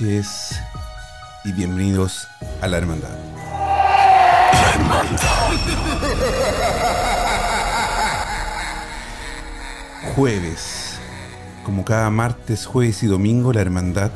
Noches 0.00 0.60
y 1.44 1.52
bienvenidos 1.52 2.28
a 2.60 2.68
la 2.68 2.76
hermandad. 2.76 3.16
La 4.52 4.70
hermandad. 4.74 5.22
Jueves, 10.14 10.98
como 11.64 11.84
cada 11.84 12.10
martes, 12.10 12.66
jueves 12.66 13.02
y 13.04 13.06
domingo, 13.06 13.52
la 13.52 13.62
hermandad 13.62 14.10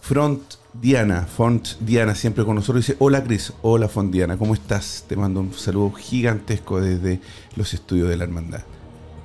Front 0.00 0.42
Diana, 0.74 1.22
Font 1.22 1.78
Diana, 1.78 2.16
siempre 2.16 2.44
con 2.44 2.56
nosotros, 2.56 2.84
dice: 2.84 2.96
Hola 2.98 3.22
Cris, 3.22 3.52
hola 3.62 3.88
Font 3.88 4.12
Diana, 4.12 4.36
¿cómo 4.36 4.54
estás? 4.54 5.04
Te 5.08 5.14
mando 5.14 5.38
un 5.38 5.54
saludo 5.54 5.92
gigantesco 5.92 6.80
desde 6.80 7.20
los 7.54 7.74
estudios 7.74 8.08
de 8.08 8.16
la 8.16 8.24
hermandad. 8.24 8.64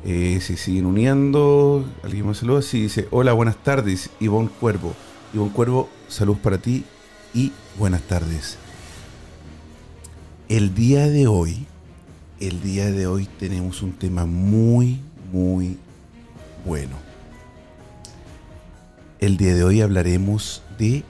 Eh, 0.05 0.39
se 0.41 0.57
siguen 0.57 0.85
uniendo, 0.85 1.85
alguien 2.03 2.27
más 2.27 2.37
saluda, 2.37 2.61
sí, 2.61 2.81
dice: 2.81 3.07
Hola, 3.09 3.33
buenas 3.33 3.57
tardes, 3.63 4.11
Ivonne 4.19 4.49
Cuervo. 4.59 4.93
Ivonne 5.33 5.51
Cuervo, 5.51 5.89
saludos 6.07 6.39
para 6.39 6.59
ti 6.59 6.85
y 7.33 7.51
buenas 7.79 8.03
tardes. 8.03 8.59
El 10.49 10.75
día 10.75 11.07
de 11.07 11.25
hoy, 11.25 11.65
el 12.39 12.61
día 12.61 12.91
de 12.91 13.07
hoy 13.07 13.29
tenemos 13.39 13.81
un 13.81 13.93
tema 13.93 14.25
muy, 14.25 14.99
muy 15.31 15.77
bueno. 16.65 16.97
El 19.19 19.37
día 19.37 19.55
de 19.55 19.63
hoy 19.63 19.81
hablaremos 19.81 20.61
de 20.77 21.03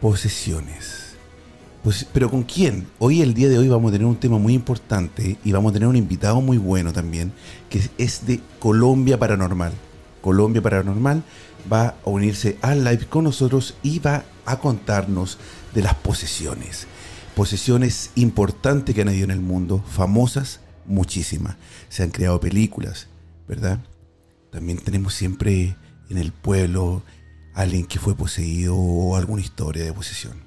posesiones. 0.00 1.16
Pues, 1.82 2.06
pero 2.12 2.30
¿con 2.30 2.44
quién? 2.44 2.86
Hoy, 3.00 3.22
el 3.22 3.34
día 3.34 3.48
de 3.48 3.58
hoy, 3.58 3.68
vamos 3.68 3.88
a 3.88 3.92
tener 3.92 4.06
un 4.06 4.16
tema 4.16 4.38
muy 4.38 4.54
importante 4.54 5.36
y 5.44 5.50
vamos 5.50 5.70
a 5.70 5.72
tener 5.72 5.88
un 5.88 5.96
invitado 5.96 6.40
muy 6.40 6.58
bueno 6.58 6.92
también, 6.92 7.32
que 7.68 7.82
es 7.98 8.24
de 8.24 8.40
Colombia 8.60 9.18
Paranormal. 9.18 9.72
Colombia 10.20 10.62
Paranormal 10.62 11.24
va 11.70 11.88
a 11.88 11.94
unirse 12.04 12.56
al 12.62 12.84
live 12.84 13.06
con 13.08 13.24
nosotros 13.24 13.74
y 13.82 13.98
va 13.98 14.22
a 14.46 14.60
contarnos 14.60 15.38
de 15.74 15.82
las 15.82 15.94
posesiones. 15.94 16.86
Posesiones 17.34 18.10
importantes 18.14 18.94
que 18.94 19.02
han 19.02 19.08
habido 19.08 19.24
en 19.24 19.30
el 19.30 19.40
mundo, 19.40 19.82
famosas, 19.88 20.60
muchísimas. 20.86 21.56
Se 21.88 22.02
han 22.02 22.10
creado 22.10 22.40
películas, 22.40 23.08
¿verdad? 23.48 23.78
También 24.50 24.78
tenemos 24.78 25.14
siempre 25.14 25.76
en 26.10 26.18
el 26.18 26.32
pueblo 26.32 27.02
alguien 27.54 27.86
que 27.86 27.98
fue 27.98 28.14
poseído 28.14 28.76
o 28.76 29.16
alguna 29.16 29.42
historia 29.42 29.84
de 29.84 29.92
posesión. 29.92 30.42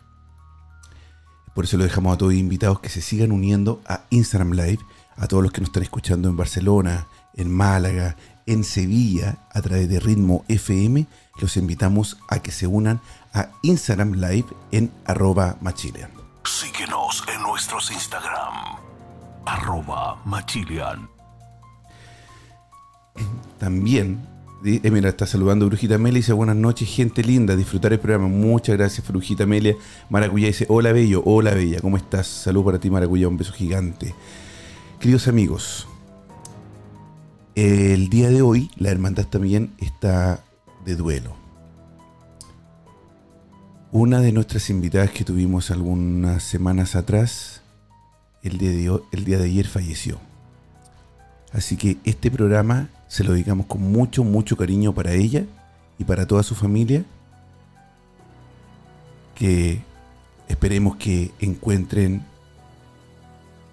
Por 1.56 1.66
eso 1.66 1.78
lo 1.78 1.86
dejamos 1.86 2.14
a 2.14 2.18
todos 2.18 2.34
invitados 2.34 2.80
que 2.82 2.90
se 2.90 3.02
sigan 3.02 3.32
uniendo 3.32 3.82
a 3.88 4.06
Instagram 4.10 4.52
Live, 4.52 4.80
a 5.16 5.28
todos 5.28 5.42
los 5.42 5.52
que 5.52 5.62
nos 5.62 5.70
están 5.70 5.84
escuchando 5.84 6.28
en 6.28 6.36
Barcelona, 6.36 7.08
en 7.34 7.50
Málaga, 7.50 8.18
en 8.46 8.64
Sevilla, 8.64 9.48
a 9.52 9.62
través 9.62 9.90
de 9.90 10.00
Ritmo 10.00 10.44
FM, 10.48 11.08
los 11.40 11.58
invitamos 11.58 12.18
a 12.28 12.40
que 12.40 12.52
se 12.52 12.68
unan 12.68 13.02
a 13.36 13.50
Instagram 13.62 14.14
Live 14.14 14.48
en 14.72 14.92
arroba 15.06 15.58
machilian. 15.62 16.10
Síguenos 16.44 17.24
en 17.34 17.42
nuestros 17.42 17.92
Instagram. 17.92 18.78
Arroba 19.46 20.20
Machilian. 20.26 21.08
También, 23.60 24.28
eh, 24.66 24.90
mira, 24.90 25.10
está 25.10 25.28
saludando 25.28 25.68
Brujita 25.68 25.96
Amelia 25.96 26.18
y 26.18 26.22
dice 26.22 26.34
buenas 26.34 26.56
noches, 26.56 26.90
gente 26.90 27.24
linda, 27.24 27.56
disfrutar 27.56 27.94
el 27.94 28.00
programa. 28.00 28.28
Muchas 28.28 28.76
gracias, 28.78 29.08
Brujita 29.08 29.44
Amelia. 29.44 29.76
Maracuyá 30.10 30.48
dice, 30.48 30.66
hola 30.70 30.92
Bello, 30.94 31.22
hola 31.26 31.54
Bella, 31.54 31.80
¿cómo 31.82 31.98
estás? 31.98 32.26
Salud 32.26 32.66
para 32.66 32.80
ti, 32.80 32.90
Maracuyá, 32.90 33.28
un 33.28 33.38
beso 33.38 33.54
gigante. 33.54 34.16
Queridos 35.00 35.28
amigos, 35.28 35.88
el 37.54 38.10
día 38.10 38.30
de 38.30 38.42
hoy 38.42 38.72
la 38.78 38.90
hermandad 38.90 39.28
también 39.28 39.74
está 39.78 40.44
de 40.86 40.96
duelo. 40.96 41.45
Una 43.98 44.20
de 44.20 44.34
nuestras 44.34 44.70
invitadas 44.70 45.12
que 45.12 45.24
tuvimos 45.24 45.72
algunas 45.72 46.44
semanas 46.44 46.98
atrás, 46.98 47.62
el 48.44 48.58
día 48.58 49.38
de, 49.38 49.44
ayer 49.46 49.66
falleció. 49.68 50.20
Así 51.54 51.78
que 51.78 51.96
este 52.04 52.30
programa 52.30 52.90
se 53.08 53.24
lo 53.24 53.32
dedicamos 53.32 53.68
con 53.68 53.82
mucho, 53.82 54.26
mucho 54.26 54.58
cariño 54.58 54.94
para 54.94 55.14
ella 55.14 55.46
y 55.98 56.04
para 56.04 56.28
toda 56.28 56.44
su 56.44 56.56
familia. 56.56 57.06
Que 59.34 59.82
esperemos 60.50 60.98
que 60.98 61.32
encuentren 61.40 62.26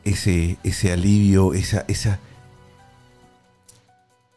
ese, 0.04 0.56
ese 0.62 0.92
alivio, 0.92 1.52
esa, 1.52 1.84
esa, 1.88 2.20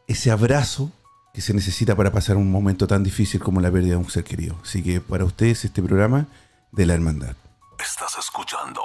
ese 0.07 0.31
abrazo 0.31 0.91
que 1.35 1.41
se 1.41 1.53
necesita 1.53 1.97
para 1.97 2.13
pasar 2.13 2.37
un 2.37 2.49
momento 2.49 2.87
tan 2.87 3.03
difícil 3.03 3.41
como 3.41 3.59
la 3.59 3.69
pérdida 3.69 3.95
de 3.95 3.97
un 3.97 4.09
ser 4.09 4.23
querido. 4.23 4.55
Así 4.63 4.81
que 4.81 5.01
para 5.01 5.25
ustedes 5.25 5.65
este 5.65 5.83
programa 5.83 6.27
de 6.71 6.85
la 6.85 6.93
hermandad. 6.93 7.35
Estás 7.77 8.15
escuchando 8.17 8.81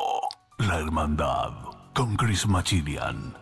La 0.59 0.81
Hermandad 0.81 1.53
con 1.95 2.17
Chris 2.17 2.49
Machilian. 2.49 3.37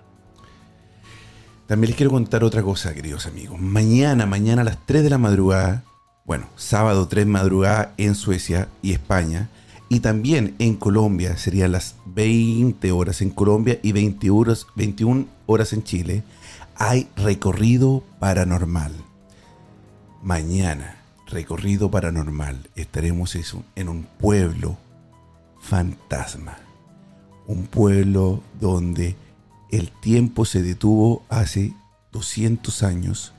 También 1.66 1.88
les 1.88 1.96
quiero 1.96 2.10
contar 2.10 2.44
otra 2.44 2.62
cosa, 2.62 2.92
queridos 2.92 3.24
amigos. 3.24 3.58
Mañana, 3.58 4.26
mañana 4.26 4.60
a 4.60 4.64
las 4.66 4.84
3 4.84 5.02
de 5.02 5.10
la 5.10 5.16
madrugada, 5.16 5.84
bueno, 6.26 6.46
sábado 6.56 7.08
3 7.08 7.24
de 7.24 7.32
madrugada 7.32 7.94
en 7.96 8.14
Suecia 8.14 8.68
y 8.82 8.92
España, 8.92 9.48
y 9.88 10.00
también 10.00 10.54
en 10.58 10.76
Colombia 10.76 11.38
serían 11.38 11.72
las 11.72 11.94
20 12.04 12.92
horas 12.92 13.22
en 13.22 13.30
Colombia 13.30 13.78
y 13.82 13.92
20 13.92 14.28
horas, 14.28 14.66
21 14.76 15.26
horas 15.46 15.72
en 15.72 15.82
Chile, 15.82 16.24
hay 16.78 17.10
recorrido 17.16 18.04
paranormal. 18.20 18.92
Mañana, 20.22 20.96
recorrido 21.26 21.90
paranormal, 21.90 22.70
estaremos 22.76 23.36
en 23.74 23.88
un 23.88 24.04
pueblo 24.04 24.78
fantasma. 25.60 26.56
Un 27.48 27.66
pueblo 27.66 28.42
donde 28.60 29.16
el 29.72 29.90
tiempo 29.90 30.44
se 30.44 30.62
detuvo 30.62 31.24
hace 31.28 31.74
200 32.12 32.82
años 32.84 33.32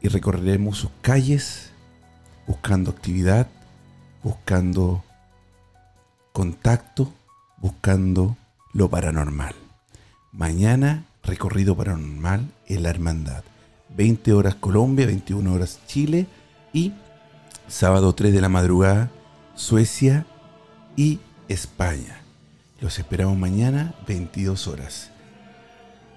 y 0.00 0.08
recorreremos 0.08 0.78
sus 0.78 0.90
calles 1.02 1.70
buscando 2.46 2.92
actividad, 2.92 3.48
buscando 4.22 5.02
contacto, 6.32 7.12
buscando 7.58 8.36
lo 8.72 8.88
paranormal. 8.88 9.63
Mañana, 10.36 11.04
recorrido 11.22 11.76
paranormal 11.76 12.50
en 12.66 12.82
la 12.82 12.90
hermandad. 12.90 13.44
20 13.96 14.32
horas 14.32 14.56
Colombia, 14.56 15.06
21 15.06 15.52
horas 15.52 15.78
Chile 15.86 16.26
y 16.72 16.92
sábado 17.68 18.12
3 18.16 18.32
de 18.32 18.40
la 18.40 18.48
madrugada 18.48 19.12
Suecia 19.54 20.26
y 20.96 21.20
España. 21.48 22.20
Los 22.80 22.98
esperamos 22.98 23.38
mañana, 23.38 23.94
22 24.08 24.66
horas. 24.66 25.12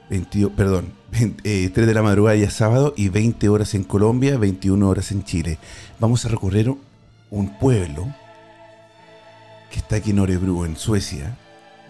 22, 0.09 0.51
perdón, 0.53 0.93
3 1.11 1.33
eh, 1.43 1.69
de 1.69 1.93
la 1.93 2.01
madrugada 2.01 2.37
ya 2.37 2.49
sábado 2.49 2.95
y 2.97 3.09
20 3.09 3.49
horas 3.49 3.75
en 3.75 3.83
Colombia, 3.83 4.39
21 4.39 4.89
horas 4.89 5.11
en 5.11 5.25
Chile. 5.25 5.59
Vamos 5.99 6.25
a 6.25 6.29
recorrer 6.29 6.73
un 7.29 7.59
pueblo 7.59 8.07
que 9.69 9.77
está 9.77 9.97
aquí 9.97 10.09
en 10.09 10.19
Orebro, 10.19 10.65
en 10.65 10.75
Suecia, 10.75 11.37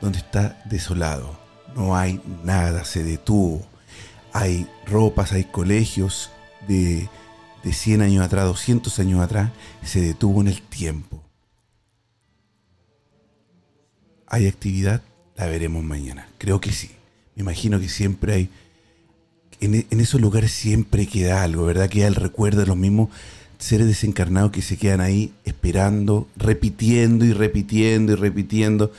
donde 0.01 0.17
está 0.17 0.61
desolado. 0.65 1.46
No 1.77 1.95
hay 1.95 2.19
nada, 2.43 2.83
se 2.85 3.03
detuvo. 3.03 3.63
Hay 4.33 4.67
ropas, 4.87 5.31
hay 5.31 5.43
colegios 5.43 6.31
de, 6.67 7.07
de 7.63 7.73
100 7.73 8.01
años 8.01 8.25
atrás, 8.25 8.45
200 8.45 8.97
años 8.99 9.21
atrás, 9.21 9.51
se 9.83 10.01
detuvo 10.01 10.41
en 10.41 10.47
el 10.47 10.59
tiempo. 10.63 11.23
¿Hay 14.25 14.47
actividad? 14.47 15.03
La 15.35 15.45
veremos 15.45 15.83
mañana. 15.83 16.27
Creo 16.39 16.59
que 16.59 16.71
sí. 16.71 16.89
Me 17.35 17.43
imagino 17.43 17.79
que 17.79 17.89
siempre 17.89 18.33
hay. 18.33 18.49
En, 19.59 19.85
en, 19.89 19.99
esos 19.99 20.19
lugares 20.19 20.51
siempre 20.51 21.05
queda 21.05 21.43
algo, 21.43 21.65
¿verdad? 21.65 21.89
Queda 21.89 22.07
el 22.07 22.15
recuerdo 22.15 22.61
de 22.61 22.67
los 22.67 22.77
mismos 22.77 23.09
seres 23.59 23.85
desencarnados 23.85 24.51
que 24.51 24.63
se 24.63 24.77
quedan 24.77 25.01
ahí 25.01 25.31
esperando, 25.45 26.27
repitiendo 26.35 27.23
y 27.23 27.33
repitiendo 27.33 28.13
y 28.13 28.15
repitiendo 28.15 28.91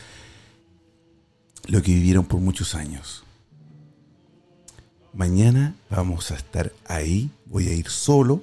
lo 1.68 1.82
que 1.82 1.92
vivieron 1.92 2.24
por 2.24 2.40
muchos 2.40 2.74
años. 2.74 3.22
Mañana 5.12 5.74
vamos 5.90 6.30
a 6.30 6.34
estar 6.34 6.72
ahí, 6.86 7.30
voy 7.46 7.68
a 7.68 7.74
ir 7.74 7.88
solo, 7.88 8.42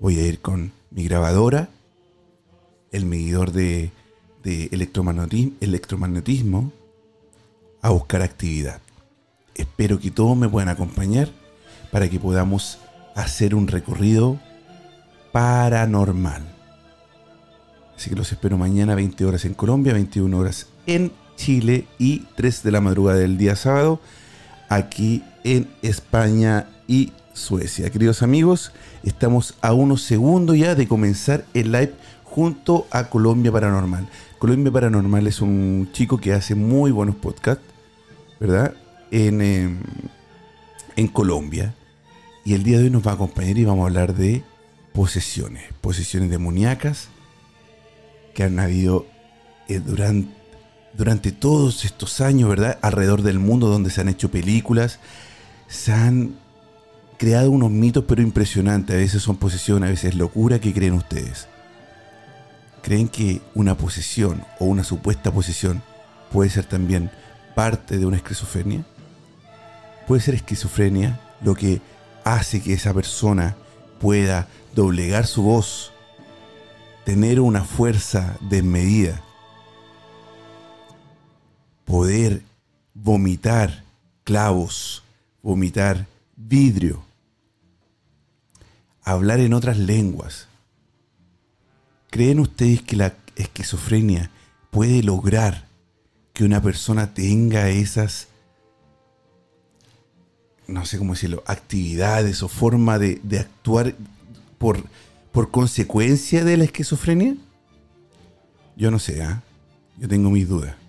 voy 0.00 0.18
a 0.18 0.26
ir 0.26 0.40
con 0.40 0.72
mi 0.90 1.04
grabadora, 1.04 1.68
el 2.90 3.04
medidor 3.04 3.52
de, 3.52 3.92
electromagnetismo, 4.44 5.52
electromagnetismo 5.60 6.72
a 7.82 7.90
buscar 7.90 8.22
actividad. 8.22 8.80
Espero 9.54 10.00
que 10.00 10.10
todos 10.10 10.36
me 10.36 10.48
puedan 10.48 10.70
acompañar 10.70 11.30
para 11.90 12.08
que 12.08 12.18
podamos 12.18 12.78
hacer 13.14 13.54
un 13.54 13.68
recorrido 13.68 14.40
paranormal. 15.32 16.48
Así 17.94 18.08
que 18.08 18.16
los 18.16 18.32
espero 18.32 18.56
mañana 18.56 18.94
20 18.94 19.24
horas 19.26 19.44
en 19.44 19.52
Colombia, 19.52 19.92
21 19.92 20.38
horas 20.38 20.68
en 20.86 21.12
Chile 21.36 21.86
y 21.98 22.20
3 22.36 22.62
de 22.62 22.70
la 22.70 22.80
madrugada 22.80 23.18
del 23.18 23.38
día 23.38 23.56
sábado 23.56 24.00
aquí 24.68 25.22
en 25.44 25.68
España 25.82 26.66
y 26.86 27.12
Suecia. 27.34 27.90
Queridos 27.90 28.22
amigos, 28.22 28.72
estamos 29.02 29.54
a 29.60 29.72
unos 29.72 30.02
segundos 30.02 30.56
ya 30.56 30.74
de 30.74 30.88
comenzar 30.88 31.44
el 31.54 31.72
live 31.72 31.94
junto 32.24 32.86
a 32.90 33.08
Colombia 33.08 33.52
Paranormal. 33.52 34.08
Colombia 34.38 34.72
Paranormal 34.72 35.26
es 35.26 35.40
un 35.40 35.88
chico 35.92 36.18
que 36.18 36.32
hace 36.32 36.54
muy 36.54 36.90
buenos 36.90 37.16
podcasts, 37.16 37.64
¿verdad? 38.40 38.74
En, 39.10 39.40
em, 39.40 39.80
en 40.96 41.08
Colombia. 41.08 41.74
Y 42.44 42.54
el 42.54 42.64
día 42.64 42.78
de 42.78 42.84
hoy 42.84 42.90
nos 42.90 43.06
va 43.06 43.12
a 43.12 43.14
acompañar 43.14 43.56
y 43.56 43.64
vamos 43.64 43.84
a 43.84 43.86
hablar 43.88 44.14
de 44.14 44.42
posesiones, 44.92 45.64
posesiones 45.80 46.30
demoníacas 46.30 47.08
que 48.34 48.44
han 48.44 48.58
habido 48.58 49.06
eh, 49.68 49.80
durante, 49.80 50.34
durante 50.94 51.32
todos 51.32 51.84
estos 51.84 52.20
años, 52.20 52.48
¿verdad? 52.48 52.78
Alrededor 52.82 53.22
del 53.22 53.38
mundo 53.38 53.68
donde 53.68 53.90
se 53.90 54.00
han 54.00 54.08
hecho 54.08 54.30
películas, 54.30 54.98
se 55.68 55.92
han 55.92 56.34
creado 57.18 57.50
unos 57.50 57.70
mitos 57.70 58.04
pero 58.06 58.22
impresionantes. 58.22 58.94
A 58.94 58.98
veces 58.98 59.22
son 59.22 59.36
posesiones, 59.36 59.86
a 59.88 59.90
veces 59.90 60.10
es 60.10 60.14
locura. 60.16 60.58
¿Qué 60.58 60.72
creen 60.72 60.94
ustedes? 60.94 61.48
¿Creen 62.82 63.08
que 63.08 63.40
una 63.54 63.76
posesión 63.76 64.44
o 64.58 64.64
una 64.64 64.84
supuesta 64.84 65.32
posesión 65.32 65.82
puede 66.32 66.50
ser 66.50 66.64
también 66.64 67.10
parte 67.54 67.98
de 67.98 68.06
una 68.06 68.16
esquizofrenia? 68.16 68.84
Puede 70.06 70.20
ser 70.20 70.34
esquizofrenia 70.34 71.20
lo 71.42 71.54
que 71.54 71.80
hace 72.24 72.60
que 72.60 72.72
esa 72.72 72.92
persona 72.92 73.56
pueda 74.00 74.48
doblegar 74.74 75.26
su 75.26 75.42
voz, 75.42 75.92
tener 77.04 77.40
una 77.40 77.62
fuerza 77.62 78.36
desmedida, 78.40 79.22
poder 81.92 82.40
vomitar 82.94 83.84
clavos, 84.24 85.02
vomitar 85.42 86.06
vidrio, 86.36 87.04
hablar 89.02 89.40
en 89.40 89.52
otras 89.52 89.76
lenguas. 89.76 90.48
¿Creen 92.08 92.40
ustedes 92.40 92.80
que 92.80 92.96
la 92.96 93.14
esquizofrenia 93.36 94.30
puede 94.70 95.02
lograr 95.02 95.66
que 96.32 96.44
una 96.44 96.62
persona 96.62 97.12
tenga 97.12 97.68
esas, 97.68 98.28
no 100.66 100.86
sé 100.86 100.96
cómo 100.96 101.12
decirlo, 101.12 101.42
actividades 101.44 102.42
o 102.42 102.48
forma 102.48 102.98
de, 102.98 103.20
actuar 103.38 103.94
por, 104.56 104.82
por 105.30 105.50
consecuencia 105.50 106.42
de 106.42 106.56
la 106.56 106.64
esquizofrenia? 106.64 107.36
Yo 108.76 108.90
no 108.90 108.98
sé, 108.98 109.22
¿ah? 109.22 109.42
yo 109.98 110.08
tengo 110.08 110.30
mis 110.30 110.48
dudas. 110.48 110.81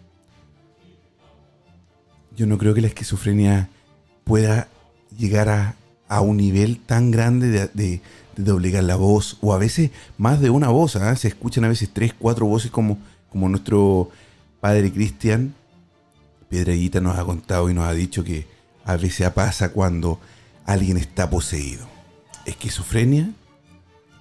Yo 2.35 2.47
no 2.47 2.57
creo 2.57 2.73
que 2.73 2.81
la 2.81 2.87
esquizofrenia 2.87 3.69
pueda 4.23 4.67
llegar 5.17 5.49
a, 5.49 5.75
un 6.21 6.37
nivel 6.37 6.79
tan 6.79 7.09
grande 7.09 7.49
de, 7.49 7.67
de, 7.73 8.01
doblegar 8.37 8.83
la 8.83 8.95
voz, 8.95 9.37
o 9.41 9.53
a 9.53 9.57
veces 9.57 9.91
más 10.17 10.39
de 10.41 10.49
una 10.49 10.69
voz, 10.69 10.95
¿ah? 10.95 11.15
se 11.15 11.27
escuchan 11.27 11.65
a 11.65 11.69
veces 11.69 11.89
tres, 11.91 12.13
cuatro 12.17 12.45
voces 12.45 12.71
como, 12.71 12.99
como 13.29 13.49
nuestro 13.49 14.09
padre 14.59 14.91
Cristian 14.91 15.53
Piedraguita 16.53 17.01
nos 17.01 17.17
ha 17.17 17.25
contado 17.25 17.67
y 17.69 17.73
nos 17.73 17.85
ha 17.85 17.93
dicho 17.93 18.23
que 18.23 18.45
a 18.85 18.95
veces 18.95 19.27
pasa 19.31 19.69
cuando 19.69 20.19
alguien 20.65 20.97
está 20.97 21.27
poseído. 21.27 21.87
Esquizofrenia, 22.45 23.31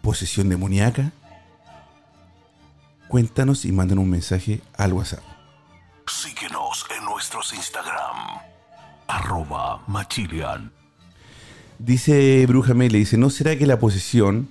posesión 0.01 0.49
demoníaca. 0.49 1.13
Cuéntanos 3.09 3.67
y 3.67 3.73
mándanos 3.73 4.05
un 4.05 4.11
mensaje 4.11 4.63
al 4.79 4.95
WhatsApp. 4.95 5.23
Instagram. 7.41 8.41
Arroba 9.09 9.83
Machilian. 9.87 10.71
Dice 11.79 12.45
Bruja 12.47 12.75
Mele, 12.75 12.99
dice, 12.99 13.17
¿no 13.17 13.31
será 13.31 13.57
que 13.57 13.67
la 13.67 13.79
posesión, 13.79 14.49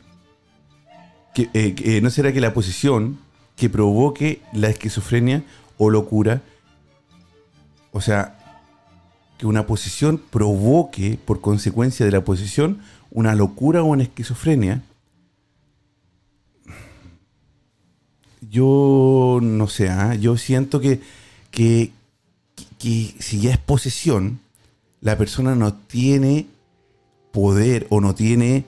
que, 1.34 1.44
eh, 1.54 1.76
eh, 1.78 2.02
no 2.02 2.10
será 2.10 2.34
que 2.34 2.42
la 2.42 2.54
posesión 2.54 3.20
que 3.56 3.70
provoque 3.70 4.42
la 4.52 4.70
esquizofrenia 4.70 5.44
o 5.78 5.90
locura, 5.90 6.42
o 7.92 8.02
sea, 8.02 8.38
que 9.38 9.46
una 9.46 9.68
posesión 9.68 10.18
provoque 10.18 11.20
por 11.24 11.40
consecuencia 11.40 12.06
de 12.06 12.12
la 12.12 12.24
posesión 12.24 12.82
una 13.12 13.36
locura 13.36 13.84
o 13.84 13.86
una 13.86 14.04
esquizofrenia, 14.04 14.84
yo 18.42 19.40
no 19.42 19.68
sé, 19.68 19.90
¿ah? 19.90 20.16
yo 20.16 20.36
siento 20.36 20.82
que, 20.82 21.00
que, 21.52 21.94
que 22.82 23.14
si 23.20 23.40
ya 23.40 23.52
es 23.52 23.58
posesión, 23.58 24.40
la 25.02 25.18
persona 25.18 25.56
no 25.56 25.74
tiene 25.74 26.48
poder 27.32 27.86
o 27.90 28.02
no 28.02 28.16
tiene 28.16 28.66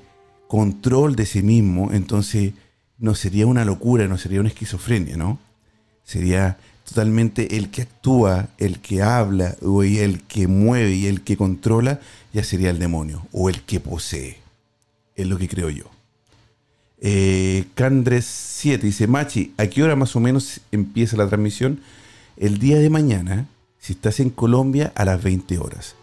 control 0.48 1.16
de 1.16 1.26
sí 1.26 1.42
mismo, 1.42 1.92
entonces 1.92 2.54
no 3.00 3.16
sería 3.16 3.48
una 3.48 3.66
locura, 3.66 4.08
no 4.08 4.18
sería 4.18 4.40
una 4.40 4.50
esquizofrenia, 4.50 5.18
¿no? 5.18 5.40
Sería 6.04 6.58
totalmente 6.88 7.58
el 7.58 7.70
que 7.70 7.84
actúa, 7.84 8.50
el 8.60 8.80
que 8.80 9.02
habla, 9.02 9.56
o 9.62 9.84
el 9.84 10.22
que 10.24 10.48
mueve 10.48 10.94
y 10.94 11.08
el 11.08 11.22
que 11.22 11.38
controla, 11.38 12.00
ya 12.34 12.44
sería 12.44 12.70
el 12.70 12.80
demonio, 12.80 13.28
o 13.32 13.50
el 13.50 13.64
que 13.64 13.80
posee. 13.80 14.38
Es 15.16 15.28
lo 15.28 15.38
que 15.38 15.48
creo 15.48 15.70
yo. 15.70 15.86
Eh, 17.02 17.66
Candres 17.74 18.26
7 18.26 18.86
dice, 18.86 19.08
Machi, 19.08 19.54
¿a 19.58 19.68
qué 19.68 19.82
hora 19.82 19.96
más 19.96 20.16
o 20.16 20.20
menos 20.20 20.62
empieza 20.72 21.18
la 21.18 21.28
transmisión? 21.28 21.82
El 22.38 22.60
día 22.60 22.78
de 22.80 22.90
mañana, 22.90 23.48
si 23.84 23.92
estás 23.92 24.22
en 24.22 24.30
Colombia, 24.30 24.94
a 24.96 25.04
las 25.04 25.22
20 25.22 25.58
horas. 25.58 25.96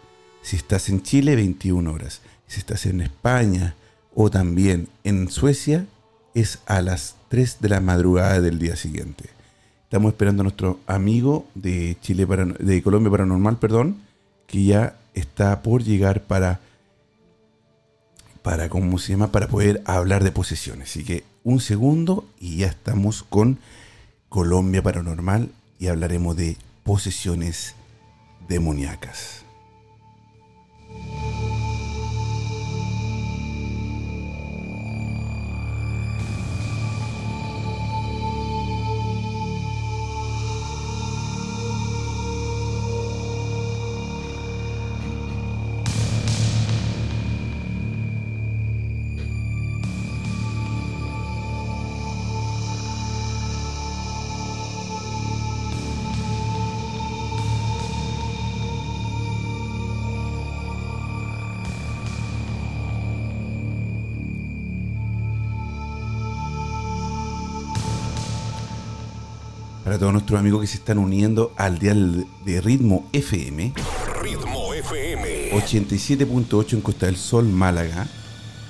Si 0.43 0.55
estás 0.55 0.87
en 0.87 1.01
Chile, 1.01 1.35
21 1.35 1.91
horas. 1.91 2.21
Si 2.45 2.59
estás 2.59 2.85
en 2.85 3.01
España 3.01 3.73
o 4.13 4.29
también 4.29 4.87
en 5.03 5.31
Suecia, 5.31 5.87
es 6.35 6.59
a 6.67 6.83
las 6.83 7.15
3 7.29 7.57
de 7.59 7.69
la 7.69 7.81
madrugada 7.81 8.39
del 8.39 8.59
día 8.59 8.75
siguiente. 8.75 9.31
Estamos 9.85 10.11
esperando 10.11 10.41
a 10.41 10.43
nuestro 10.43 10.79
amigo 10.85 11.47
de 11.55 11.97
Chile 12.01 12.27
de 12.59 12.83
Colombia 12.83 13.09
Paranormal, 13.09 13.57
perdón, 13.57 13.97
que 14.45 14.63
ya 14.63 14.95
está 15.15 15.63
por 15.63 15.83
llegar 15.83 16.21
para 16.21 16.59
para 18.43 18.69
cómo 18.69 18.99
se 18.99 19.13
llama 19.13 19.31
para 19.31 19.47
poder 19.47 19.81
hablar 19.85 20.23
de 20.23 20.31
posesiones. 20.31 20.91
Así 20.91 21.03
que 21.03 21.23
un 21.43 21.59
segundo 21.59 22.27
y 22.39 22.57
ya 22.57 22.67
estamos 22.67 23.23
con 23.23 23.57
Colombia 24.29 24.83
Paranormal 24.83 25.49
y 25.79 25.87
hablaremos 25.87 26.37
de 26.37 26.57
posesiones 26.83 27.75
demoníacas. 28.47 29.45
Para 69.91 69.99
todos 69.99 70.13
nuestros 70.13 70.39
amigos 70.39 70.61
que 70.61 70.67
se 70.67 70.77
están 70.77 70.99
uniendo 70.99 71.51
al 71.57 71.77
dial 71.77 72.25
de 72.45 72.61
Ritmo 72.61 73.09
FM. 73.11 73.73
Ritmo 74.21 74.73
FM. 74.73 75.51
87.8 75.51 76.73
en 76.75 76.81
Costa 76.81 77.07
del 77.07 77.17
Sol, 77.17 77.49
Málaga. 77.49 78.07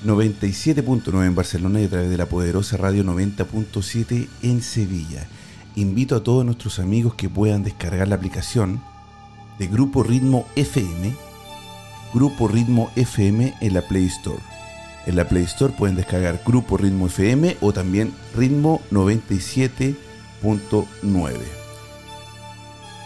97.9 0.04 1.24
en 1.24 1.34
Barcelona 1.36 1.80
y 1.80 1.84
a 1.84 1.88
través 1.88 2.10
de 2.10 2.16
la 2.16 2.26
poderosa 2.26 2.76
radio 2.76 3.04
90.7 3.04 4.26
en 4.42 4.62
Sevilla. 4.62 5.28
Invito 5.76 6.16
a 6.16 6.24
todos 6.24 6.44
nuestros 6.44 6.80
amigos 6.80 7.14
que 7.14 7.28
puedan 7.28 7.62
descargar 7.62 8.08
la 8.08 8.16
aplicación 8.16 8.82
de 9.60 9.68
Grupo 9.68 10.02
Ritmo 10.02 10.48
FM, 10.56 11.14
Grupo 12.12 12.48
Ritmo 12.48 12.90
FM 12.96 13.54
en 13.60 13.74
la 13.74 13.82
Play 13.82 14.06
Store. 14.06 14.42
En 15.06 15.14
la 15.14 15.28
Play 15.28 15.44
Store 15.44 15.72
pueden 15.72 15.94
descargar 15.94 16.42
Grupo 16.44 16.78
Ritmo 16.78 17.06
FM 17.06 17.58
o 17.60 17.72
también 17.72 18.12
Ritmo 18.34 18.82
97 18.90 20.10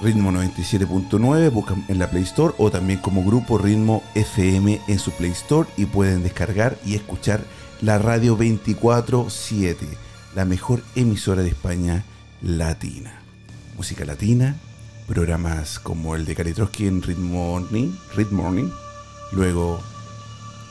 Ritmo 0.02 0.30
97.9, 0.30 1.50
buscan 1.50 1.84
en 1.88 1.98
la 1.98 2.10
Play 2.10 2.22
Store 2.22 2.54
o 2.58 2.70
también 2.70 2.98
como 3.00 3.24
grupo 3.24 3.58
Ritmo 3.58 4.02
FM 4.14 4.80
en 4.88 4.98
su 4.98 5.10
Play 5.12 5.32
Store 5.32 5.68
y 5.76 5.86
pueden 5.86 6.22
descargar 6.22 6.78
y 6.84 6.94
escuchar 6.94 7.40
la 7.80 7.98
radio 7.98 8.38
24-7, 8.38 9.76
la 10.34 10.44
mejor 10.44 10.82
emisora 10.94 11.42
de 11.42 11.48
España 11.48 12.04
latina. 12.42 13.20
Música 13.76 14.04
latina, 14.04 14.56
programas 15.06 15.78
como 15.78 16.14
el 16.14 16.24
de 16.24 16.34
Kalitrowski 16.34 16.86
en 16.86 17.02
Ritmo 17.02 17.52
Morning, 17.52 17.92
Ritmo 18.14 18.44
Morning, 18.44 18.70
luego 19.32 19.80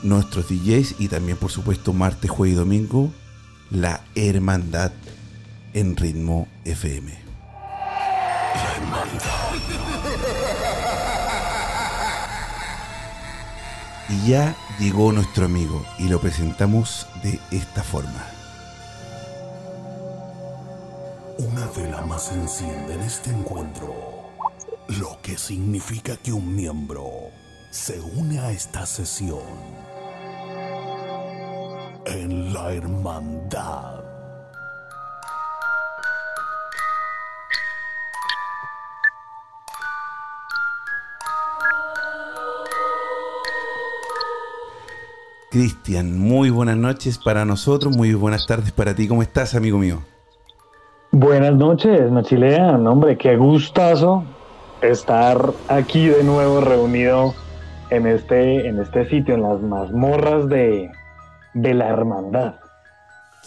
nuestros 0.02 0.48
DJs 0.48 0.96
y 0.98 1.08
también 1.08 1.36
por 1.36 1.50
supuesto 1.50 1.92
martes, 1.92 2.30
jueves 2.30 2.54
y 2.54 2.58
domingo, 2.58 3.12
la 3.70 4.02
Hermandad 4.14 4.92
en 5.76 5.94
Ritmo 5.94 6.48
FM. 6.64 7.12
Y 14.08 14.30
ya 14.30 14.56
llegó 14.78 15.12
nuestro 15.12 15.44
amigo 15.44 15.84
y 15.98 16.08
lo 16.08 16.18
presentamos 16.18 17.06
de 17.22 17.38
esta 17.50 17.82
forma. 17.82 18.24
Una 21.36 21.66
vela 21.76 22.00
más 22.06 22.32
enciende 22.32 22.94
en 22.94 23.02
este 23.02 23.28
encuentro, 23.28 24.30
lo 24.88 25.20
que 25.20 25.36
significa 25.36 26.16
que 26.16 26.32
un 26.32 26.56
miembro 26.56 27.04
se 27.70 28.00
une 28.00 28.38
a 28.38 28.50
esta 28.50 28.86
sesión 28.86 29.42
en 32.06 32.54
la 32.54 32.72
hermandad. 32.72 33.95
Cristian, 45.56 46.18
muy 46.18 46.50
buenas 46.50 46.76
noches 46.76 47.16
para 47.16 47.46
nosotros, 47.46 47.96
muy 47.96 48.12
buenas 48.12 48.46
tardes 48.46 48.72
para 48.72 48.94
ti. 48.94 49.08
¿Cómo 49.08 49.22
estás, 49.22 49.54
amigo 49.54 49.78
mío? 49.78 50.02
Buenas 51.12 51.54
noches, 51.54 52.10
Machilea. 52.10 52.72
hombre, 52.72 53.16
qué 53.16 53.38
gustazo 53.38 54.22
estar 54.82 55.54
aquí 55.68 56.08
de 56.08 56.22
nuevo 56.24 56.60
reunido 56.60 57.34
en 57.88 58.06
este, 58.06 58.68
en 58.68 58.80
este 58.80 59.08
sitio, 59.08 59.34
en 59.34 59.44
las 59.44 59.62
mazmorras 59.62 60.46
de, 60.50 60.90
de 61.54 61.72
la 61.72 61.88
hermandad. 61.88 62.56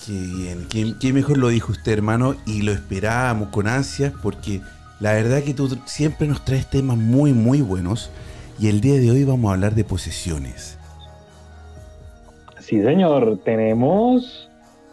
Qué 0.04 0.14
bien, 0.14 0.98
qué, 1.00 1.14
mejor 1.14 1.38
lo 1.38 1.50
dijo 1.50 1.74
usted, 1.74 1.92
hermano, 1.92 2.34
y 2.48 2.64
lo 2.64 2.72
esperábamos 2.72 3.50
con 3.50 3.68
ansias 3.68 4.14
porque 4.24 4.62
la 5.00 5.14
verdad 5.14 5.44
que 5.44 5.54
tú 5.54 5.78
siempre 5.86 6.28
nos 6.28 6.44
traes 6.44 6.68
temas 6.68 6.98
muy, 6.98 7.34
muy 7.34 7.62
buenos 7.62 8.10
y 8.58 8.68
el 8.68 8.82
día 8.82 8.96
de 8.96 9.12
hoy 9.12 9.26
vamos 9.26 9.52
a 9.52 9.54
hablar 9.54 9.76
de 9.76 9.84
posesiones. 9.84 10.80
Sí, 12.70 12.84
señor, 12.84 13.40
tenemos 13.44 14.48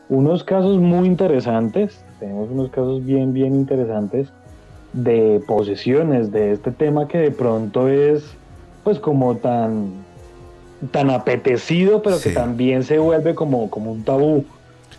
unos 0.09 0.45
casos 0.45 0.79
muy 0.79 1.07
interesantes, 1.07 2.03
tenemos 2.19 2.49
unos 2.51 2.71
casos 2.71 3.05
bien, 3.05 3.35
bien 3.35 3.55
interesantes 3.55 4.29
de 4.95 5.43
posesiones, 5.47 6.33
de 6.33 6.53
este 6.53 6.71
tema 6.71 7.07
que 7.07 7.19
de 7.19 7.31
pronto 7.33 7.89
es 7.89 8.25
pues 8.83 8.99
como 8.99 9.37
tan, 9.37 9.91
tan 10.91 11.11
apetecido, 11.11 12.01
pero 12.01 12.19
que 12.19 12.31
también 12.31 12.83
se 12.83 12.99
vuelve 12.99 13.35
como, 13.35 13.69
como 13.69 13.93
un 13.93 14.05
tabú, 14.05 14.47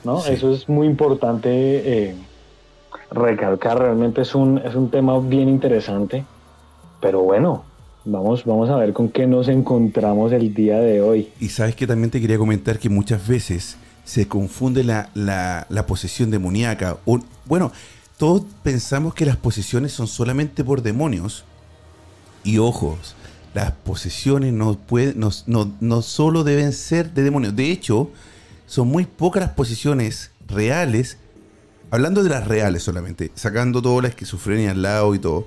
¿no? 0.04 0.24
Eso 0.24 0.54
es 0.54 0.70
muy 0.70 0.86
importante 0.86 1.50
eh, 1.50 2.16
recalcar, 3.10 3.80
realmente 3.80 4.22
es 4.22 4.36
un, 4.36 4.60
es 4.60 4.76
un 4.76 4.92
tema 4.92 5.18
bien 5.18 5.50
interesante, 5.50 6.26
pero 7.02 7.22
bueno, 7.22 7.64
Vamos, 8.10 8.46
vamos 8.46 8.70
a 8.70 8.78
ver 8.78 8.94
con 8.94 9.10
qué 9.10 9.28
nos 9.28 9.50
encontramos 9.50 10.32
el 10.32 10.54
día 10.54 10.80
de 10.80 11.02
hoy. 11.02 11.28
Y 11.42 11.50
sabes 11.50 11.76
que 11.76 11.86
también 11.86 12.10
te 12.10 12.22
quería 12.22 12.38
comentar 12.38 12.80
que 12.80 12.88
muchas 12.88 13.28
veces 13.28 13.76
se 14.06 14.30
confunde 14.30 14.86
la, 14.86 15.10
la, 15.14 15.86
posesión 15.86 16.32
demoníaca. 16.32 16.96
Bueno, 17.44 17.74
todos 18.18 18.44
pensamos 18.64 19.14
que 19.14 19.26
las 19.26 19.36
posesiones 19.36 19.92
son 19.92 20.08
solamente 20.08 20.64
por 20.64 20.82
demonios. 20.82 21.44
Y 22.46 22.60
ojos, 22.60 23.14
las 23.54 23.74
posesiones 23.74 24.54
no, 24.54 24.80
no, 25.46 25.72
no 25.82 26.02
solo 26.02 26.46
deben 26.46 26.72
ser 26.72 27.14
de 27.14 27.24
demonios. 27.24 27.58
De 27.58 27.70
hecho, 27.74 28.10
son 28.68 28.88
muy 28.88 29.04
pocas 29.04 29.42
las 29.42 29.52
posesiones 29.52 30.32
reales. 30.48 31.18
Hablando 31.92 32.24
de 32.24 32.30
las 32.30 32.48
reales 32.48 32.84
solamente, 32.84 33.32
sacando 33.36 33.82
toda 33.82 34.04
la 34.04 34.08
esquizofrenia 34.08 34.72
al 34.72 34.82
lado 34.82 35.14
y 35.14 35.20
todo 35.20 35.46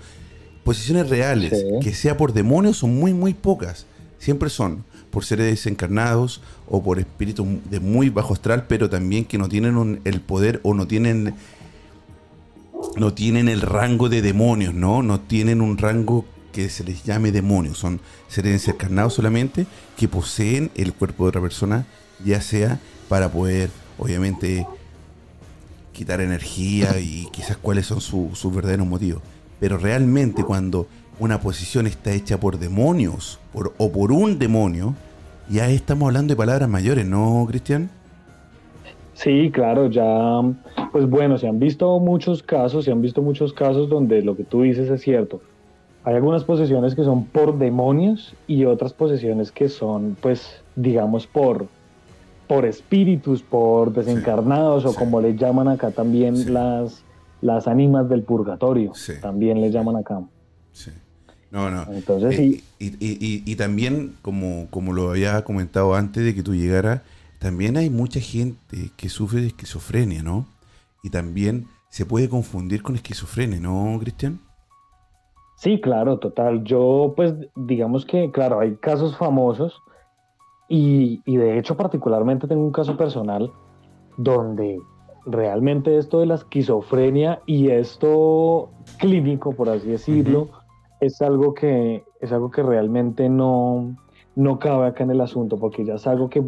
Posiciones 0.65 1.09
reales, 1.09 1.65
que 1.83 1.95
sea 1.95 2.17
por 2.17 2.33
demonios, 2.33 2.79
son 2.79 2.95
muy, 2.95 3.15
muy 3.15 3.35
pocas. 3.35 3.87
Siempre 4.19 4.51
son 4.51 4.85
por 5.11 5.25
seres 5.25 5.47
desencarnados 5.47 6.41
o 6.69 6.83
por 6.83 6.99
espíritus 6.99 7.47
de 7.71 7.81
muy 7.81 8.11
bajo 8.11 8.35
astral, 8.35 8.67
pero 8.69 8.89
también 8.89 9.25
que 9.25 9.39
no 9.39 9.49
tienen 9.49 10.01
el 10.05 10.21
poder 10.21 10.61
o 10.63 10.75
no 10.75 10.87
tienen 10.87 11.35
no 12.97 13.13
tienen 13.13 13.49
el 13.49 13.61
rango 13.61 14.09
de 14.09 14.23
demonios, 14.23 14.75
¿no? 14.75 15.03
No 15.03 15.21
tienen 15.21 15.61
un 15.61 15.79
rango 15.79 16.25
que 16.53 16.69
se 16.69 16.85
les 16.85 17.05
llame 17.05 17.33
demonios. 17.33 17.79
Son 17.79 18.01
seres 18.29 18.53
desencarnados 18.53 19.15
solamente 19.15 19.67
que 19.97 20.09
poseen 20.09 20.71
el 20.75 20.93
cuerpo 20.95 21.25
de 21.25 21.29
otra 21.29 21.41
persona, 21.41 21.87
ya 22.25 22.41
sea 22.41 22.81
para 23.09 23.31
poder, 23.31 23.71
obviamente, 23.99 24.67
quitar 25.93 26.21
energía 26.21 26.99
y 26.99 27.29
quizás 27.33 27.57
cuáles 27.57 27.87
son 27.87 28.01
sus 28.01 28.55
verdaderos 28.55 28.87
motivos. 28.87 29.23
Pero 29.61 29.77
realmente 29.77 30.43
cuando 30.43 30.87
una 31.21 31.41
posición 31.41 31.87
está 31.87 32.13
hecha 32.13 32.41
por 32.41 32.59
demonios 32.59 33.39
por, 33.53 33.75
o 33.77 33.93
por 33.93 34.11
un 34.11 34.39
demonio, 34.39 34.95
ya 35.49 35.69
estamos 35.69 36.09
hablando 36.09 36.33
de 36.33 36.37
palabras 36.37 36.69
mayores, 36.69 37.07
¿no, 37.07 37.45
Cristian? 37.49 37.91
Sí, 39.15 39.51
claro, 39.53 39.89
ya, 39.89 40.41
pues 40.93 41.09
bueno, 41.09 41.37
se 41.37 41.47
han 41.47 41.59
visto 41.59 41.99
muchos 41.99 42.43
casos, 42.43 42.87
se 42.87 42.91
han 42.91 43.03
visto 43.03 43.21
muchos 43.21 43.53
casos 43.53 43.91
donde 43.91 44.23
lo 44.23 44.35
que 44.35 44.45
tú 44.45 44.63
dices 44.63 44.89
es 44.89 45.03
cierto. 45.03 45.43
Hay 46.05 46.15
algunas 46.15 46.45
posesiones 46.45 46.95
que 46.95 47.05
son 47.05 47.27
por 47.27 47.59
demonios 47.59 48.35
y 48.47 48.65
otras 48.65 48.95
posesiones 48.95 49.53
que 49.53 49.69
son, 49.69 50.17
pues, 50.23 50.63
digamos, 50.75 51.27
por, 51.27 51.67
por 52.49 52.65
espíritus, 52.65 53.43
por 53.43 53.93
desencarnados 53.93 54.87
o 54.87 54.95
como 54.95 55.21
le 55.21 55.37
llaman 55.37 55.69
acá 55.69 55.91
también 55.91 56.55
las, 56.55 57.05
las 57.41 57.67
ánimas 57.67 58.09
del 58.09 58.23
purgatorio, 58.23 58.93
también 59.21 59.61
le 59.61 59.71
llaman 59.71 59.97
acá. 59.97 60.21
Sí. 60.73 60.91
No, 61.51 61.69
no. 61.71 61.85
Entonces, 61.93 62.39
eh, 62.39 62.63
y, 62.79 62.87
y, 63.01 63.43
y, 63.45 63.57
también, 63.57 64.15
como, 64.23 64.69
como 64.71 64.93
lo 64.93 65.11
había 65.11 65.43
comentado 65.43 65.95
antes 65.95 66.25
de 66.25 66.35
que 66.35 66.43
tú 66.43 66.55
llegaras, 66.55 67.03
también 67.41 67.77
hay 67.77 67.91
mucha 67.91 68.21
gente 68.21 68.91
que 68.97 69.09
sufre 69.09 69.41
de 69.41 69.49
esquizofrenia, 69.49 70.23
¿no? 70.23 70.47
Y 71.03 71.11
también 71.11 71.67
se 71.89 72.07
puede 72.07 72.29
confundir 72.29 72.83
con 72.83 72.95
esquizofrenia, 72.95 73.59
¿no, 73.59 73.99
Cristian? 73.99 74.39
Sí, 75.57 75.81
claro, 75.81 76.19
total. 76.19 76.63
Yo, 76.63 77.15
pues, 77.17 77.35
digamos 77.57 78.07
que, 78.07 78.31
claro, 78.31 78.61
hay 78.61 78.77
casos 78.77 79.17
famosos 79.17 79.83
y, 80.69 81.21
y 81.27 81.37
de 81.37 81.59
hecho 81.59 81.77
particularmente 81.77 82.47
tengo 82.47 82.63
un 82.63 82.73
caso 82.73 82.97
personal 82.97 83.51
donde 84.17 84.79
realmente 85.27 85.99
esto 85.99 86.21
de 86.21 86.27
la 86.27 86.35
esquizofrenia 86.35 87.41
y 87.47 87.71
esto 87.71 88.71
clínico, 88.99 89.53
por 89.53 89.69
así 89.69 89.89
decirlo, 89.89 90.49
es 91.01 91.21
algo 91.23 91.55
que 91.55 92.05
es 92.21 92.33
algo 92.33 92.51
que 92.51 92.63
realmente 92.63 93.29
no, 93.29 93.97
no 94.37 94.59
cabe 94.59 94.87
acá 94.87 95.05
en 95.05 95.11
el 95.11 95.21
asunto, 95.21 95.59
porque 95.59 95.85
ya 95.85 95.95
es 95.95 96.07
algo 96.07 96.29
que 96.29 96.43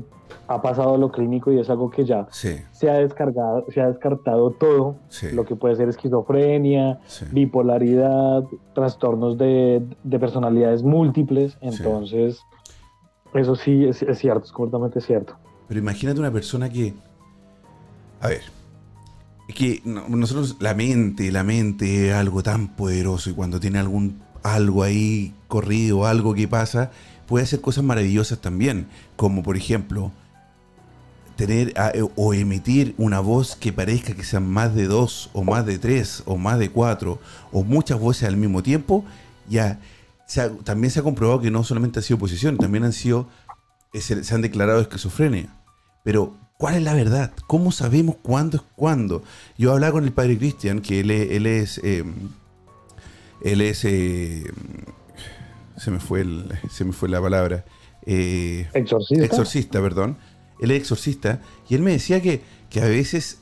ha 0.48 0.62
pasado 0.62 0.96
lo 0.96 1.10
clínico 1.10 1.52
y 1.52 1.58
es 1.58 1.70
algo 1.70 1.90
que 1.90 2.04
ya 2.04 2.26
se 2.30 2.90
ha 2.90 2.94
descargado, 2.94 3.66
se 3.70 3.80
ha 3.80 3.88
descartado 3.88 4.50
todo, 4.50 4.96
lo 5.32 5.44
que 5.44 5.56
puede 5.56 5.76
ser 5.76 5.88
esquizofrenia, 5.88 7.00
bipolaridad, 7.30 8.44
trastornos 8.74 9.38
de, 9.38 9.82
personalidades 10.18 10.82
múltiples, 10.82 11.56
entonces 11.60 12.40
eso 13.34 13.56
sí 13.56 13.84
es, 13.84 14.04
cierto, 14.18 14.44
es 14.44 14.52
completamente 14.52 15.00
cierto. 15.00 15.34
Pero 15.68 15.80
imagínate 15.80 16.20
una 16.20 16.32
persona 16.32 16.68
que, 16.68 16.94
a 18.20 18.28
ver, 18.28 18.42
que 19.54 19.82
nosotros 19.84 20.56
la 20.60 20.74
mente, 20.74 21.30
la 21.32 21.42
mente 21.42 22.08
es 22.08 22.14
algo 22.14 22.42
tan 22.42 22.68
poderoso 22.68 23.30
y 23.30 23.32
cuando 23.32 23.60
tiene 23.60 23.78
algún 23.78 24.20
algo 24.42 24.82
ahí 24.82 25.34
corrido, 25.48 26.06
algo 26.06 26.34
que 26.34 26.48
pasa, 26.48 26.90
puede 27.26 27.44
hacer 27.44 27.60
cosas 27.60 27.84
maravillosas 27.84 28.40
también, 28.40 28.88
como 29.16 29.42
por 29.42 29.56
ejemplo 29.56 30.12
tener 31.36 31.72
eh, 31.94 32.04
o 32.16 32.34
emitir 32.34 32.94
una 32.98 33.20
voz 33.20 33.56
que 33.56 33.72
parezca 33.72 34.14
que 34.14 34.24
sean 34.24 34.46
más 34.46 34.74
de 34.74 34.86
dos 34.86 35.30
o 35.32 35.44
más 35.44 35.64
de 35.64 35.78
tres 35.78 36.22
o 36.26 36.36
más 36.36 36.58
de 36.58 36.70
cuatro 36.70 37.20
o 37.50 37.64
muchas 37.64 37.98
voces 37.98 38.28
al 38.28 38.36
mismo 38.36 38.62
tiempo, 38.62 39.04
ya 39.48 39.80
también 40.64 40.90
se 40.90 41.00
ha 41.00 41.02
comprobado 41.02 41.40
que 41.40 41.50
no 41.50 41.62
solamente 41.64 41.98
ha 41.98 42.02
sido 42.02 42.18
posesión, 42.18 42.56
también 42.56 42.84
han 42.84 42.92
sido 42.92 43.28
eh, 43.92 44.00
se, 44.00 44.34
han 44.34 44.42
declarado 44.42 44.80
esquizofrenia. 44.80 45.48
Pero 46.04 46.34
¿cuál 46.62 46.76
es 46.76 46.82
la 46.84 46.94
verdad? 46.94 47.32
¿Cómo 47.48 47.72
sabemos 47.72 48.18
cuándo 48.22 48.58
es 48.58 48.62
cuándo? 48.76 49.24
Yo 49.58 49.72
hablaba 49.72 49.94
con 49.94 50.04
el 50.04 50.12
padre 50.12 50.38
Cristian, 50.38 50.80
que 50.80 51.00
él, 51.00 51.10
él 51.10 51.44
es 51.46 51.78
él 51.78 53.60
es 53.60 53.78
se 53.78 54.44
me 55.90 55.98
fue 55.98 56.24
se 56.70 56.84
me 56.84 56.92
fue 56.92 57.08
la 57.08 57.20
palabra. 57.20 57.64
Eh, 58.06 58.68
exorcista. 58.74 59.24
Exorcista, 59.24 59.82
perdón. 59.82 60.18
Él 60.60 60.70
es 60.70 60.78
exorcista 60.82 61.40
y 61.68 61.74
él 61.74 61.82
me 61.82 61.90
decía 61.90 62.22
que, 62.22 62.42
que 62.70 62.80
a 62.80 62.86
veces, 62.86 63.40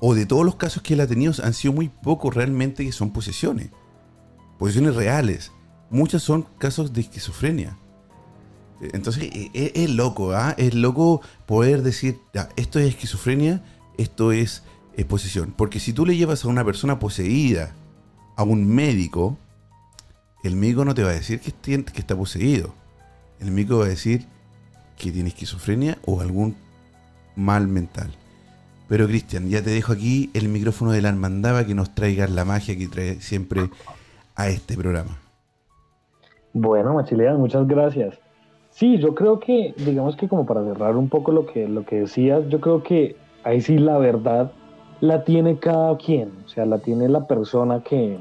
o 0.00 0.16
de 0.16 0.26
todos 0.26 0.44
los 0.44 0.56
casos 0.56 0.82
que 0.82 0.94
él 0.94 1.00
ha 1.02 1.06
tenido, 1.06 1.32
han 1.40 1.54
sido 1.54 1.72
muy 1.72 1.88
pocos 1.88 2.34
realmente 2.34 2.84
que 2.84 2.90
son 2.90 3.12
posesiones. 3.12 3.70
Posesiones 4.58 4.96
reales. 4.96 5.52
Muchas 5.88 6.24
son 6.24 6.48
casos 6.58 6.92
de 6.92 7.02
esquizofrenia. 7.02 7.78
Entonces 8.92 9.24
e, 9.24 9.50
e, 9.54 9.72
es, 9.74 9.90
loco, 9.90 10.32
¿ah? 10.32 10.54
Es 10.58 10.74
loco 10.74 11.20
poder 11.46 11.82
decir, 11.82 12.18
esto 12.56 12.78
es 12.78 12.86
esquizofrenia, 12.86 13.62
esto 13.98 14.32
es, 14.32 14.62
es 14.96 15.04
posesión. 15.04 15.54
Porque 15.56 15.80
si 15.80 15.92
tú 15.92 16.06
le 16.06 16.16
llevas 16.16 16.44
a 16.44 16.48
una 16.48 16.64
persona 16.64 16.98
poseída 16.98 17.74
a 18.36 18.42
un 18.42 18.66
médico, 18.66 19.38
el 20.42 20.56
médico 20.56 20.84
no 20.84 20.94
te 20.94 21.02
va 21.02 21.10
a 21.10 21.14
decir 21.14 21.40
que, 21.40 21.50
está 21.98 22.16
poseído. 22.16 22.74
El 23.40 23.50
médico 23.50 23.78
va 23.78 23.86
a 23.86 23.88
decir 23.88 24.26
que 24.98 25.10
tiene 25.10 25.30
esquizofrenia 25.30 25.98
o 26.04 26.20
algún 26.20 26.54
mal 27.34 27.66
mental. 27.66 28.10
Pero 28.88 29.06
Cristian, 29.06 29.48
ya 29.48 29.62
te 29.62 29.70
dejo 29.70 29.92
aquí 29.92 30.30
el 30.34 30.48
micrófono 30.48 30.92
de 30.92 31.00
la 31.00 31.08
hermandad 31.08 31.64
que 31.66 31.74
nos 31.74 31.94
traiga 31.94 32.26
la 32.28 32.44
magia 32.44 32.76
que 32.76 32.88
trae 32.88 33.20
siempre 33.20 33.70
a 34.36 34.48
este 34.48 34.76
programa. 34.76 35.18
Bueno, 36.52 36.94
Machilea, 36.94 37.34
muchas 37.34 37.66
gracias. 37.66 38.18
Sí, 38.74 38.98
yo 38.98 39.14
creo 39.14 39.38
que, 39.38 39.72
digamos 39.76 40.16
que 40.16 40.28
como 40.28 40.46
para 40.46 40.64
cerrar 40.64 40.96
un 40.96 41.08
poco 41.08 41.30
lo 41.30 41.46
que, 41.46 41.68
lo 41.68 41.84
que 41.84 42.00
decías, 42.00 42.48
yo 42.48 42.60
creo 42.60 42.82
que 42.82 43.14
ahí 43.44 43.60
sí 43.60 43.78
la 43.78 43.98
verdad 43.98 44.50
la 45.00 45.22
tiene 45.22 45.58
cada 45.60 45.96
quien, 45.96 46.32
o 46.44 46.48
sea, 46.48 46.66
la 46.66 46.78
tiene 46.78 47.08
la 47.08 47.28
persona 47.28 47.84
que, 47.84 48.18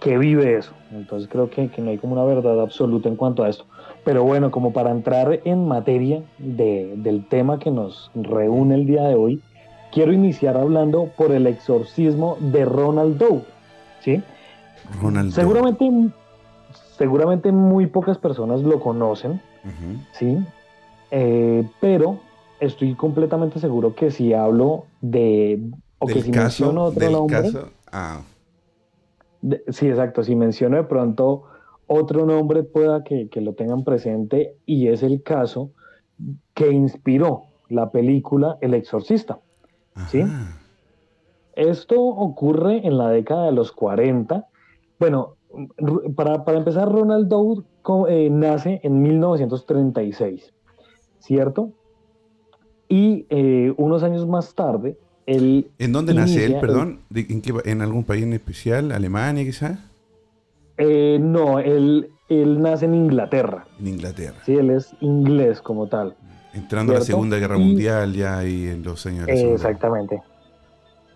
que 0.00 0.16
vive 0.16 0.58
eso. 0.58 0.70
Entonces 0.92 1.28
creo 1.28 1.50
que, 1.50 1.70
que, 1.70 1.82
no 1.82 1.90
hay 1.90 1.98
como 1.98 2.12
una 2.12 2.22
verdad 2.22 2.60
absoluta 2.60 3.08
en 3.08 3.16
cuanto 3.16 3.42
a 3.42 3.48
esto. 3.48 3.64
Pero 4.04 4.22
bueno, 4.22 4.52
como 4.52 4.72
para 4.72 4.92
entrar 4.92 5.40
en 5.44 5.66
materia 5.66 6.22
de, 6.38 6.94
del 6.98 7.26
tema 7.26 7.58
que 7.58 7.72
nos 7.72 8.12
reúne 8.14 8.76
el 8.76 8.86
día 8.86 9.02
de 9.08 9.16
hoy, 9.16 9.42
quiero 9.90 10.12
iniciar 10.12 10.56
hablando 10.56 11.10
por 11.16 11.32
el 11.32 11.48
exorcismo 11.48 12.36
de 12.38 12.64
Ronald 12.64 13.18
Doe. 13.18 13.42
¿sí? 14.04 14.22
Ronald 15.02 15.32
seguramente, 15.32 15.90
seguramente 16.96 17.50
muy 17.50 17.88
pocas 17.88 18.18
personas 18.18 18.62
lo 18.62 18.78
conocen, 18.78 19.40
¿sí? 20.12 20.38
Eh, 21.10 21.66
pero 21.80 22.20
estoy 22.60 22.94
completamente 22.94 23.58
seguro 23.58 23.94
que 23.94 24.10
si 24.10 24.32
hablo 24.32 24.86
de... 25.00 25.60
O 25.98 26.06
que 26.06 26.22
si 26.22 26.30
menciono 26.30 26.84
otro 26.84 27.10
nombre... 27.10 27.50
Ah. 27.92 28.22
sí, 29.68 29.88
exacto. 29.88 30.22
Si 30.22 30.34
menciono 30.36 30.76
de 30.76 30.84
pronto 30.84 31.44
otro 31.86 32.24
nombre 32.24 32.62
pueda 32.62 33.02
que, 33.02 33.28
lo 33.40 33.54
tengan 33.54 33.82
presente 33.82 34.54
y 34.64 34.88
es 34.88 35.02
el 35.02 35.22
caso 35.22 35.72
que 36.54 36.70
inspiró 36.70 37.44
la 37.68 37.90
película 37.90 38.58
El 38.60 38.74
Exorcista. 38.74 39.40
¿sí? 40.08 40.22
Esto 41.54 42.00
ocurre 42.00 42.86
en 42.86 42.96
la 42.96 43.08
década 43.08 43.46
de 43.46 43.52
los 43.52 43.72
40. 43.72 44.46
Bueno, 44.98 45.36
para, 46.16 46.56
empezar, 46.56 46.90
Ronald 46.90 47.28
Dowd 47.28 47.64
eh, 48.08 48.28
nace 48.30 48.80
en 48.82 49.02
1936, 49.02 50.52
¿cierto? 51.18 51.72
Y 52.88 53.26
eh, 53.30 53.72
unos 53.76 54.02
años 54.02 54.26
más 54.26 54.54
tarde, 54.54 54.96
él... 55.26 55.70
¿En 55.78 55.92
dónde 55.92 56.14
nace 56.14 56.44
él, 56.44 56.56
perdón? 56.60 57.00
¿En, 57.14 57.42
¿En 57.64 57.82
algún 57.82 58.04
país 58.04 58.24
en 58.24 58.32
especial? 58.32 58.92
¿Alemania 58.92 59.44
quizás? 59.44 59.78
Eh, 60.78 61.18
no, 61.20 61.58
él, 61.58 62.10
él 62.28 62.60
nace 62.60 62.86
en 62.86 62.94
Inglaterra. 62.94 63.66
En 63.78 63.88
Inglaterra. 63.88 64.38
Sí, 64.44 64.54
él 64.54 64.70
es 64.70 64.94
inglés 65.00 65.60
como 65.60 65.88
tal. 65.88 66.16
Entrando 66.54 66.92
a 66.92 66.96
la 66.96 67.00
Segunda 67.02 67.36
Guerra 67.36 67.58
Mundial 67.58 68.12
ya 68.14 68.38
ahí 68.38 68.66
en 68.66 68.82
los 68.82 69.04
años. 69.06 69.28
exactamente. 69.28 70.22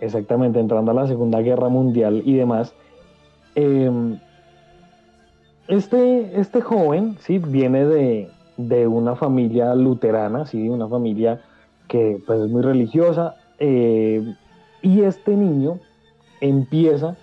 Exactamente, 0.01 0.61
entrando 0.61 0.91
a 0.91 0.95
la 0.95 1.07
Segunda 1.07 1.41
Guerra 1.41 1.69
Mundial 1.69 2.23
y 2.25 2.35
demás. 2.35 2.75
Em, 3.55 4.19
este, 5.69 6.41
este 6.41 6.61
joven, 6.61 7.17
sí, 7.21 7.39
viene 7.39 7.85
de, 7.85 8.87
una 8.87 9.17
familia 9.17 9.75
luterana, 9.75 10.47
sí, 10.47 10.69
una 10.69 10.89
familia 10.89 11.41
que 11.89 12.21
pues 12.27 12.41
es 12.41 12.51
muy 12.51 12.63
religiosa. 12.63 13.37
Eh, 13.59 14.35
y 14.83 15.01
este 15.03 15.35
niño 15.35 15.79
empieza 16.41 17.17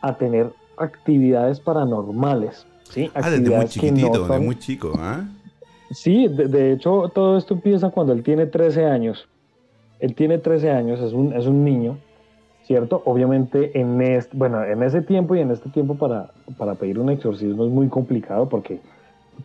a 0.00 0.16
tener 0.16 0.52
actividades 0.76 1.60
paranormales. 1.60 2.66
¿sí? 2.88 3.10
Ah, 3.14 3.30
desde 3.30 3.56
muy 3.56 3.66
chiquitito, 3.66 4.26
desde 4.26 4.40
muy 4.40 4.58
chico, 4.58 4.92
¿ah? 4.98 5.24
Sí, 5.90 6.28
de, 6.28 6.72
hecho 6.72 7.10
todo 7.12 7.36
esto 7.36 7.54
empieza 7.54 7.90
cuando 7.90 8.12
él 8.12 8.22
tiene 8.22 8.46
13 8.46 8.86
años. 8.86 9.28
Él 9.98 10.14
tiene 10.14 10.38
13 10.38 10.70
años, 10.70 11.00
es 11.00 11.12
un, 11.12 11.32
es 11.32 11.46
un 11.46 11.64
niño, 11.64 11.98
¿cierto? 12.70 13.02
Obviamente 13.04 13.80
en, 13.80 14.00
este, 14.00 14.36
bueno, 14.36 14.62
en 14.62 14.84
ese 14.84 15.02
tiempo 15.02 15.34
y 15.34 15.40
en 15.40 15.50
este 15.50 15.70
tiempo 15.70 15.96
para, 15.96 16.30
para 16.56 16.76
pedir 16.76 17.00
un 17.00 17.10
exorcismo 17.10 17.64
es 17.64 17.70
muy 17.72 17.88
complicado 17.88 18.48
porque 18.48 18.78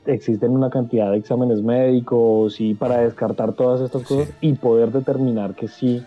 existen 0.06 0.52
una 0.52 0.70
cantidad 0.70 1.10
de 1.10 1.18
exámenes 1.18 1.64
médicos 1.64 2.62
y 2.62 2.76
para 2.76 3.00
descartar 3.00 3.54
todas 3.54 3.82
estas 3.82 4.04
cosas 4.04 4.32
y 4.42 4.54
poder 4.54 4.92
determinar 4.92 5.56
que 5.56 5.68
sí 5.68 6.06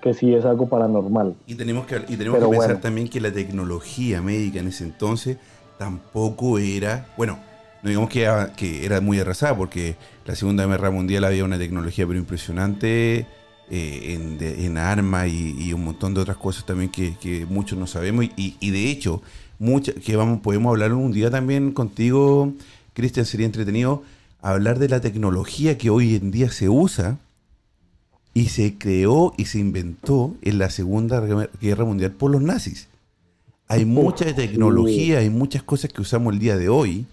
que 0.00 0.14
sí 0.14 0.32
es 0.34 0.44
algo 0.44 0.68
paranormal. 0.68 1.34
Y 1.48 1.56
tenemos 1.56 1.84
que, 1.84 1.96
y 2.08 2.16
tenemos 2.16 2.38
que 2.38 2.48
pensar 2.48 2.80
también 2.80 3.08
que 3.08 3.20
la 3.20 3.32
tecnología 3.32 4.22
médica 4.22 4.60
en 4.60 4.68
ese 4.68 4.84
entonces 4.84 5.38
tampoco 5.78 6.60
era, 6.60 7.08
bueno, 7.16 7.40
no 7.82 7.88
digamos 7.88 8.08
que 8.08 8.84
era, 8.84 9.00
muy 9.00 9.18
arrasada, 9.18 9.56
porque 9.56 9.96
la 10.26 10.36
Segunda 10.36 10.64
Guerra 10.66 10.92
Mundial 10.92 11.24
había 11.24 11.44
una 11.44 11.58
tecnología 11.58 12.06
pero 12.06 12.20
impresionante 12.20 13.26
eh, 13.72 14.12
en, 14.14 14.38
de- 14.38 14.66
en 14.66 14.76
armas 14.78 15.26
y, 15.28 15.56
y 15.58 15.72
un 15.72 15.82
montón 15.84 16.12
de 16.14 16.20
otras 16.20 16.36
cosas 16.36 16.64
también 16.66 16.90
que, 16.90 17.16
que 17.16 17.46
muchos 17.46 17.78
no 17.78 17.86
sabemos. 17.86 18.26
Y, 18.36 18.56
y 18.60 18.70
de 18.70 18.90
hecho, 18.90 19.22
mucha, 19.58 19.92
que 19.94 20.14
vamos, 20.14 20.40
podemos 20.40 20.70
hablar 20.70 20.92
un 20.92 21.10
día 21.10 21.30
también 21.30 21.72
contigo, 21.72 22.52
Cristian, 22.92 23.24
sería 23.26 23.46
entretenido 23.46 24.02
hablar 24.40 24.78
de 24.78 24.88
la 24.88 25.00
tecnología 25.00 25.78
que 25.78 25.88
hoy 25.90 26.16
en 26.16 26.30
día 26.30 26.50
se 26.50 26.68
usa 26.68 27.18
y 28.34 28.48
se 28.48 28.76
creó 28.76 29.32
y 29.36 29.46
se 29.46 29.58
inventó 29.58 30.34
en 30.42 30.58
la 30.58 30.68
Segunda 30.70 31.20
Guerra 31.60 31.84
Mundial 31.84 32.12
por 32.12 32.30
los 32.30 32.42
nazis. 32.42 32.88
Hay 33.68 33.84
mucha 33.84 34.34
tecnología, 34.34 35.18
hay 35.20 35.30
muchas 35.30 35.62
cosas 35.62 35.92
que 35.92 36.02
usamos 36.02 36.34
el 36.34 36.38
día 36.40 36.56
de 36.56 36.68
hoy 36.68 37.06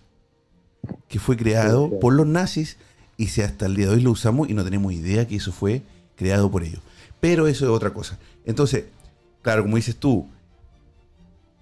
que 1.07 1.19
fue 1.19 1.37
creado 1.37 1.99
por 1.99 2.13
los 2.13 2.27
nazis 2.27 2.77
y 3.17 3.27
si 3.27 3.41
hasta 3.41 3.65
el 3.67 3.75
día 3.75 3.87
de 3.87 3.95
hoy 3.95 4.01
lo 4.01 4.11
usamos 4.11 4.49
y 4.49 4.53
no 4.53 4.63
tenemos 4.63 4.91
idea 4.93 5.27
que 5.27 5.35
eso 5.37 5.51
fue 5.51 5.81
creado 6.19 6.51
por 6.51 6.63
ellos. 6.63 6.81
Pero 7.19 7.47
eso 7.47 7.65
es 7.65 7.71
otra 7.71 7.91
cosa. 7.91 8.19
Entonces, 8.45 8.85
claro, 9.41 9.63
como 9.63 9.77
dices 9.77 9.95
tú, 9.95 10.27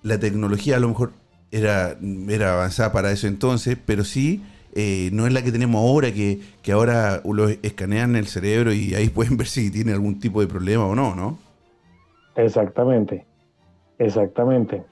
la 0.02 0.20
tecnología 0.20 0.76
a 0.76 0.80
lo 0.80 0.89
mejor 0.89 1.12
era, 1.52 1.96
era 2.28 2.54
avanzada 2.54 2.91
para 2.91 3.12
eso 3.12 3.28
entonces, 3.28 3.78
pero 3.86 4.04
sí 4.04 4.43
eh, 4.74 5.10
no 5.13 5.26
es 5.26 5.34
la 5.34 5.43
que 5.43 5.52
tenemos 5.52 5.82
ahora, 5.82 6.12
que, 6.12 6.39
que 6.62 6.72
ahora 6.72 7.22
lo 7.24 7.48
escanean 7.48 8.15
el 8.15 8.28
cerebro 8.28 8.74
y 8.74 8.96
ahí 8.96 9.10
pueden 9.15 9.38
ver 9.38 9.48
si 9.48 9.72
tiene 9.72 9.93
algún 9.93 10.20
tipo 10.20 10.41
de 10.41 10.48
problema 10.48 10.86
o 10.86 10.96
no, 10.96 11.15
¿no? 11.15 11.38
Exactamente, 12.36 13.26
exactamente. 13.98 14.84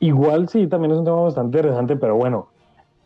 Igual 0.00 0.48
sí, 0.48 0.66
también 0.66 0.92
es 0.92 0.98
un 0.98 1.04
tema 1.04 1.22
bastante 1.22 1.58
interesante, 1.58 1.96
pero 1.96 2.16
bueno, 2.16 2.48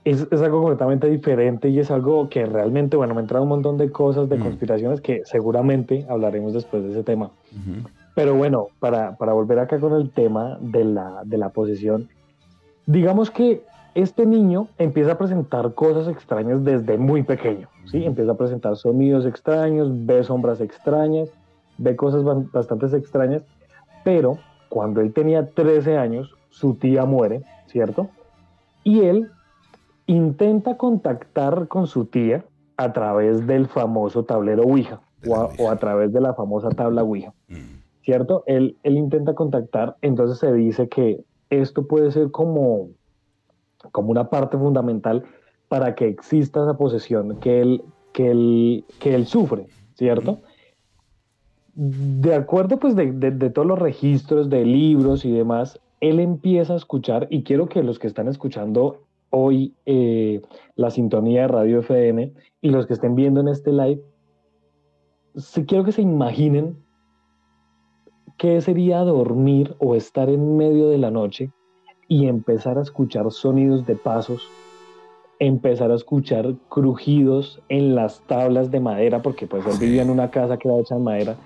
es, 0.06 0.28
es 0.30 0.40
algo 0.40 0.60
completamente 0.60 1.10
diferente 1.10 1.68
y 1.68 1.80
es 1.80 1.90
algo 1.90 2.28
que 2.28 2.46
realmente, 2.46 2.96
bueno, 2.96 3.12
me 3.14 3.20
entra 3.20 3.40
un 3.40 3.48
montón 3.48 3.76
de 3.76 3.90
cosas, 3.90 4.28
de 4.28 4.36
Mm. 4.36 4.40
conspiraciones 4.40 5.00
que 5.00 5.22
seguramente 5.24 6.06
hablaremos 6.08 6.52
después 6.52 6.84
de 6.84 6.90
ese 6.90 7.02
tema. 7.02 7.30
Pero 8.14 8.34
bueno, 8.34 8.68
para, 8.78 9.16
para 9.16 9.32
volver 9.32 9.58
acá 9.58 9.80
con 9.80 9.94
el 9.94 10.10
tema 10.10 10.58
de 10.60 10.84
la, 10.84 11.22
de 11.24 11.38
la 11.38 11.48
posesión, 11.48 12.08
digamos 12.86 13.32
que 13.32 13.62
este 13.96 14.26
niño 14.26 14.68
empieza 14.78 15.12
a 15.12 15.18
presentar 15.18 15.74
cosas 15.74 16.06
extrañas 16.06 16.62
desde 16.62 16.98
muy 16.98 17.24
pequeño, 17.24 17.68
¿sí? 17.86 18.04
Empieza 18.04 18.30
a 18.32 18.36
presentar 18.36 18.76
sonidos 18.76 19.26
extraños, 19.26 19.88
ve 19.90 20.22
sombras 20.22 20.60
extrañas, 20.60 21.30
ve 21.78 21.96
cosas 21.96 22.22
bastante 22.52 22.86
extrañas, 22.96 23.42
pero 24.04 24.38
cuando 24.68 25.00
él 25.00 25.12
tenía 25.12 25.50
13 25.50 25.96
años, 25.98 26.32
su 26.50 26.74
tía 26.74 27.04
muere, 27.06 27.42
¿cierto? 27.66 28.08
Y 28.84 29.00
él 29.00 29.30
intenta 30.06 30.76
contactar 30.76 31.68
con 31.68 31.86
su 31.86 32.04
tía 32.06 32.44
a 32.76 32.92
través 32.92 33.46
del 33.46 33.66
famoso 33.68 34.24
tablero 34.24 34.62
Ouija 34.62 35.00
De 35.22 35.28
la 35.30 35.34
o 35.34 35.40
a, 35.40 35.44
Ouija. 35.46 35.62
o 35.62 35.70
a 35.70 35.76
través 35.76 36.12
de 36.12 36.20
la 36.20 36.34
famosa 36.34 36.68
tabla 36.70 37.02
Ouija. 37.02 37.32
Mm. 37.48 37.56
¿cierto? 38.02 38.44
Él, 38.46 38.76
él 38.84 38.96
intenta 38.98 39.34
contactar, 39.34 39.96
entonces 40.00 40.38
se 40.38 40.52
dice 40.52 40.88
que 40.88 41.24
esto 41.50 41.86
puede 41.88 42.12
ser 42.12 42.30
como, 42.30 42.88
como 43.90 44.10
una 44.12 44.30
parte 44.30 44.56
fundamental 44.56 45.24
para 45.66 45.96
que 45.96 46.06
exista 46.06 46.62
esa 46.62 46.76
posesión 46.78 47.40
que 47.40 47.60
él, 47.60 47.82
que 48.12 48.30
él, 48.30 48.84
que 49.00 49.14
él 49.16 49.26
sufre, 49.26 49.66
¿cierto? 49.94 50.38
De 51.74 52.34
acuerdo, 52.34 52.78
pues, 52.78 52.94
de, 52.94 53.10
de- 53.10 53.32
de 53.32 53.50
todos 53.50 53.66
los 53.66 53.78
registros 53.78 54.48
de 54.48 54.64
libros 54.64 55.24
y 55.24 55.32
demás, 55.32 55.80
él 56.00 56.20
empieza 56.20 56.74
a 56.74 56.76
escuchar, 56.76 57.26
y 57.30 57.42
quiero 57.42 57.68
que 57.68 57.82
los 57.82 57.98
que 57.98 58.06
están 58.06 58.28
escuchando 58.28 59.02
hoy 59.30 59.74
eh, 59.86 60.40
la 60.74 60.90
sintonía 60.90 61.42
de 61.42 61.48
Radio 61.48 61.80
FM 61.80 62.32
y 62.60 62.70
los 62.70 62.86
que 62.86 62.94
estén 62.94 63.14
viendo 63.14 63.40
en 63.40 63.48
este 63.48 63.72
live, 63.72 64.02
sí 65.36 65.64
quiero 65.64 65.84
que 65.84 65.92
se 65.92 66.02
imaginen 66.02 66.76
qué 68.38 68.60
sería 68.60 69.00
dormir 69.00 69.74
o 69.78 69.94
estar 69.94 70.28
en 70.28 70.56
medio 70.56 70.88
de 70.88 70.98
la 70.98 71.10
noche 71.10 71.50
y 72.08 72.26
empezar 72.26 72.78
a 72.78 72.82
escuchar 72.82 73.30
sonidos 73.32 73.86
de 73.86 73.96
pasos, 73.96 74.48
empezar 75.38 75.90
a 75.90 75.96
escuchar 75.96 76.54
crujidos 76.68 77.60
en 77.68 77.94
las 77.94 78.20
tablas 78.26 78.70
de 78.70 78.80
madera, 78.80 79.22
porque 79.22 79.46
pues 79.46 79.66
él 79.66 79.78
vivía 79.80 80.02
en 80.02 80.10
una 80.10 80.30
casa 80.30 80.56
que 80.56 80.68
era 80.68 80.78
hecha 80.78 80.96
en 80.96 81.04
madera, 81.04 81.36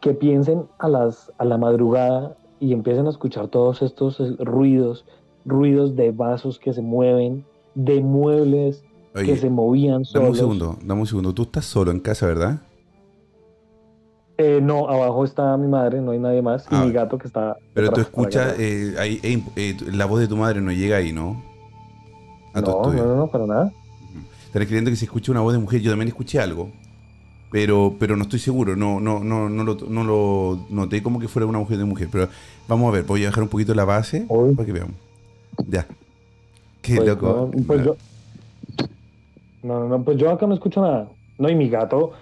que 0.00 0.14
piensen 0.14 0.64
a, 0.78 0.88
las, 0.88 1.32
a 1.38 1.44
la 1.44 1.58
madrugada 1.58 2.36
y 2.58 2.72
empiecen 2.72 3.06
a 3.06 3.10
escuchar 3.10 3.48
todos 3.48 3.82
estos 3.82 4.20
eh, 4.20 4.36
ruidos, 4.38 5.04
ruidos 5.44 5.96
de 5.96 6.10
vasos 6.12 6.58
que 6.58 6.72
se 6.72 6.82
mueven, 6.82 7.44
de 7.74 8.00
muebles 8.00 8.84
Oye, 9.14 9.26
que 9.26 9.36
se 9.36 9.50
movían 9.50 10.02
dame 10.02 10.04
solos. 10.04 10.30
un 10.30 10.36
segundo, 10.36 10.78
dame 10.84 11.00
un 11.00 11.06
segundo. 11.06 11.32
Tú 11.32 11.42
estás 11.42 11.64
solo 11.64 11.90
en 11.90 12.00
casa, 12.00 12.26
¿verdad? 12.26 12.60
Eh, 14.38 14.60
no, 14.62 14.88
abajo 14.88 15.24
está 15.24 15.56
mi 15.56 15.68
madre, 15.68 16.00
no 16.00 16.12
hay 16.12 16.18
nadie 16.18 16.42
más, 16.42 16.64
y 16.64 16.74
Ah, 16.74 16.84
mi 16.84 16.92
gato 16.92 17.18
que 17.18 17.28
está... 17.28 17.56
Pero 17.74 17.90
tú 17.92 18.00
escuchas, 18.00 18.54
eh, 18.58 18.94
ahí, 18.98 19.20
eh, 19.22 19.42
eh, 19.56 19.76
la 19.92 20.06
voz 20.06 20.20
de 20.20 20.26
tu 20.26 20.36
madre 20.36 20.60
no 20.60 20.72
llega 20.72 20.96
ahí, 20.96 21.12
¿no? 21.12 21.42
A 22.54 22.60
no, 22.60 22.82
no, 22.82 22.92
no, 22.92 23.16
no, 23.16 23.26
para 23.28 23.46
nada. 23.46 23.72
Estás 24.46 24.66
creyendo 24.66 24.90
que 24.90 24.96
se 24.96 25.04
escucha 25.04 25.32
una 25.32 25.40
voz 25.40 25.52
de 25.54 25.58
mujer. 25.58 25.80
Yo 25.80 25.90
también 25.90 26.08
escuché 26.08 26.38
algo. 26.38 26.70
Pero, 27.50 27.94
pero 27.98 28.16
no 28.16 28.24
estoy 28.24 28.38
seguro. 28.38 28.76
No, 28.76 29.00
no, 29.00 29.20
no, 29.20 29.48
no, 29.48 29.64
lo, 29.64 29.76
no 29.88 30.04
lo 30.04 30.66
noté 30.68 31.02
como 31.02 31.18
que 31.18 31.28
fuera 31.28 31.46
una 31.46 31.58
mujer 31.58 31.78
de 31.78 31.84
mujer. 31.84 32.08
Pero 32.12 32.28
vamos 32.68 32.88
a 32.88 32.92
ver. 32.92 33.04
Voy 33.04 33.24
a 33.24 33.28
bajar 33.28 33.44
un 33.44 33.48
poquito 33.48 33.74
la 33.74 33.86
base 33.86 34.26
para 34.28 34.66
que 34.66 34.72
veamos. 34.72 34.96
Ya. 35.68 35.86
Qué 36.80 36.96
Pues 36.96 37.08
loco. 37.08 37.50
No, 37.54 37.62
pues 37.64 37.84
yo, 37.84 37.96
no, 39.62 39.80
no, 39.80 39.88
no, 39.88 40.02
pues 40.04 40.16
yo 40.18 40.30
acá 40.30 40.46
no 40.46 40.54
escucho 40.54 40.80
nada. 40.80 41.08
No, 41.38 41.48
y 41.48 41.54
mi 41.54 41.68
gato, 41.68 42.12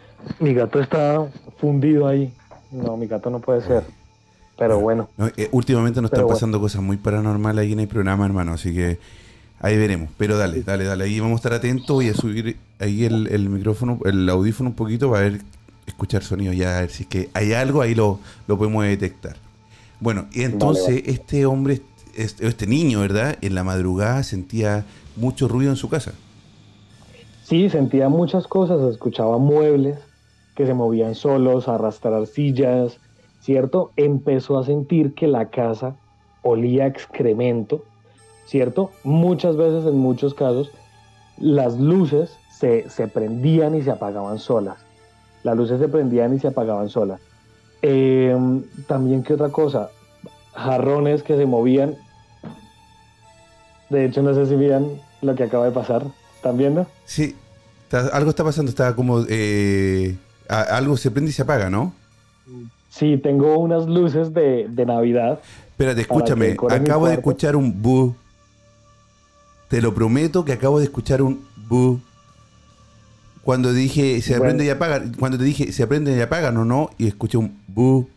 mi 0.41 0.53
gato 0.55 0.81
está 0.81 1.27
fundido 1.59 2.07
ahí. 2.07 2.33
No, 2.71 2.97
mi 2.97 3.07
gato 3.07 3.31
no 3.31 3.41
puede 3.41 3.63
ser. 3.63 3.83
Pero 4.59 4.79
bueno, 4.79 5.09
No, 5.17 5.27
eh, 5.29 5.49
últimamente 5.53 6.03
nos 6.03 6.11
están 6.11 6.25
bueno. 6.25 6.35
pasando 6.35 6.61
cosas 6.61 6.83
muy 6.83 6.99
paranormales 6.99 7.63
ahí 7.63 7.73
en 7.73 7.81
el 7.81 7.89
programa, 7.89 8.27
hermano. 8.27 8.53
Así 8.53 8.75
que 8.75 8.99
ahí 9.59 9.77
veremos. 9.79 10.11
Pero 10.19 10.37
dale, 10.37 10.63
dale, 10.63 10.85
dale. 10.85 11.05
Ahí 11.05 11.19
vamos 11.19 11.37
a 11.37 11.37
estar 11.37 11.53
atentos. 11.55 11.97
Voy 11.97 12.09
a 12.09 12.15
subir 12.15 12.59
ahí 12.79 13.05
el, 13.05 13.27
el 13.29 13.49
micrófono, 13.49 13.99
el 14.05 14.29
audífono 14.29 14.71
un 14.71 14.77
poquito 14.77 15.11
para 15.11 15.23
ver, 15.23 15.41
escuchar 15.87 16.23
sonido 16.23 16.53
ya. 16.53 16.77
A 16.77 16.81
ver 16.83 16.91
si 16.91 17.05
es 17.05 17.09
que 17.09 17.31
hay 17.33 17.55
algo 17.55 17.81
ahí 17.81 17.95
lo, 17.95 18.21
lo 18.47 18.59
podemos 18.59 18.85
detectar. 18.85 19.37
Bueno, 19.99 20.27
y 20.33 20.43
entonces 20.43 20.87
vale. 20.97 21.03
este 21.11 21.47
hombre, 21.47 21.81
este, 22.23 22.47
este 22.47 22.67
niño, 22.67 23.01
¿verdad? 23.01 23.37
En 23.41 23.55
la 23.55 23.65
madrugada 23.65 24.23
sentía 24.23 24.85
mucho 25.17 25.49
ruido 25.49 25.71
en 25.71 25.77
su 25.77 25.89
casa. 25.89 26.13
sí, 27.45 27.69
sentía 27.69 28.09
muchas 28.09 28.47
cosas, 28.47 28.81
escuchaba 28.91 29.39
muebles 29.39 29.99
que 30.55 30.67
se 30.67 30.75
movían 30.75 31.15
solos, 31.15 31.69
arrastrar 31.69 32.27
sillas, 32.27 32.99
¿cierto? 33.41 33.93
Empezó 33.97 34.59
a 34.59 34.65
sentir 34.65 35.15
que 35.15 35.27
la 35.27 35.51
casa 35.51 35.97
olía 36.43 36.87
excremento, 36.87 37.85
¿cierto? 38.47 38.91
Muchas 39.05 39.57
veces, 39.57 39.87
en 39.87 39.99
muchos 39.99 40.35
casos, 40.35 40.71
las 41.39 41.79
luces 41.79 42.37
se, 42.51 42.89
se 42.91 43.09
prendían 43.09 43.75
y 43.75 43.83
se 43.83 43.91
apagaban 43.91 44.39
solas. 44.39 44.77
Las 45.43 45.57
luces 45.57 45.81
se 45.81 45.89
prendían 45.89 46.35
y 46.35 46.39
se 46.39 46.49
apagaban 46.49 46.91
solas. 46.91 47.21
Eh, 47.83 48.37
también, 48.87 49.23
¿qué 49.23 49.35
otra 49.35 49.49
cosa? 49.49 49.91
Jarrones 50.53 51.23
que 51.23 51.37
se 51.37 51.47
movían. 51.47 51.97
De 53.91 54.05
hecho, 54.07 54.23
no 54.23 54.35
sé 54.35 54.47
si 54.47 54.55
vean 54.57 54.87
lo 55.21 55.35
que 55.35 55.45
acaba 55.45 55.67
de 55.67 55.73
pasar. 55.73 56.05
¿Están 56.37 56.57
viendo? 56.57 56.87
Sí, 57.05 57.37
está- 57.85 58.09
algo 58.17 58.31
está 58.31 58.45
pasando. 58.45 58.71
Está 58.71 58.95
como... 58.97 59.25
eh, 59.29 60.17
a- 60.49 60.63
algo 60.63 60.97
se 60.97 61.11
prende 61.11 61.31
y 61.31 61.35
se 61.35 61.43
apaga, 61.43 61.69
¿no? 61.69 61.93
Sí, 62.89 63.19
tengo 63.19 63.59
unas 63.59 63.87
luces 63.87 64.33
de, 64.35 64.67
de 64.69 64.87
Navidad. 64.87 65.41
Espérate, 65.71 66.01
escúchame. 66.01 66.57
Acabo 66.71 67.07
de 67.09 67.15
escuchar 67.15 67.57
un 67.57 67.81
bu. 67.83 68.15
Te 69.69 69.81
lo 69.81 69.95
prometo 69.95 70.45
que 70.45 70.53
acabo 70.53 70.79
de 70.79 70.85
escuchar 70.87 71.23
un 71.23 71.45
bu. 71.69 72.01
Cuando 73.43 73.73
dije 73.73 74.21
se 74.21 74.31
Bueno. 74.33 74.45
aprende 74.45 74.65
y 74.65 74.69
apaga, 74.71 75.03
cuando 75.19 75.39
te 75.39 75.45
dije 75.45 75.73
se 75.73 75.83
aprende 75.83 76.17
y 76.17 76.21
apagan 76.21 76.57
o 76.57 76.65
no, 76.65 76.91
y 76.99 77.07
escuché 77.07 77.39
un 77.39 77.57
bu. 77.69 78.09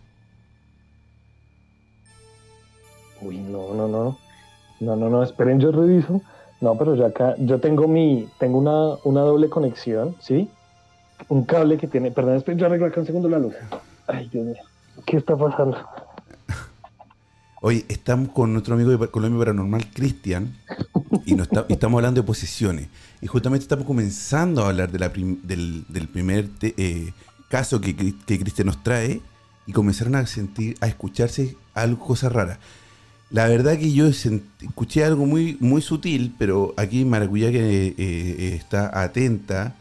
Uy, 3.22 3.38
no, 3.38 3.74
no, 3.74 3.88
no. 3.88 4.18
No, 4.84 4.96
no, 4.96 5.10
no, 5.10 5.24
esperen, 5.24 5.60
yo 5.60 5.72
reviso. 5.72 6.22
No, 6.62 6.78
pero 6.78 6.96
yo 6.96 7.06
acá, 7.06 7.36
yo 7.40 7.60
tengo 7.60 7.88
mi, 7.88 8.30
tengo 8.40 8.58
una, 8.58 8.98
una 9.04 9.22
doble 9.22 9.50
conexión, 9.50 10.16
¿sí? 10.20 10.50
Un 11.28 11.44
cable 11.44 11.78
que 11.78 11.88
tiene, 11.88 12.12
perdón, 12.12 12.36
esperen, 12.36 12.60
yo 12.60 12.66
arreglo 12.66 12.88
acá 12.88 13.00
un 13.02 13.06
segundo 13.06 13.30
la 13.30 13.40
luz. 13.40 13.54
Ay, 14.08 14.30
Dios 14.30 14.46
mío, 14.46 14.56
¿qué 15.06 15.18
está 15.18 15.36
pasando? 15.36 15.78
Oye, 17.62 17.86
estamos 17.88 18.30
con 18.30 18.54
nuestro 18.54 18.76
amigo 18.76 18.92
de 18.92 19.08
Colombia 19.10 19.40
Paranormal, 19.40 19.90
Cristian, 19.94 20.54
y, 21.26 21.36
estamos 21.70 21.98
hablando 21.98 22.22
de 22.22 22.28
posesiones. 22.28 22.88
Y 23.22 23.28
justamente 23.28 23.64
estamos 23.64 23.86
comenzando 23.86 24.64
a 24.64 24.70
hablar 24.70 24.92
de 24.92 25.00
la 25.00 25.10
del, 25.10 26.10
primer 26.12 26.50
eh, 26.62 27.12
caso 27.50 27.82
que, 27.82 27.96
que 27.96 28.40
Cristian 28.40 28.68
nos 28.68 28.84
trae, 28.84 29.22
y 29.66 29.72
comenzaron 29.72 30.16
a 30.16 30.26
sentir, 30.26 30.76
a 30.82 30.88
escucharse 30.88 31.56
algo, 31.74 32.06
cosas 32.06 32.32
raras. 32.32 32.60
La 33.34 33.48
verdad 33.48 33.80
que 33.80 33.92
yo 33.92 34.06
escuché 34.06 35.04
algo 35.04 35.26
muy, 35.26 35.58
muy 35.60 35.82
sutil, 35.82 36.36
pero 36.38 36.76
aquí 36.78 37.04
Maracuyá 37.04 37.52
que 37.52 37.88
eh, 37.88 37.96
eh, 37.98 38.54
está 38.56 39.02
atenta, 39.02 39.76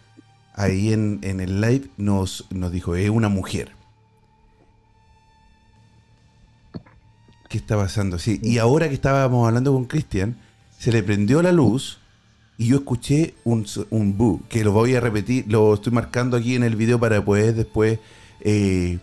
ahí 0.55 0.91
en, 0.91 1.19
en 1.21 1.39
el 1.39 1.61
live 1.61 1.89
nos, 1.99 2.47
nos 2.49 2.73
dijo, 2.73 2.97
es 2.97 3.11
una 3.11 3.29
mujer. 3.29 3.73
¿Qué 7.51 7.59
está 7.59 7.77
pasando? 7.77 8.19
Sí, 8.19 8.41
y 8.43 8.57
ahora 8.57 8.89
que 8.89 8.95
estábamos 8.95 9.47
hablando 9.47 9.75
con 9.75 9.85
Cristian, 9.85 10.39
se 10.79 10.91
le 10.91 11.03
prendió 11.03 11.43
la 11.43 11.53
luz 11.53 11.99
y 12.57 12.69
yo 12.69 12.77
escuché 12.77 13.35
un, 13.45 13.67
un 13.91 14.43
que 14.49 14.65
lo 14.65 14.73
voy 14.73 14.95
a 14.95 15.01
repetir, 15.01 15.45
lo 15.49 15.75
estoy 15.75 15.93
marcando 15.93 16.39
aquí 16.39 16.55
en 16.55 16.63
el 16.63 16.75
video 16.75 16.99
para 16.99 17.23
poder 17.23 17.55
después 17.55 17.99
eh, 18.41 18.99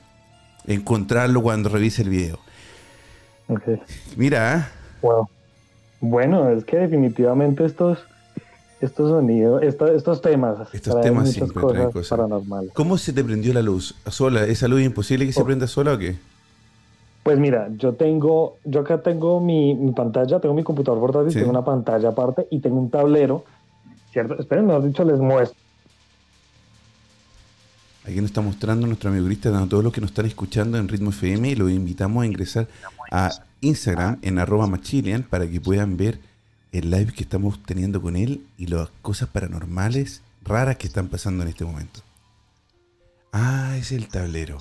encontrarlo 0.65 1.43
cuando 1.43 1.69
revise 1.69 2.01
el 2.01 2.09
video. 2.09 2.39
Ok. 3.49 3.63
Mira, 4.15 4.57
¿eh? 4.57 4.65
Wow. 5.01 5.27
Bueno, 6.01 6.49
es 6.49 6.63
que 6.63 6.77
definitivamente 6.77 7.65
estos, 7.65 7.99
estos 8.79 9.09
sonidos, 9.09 9.61
esta- 9.63 9.91
estos 9.91 10.21
temas, 10.21 10.73
Estos 10.73 11.01
temas 11.01 11.31
siempre 11.31 11.61
cosas, 11.61 11.91
cosas. 11.91 12.09
paranormales. 12.09 12.71
¿cómo 12.73 12.97
se 12.97 13.11
te 13.11 13.23
prendió 13.23 13.53
la 13.53 13.61
luz? 13.61 13.95
¿Sola? 14.07 14.45
¿Esa 14.45 14.67
luz 14.67 14.79
es 14.81 14.85
imposible 14.85 15.25
que 15.25 15.33
se 15.33 15.41
Oh. 15.41 15.45
prenda 15.45 15.67
sola 15.67 15.93
o 15.93 15.97
qué? 15.97 16.15
Pues 17.23 17.37
mira, 17.37 17.67
yo 17.75 17.93
tengo, 17.93 18.55
yo 18.63 18.79
acá 18.79 19.01
tengo 19.01 19.41
mi, 19.41 19.75
mi 19.75 19.91
pantalla, 19.91 20.39
tengo 20.39 20.55
mi 20.55 20.63
computador 20.63 20.99
portátil, 21.01 21.31
Sí. 21.33 21.39
tengo 21.39 21.51
una 21.51 21.65
pantalla 21.65 22.09
aparte 22.09 22.47
y 22.49 22.59
tengo 22.59 22.79
un 22.79 22.89
tablero, 22.89 23.43
¿cierto? 24.13 24.39
Esperen, 24.39 24.65
mejor 24.67 24.85
dicho, 24.85 25.03
les 25.03 25.19
muestro. 25.19 25.57
Aquí 28.05 28.15
nos 28.15 28.25
está 28.25 28.41
mostrando 28.41 28.87
nuestro 28.87 29.09
amigo 29.09 29.25
Cristian 29.25 29.55
a 29.55 29.67
todos 29.67 29.83
los 29.83 29.91
que 29.93 30.01
nos 30.01 30.11
están 30.11 30.25
escuchando 30.25 30.77
en 30.77 30.87
Ritmo 30.87 31.09
FM 31.11 31.49
y 31.49 31.55
los 31.55 31.69
invitamos 31.69 32.23
a 32.23 32.25
ingresar 32.25 32.67
a 33.11 33.29
Instagram 33.61 34.19
en 34.21 34.39
arroba 34.39 34.67
machilian 34.67 35.23
para 35.23 35.47
que 35.47 35.59
puedan 35.59 35.97
ver 35.97 36.19
el 36.71 36.91
live 36.91 37.11
que 37.15 37.23
estamos 37.23 37.61
teniendo 37.63 38.01
con 38.01 38.15
él 38.15 38.45
y 38.57 38.67
las 38.67 38.89
cosas 39.01 39.29
paranormales 39.29 40.21
raras 40.43 40.77
que 40.77 40.87
están 40.87 41.07
pasando 41.07 41.43
en 41.43 41.49
este 41.49 41.65
momento. 41.65 42.01
Ah, 43.31 43.75
es 43.77 43.91
el 43.91 44.07
tablero. 44.07 44.57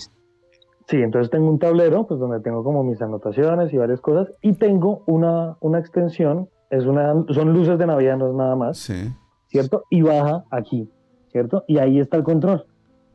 Sí, 0.89 0.97
entonces 0.97 1.31
tengo 1.31 1.51
un 1.51 1.59
tablero, 1.59 2.07
pues 2.07 2.19
donde 2.19 2.41
tengo 2.41 2.65
como 2.65 2.83
mis 2.83 3.01
anotaciones 3.03 3.73
y 3.73 3.77
varias 3.77 4.01
cosas, 4.01 4.33
y 4.41 4.55
tengo 4.55 5.03
una, 5.07 5.57
una 5.61 5.79
extensión, 5.79 6.49
es 6.71 6.85
una, 6.85 7.13
son 7.31 7.53
luces 7.53 7.79
de 7.79 7.87
Navidad, 7.87 8.17
no 8.17 8.29
es 8.31 8.35
nada 8.35 8.57
más, 8.57 8.79
Sí. 8.79 9.11
¿cierto? 9.49 9.85
Y 9.91 10.01
baja 10.03 10.45
aquí, 10.51 10.91
¿cierto? 11.31 11.65
Y 11.69 11.79
ahí 11.79 12.01
está 12.01 12.17
el 12.17 12.23
control, 12.25 12.65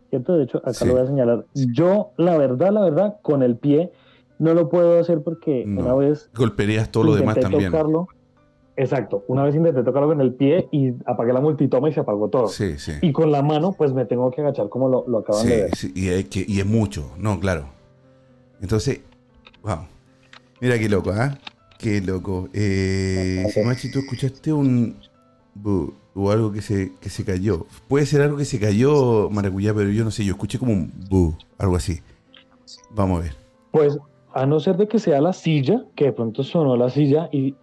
¿cierto? 0.10 0.38
De 0.38 0.44
hecho, 0.44 0.60
acá 0.60 0.74
Sí. 0.74 0.86
lo 0.86 0.94
voy 0.94 1.02
a 1.02 1.08
señalar. 1.08 1.46
Yo, 1.56 2.12
la 2.18 2.38
verdad, 2.38 2.72
la 2.72 2.82
verdad, 2.82 3.18
con 3.24 3.42
el 3.42 3.58
pie 3.58 3.92
no 4.44 4.54
lo 4.54 4.70
puedo 4.70 5.00
hacer 5.00 5.22
porque 5.24 5.64
No. 5.66 5.82
una 5.82 5.96
vez 5.96 6.30
Golpearías 6.36 6.90
todo 6.92 7.04
lo 7.06 7.16
demás 7.16 7.38
intenté 7.38 7.52
también. 7.52 7.72
tocarlo, 7.72 8.08
exacto, 8.76 9.24
una 9.28 9.44
vez 9.44 9.56
intenté 9.56 9.84
tocarlo 9.84 10.10
con 10.10 10.22
el 10.22 10.34
pie 10.34 10.68
y 10.72 10.94
apagué 11.06 11.34
la 11.34 11.42
multitoma 11.42 11.90
y 11.90 11.94
se 11.94 12.00
apagó 12.02 12.30
todo. 12.30 12.48
Sí, 12.48 12.78
sí. 12.78 12.94
Y 13.02 13.12
con 13.12 13.32
la 13.32 13.42
mano, 13.42 13.74
pues 13.74 13.94
me 13.94 14.06
tengo 14.06 14.30
que 14.32 14.42
agachar 14.42 14.70
como 14.70 14.90
lo, 14.90 15.06
lo 15.08 15.20
acaban 15.20 15.46
de 15.48 15.56
ver. 15.64 15.76
sí, 15.76 15.92
y, 15.96 16.10
hay 16.10 16.24
que, 16.26 16.46
y 16.48 16.60
es 16.60 16.66
mucho, 16.66 17.12
no, 17.18 17.40
claro. 17.40 17.66
Entonces, 18.62 19.02
wow. 19.64 19.80
Mira 20.62 20.78
qué 20.80 20.88
loco, 20.90 21.12
¿ah? 21.12 21.38
Qué 21.78 22.00
loco. 22.02 22.48
Eh, 22.54 23.44
Machi, 23.66 23.92
¿tú 23.92 24.00
escuchaste 24.00 24.54
un 24.54 24.96
bu 25.54 25.94
o 26.16 26.32
algo 26.32 26.52
que 26.54 26.62
se, 26.62 26.94
que 27.02 27.10
se 27.10 27.26
cayó? 27.26 27.66
Puede 27.90 28.06
ser 28.06 28.22
algo 28.22 28.38
que 28.38 28.46
se 28.46 28.60
cayó, 28.60 29.30
Maracuyá, 29.30 29.74
pero 29.74 29.90
yo 29.90 30.06
no 30.06 30.12
sé, 30.12 30.24
yo 30.24 30.32
escuché 30.34 30.58
como 30.60 30.72
un 30.72 30.92
bu, 31.10 31.36
algo 31.58 31.76
así. 31.76 32.02
Vamos 32.96 33.20
a 33.20 33.24
ver. 33.24 33.36
Pues 33.72 33.98
a 34.34 34.46
no 34.46 34.60
ser 34.60 34.78
de 34.78 34.88
que 34.88 35.00
sea 35.00 35.22
la 35.22 35.34
silla, 35.34 35.86
que 35.96 36.06
de 36.06 36.14
pronto 36.14 36.44
sonó 36.44 36.76
la 36.76 36.90
silla 36.90 37.30
y, 37.32 37.56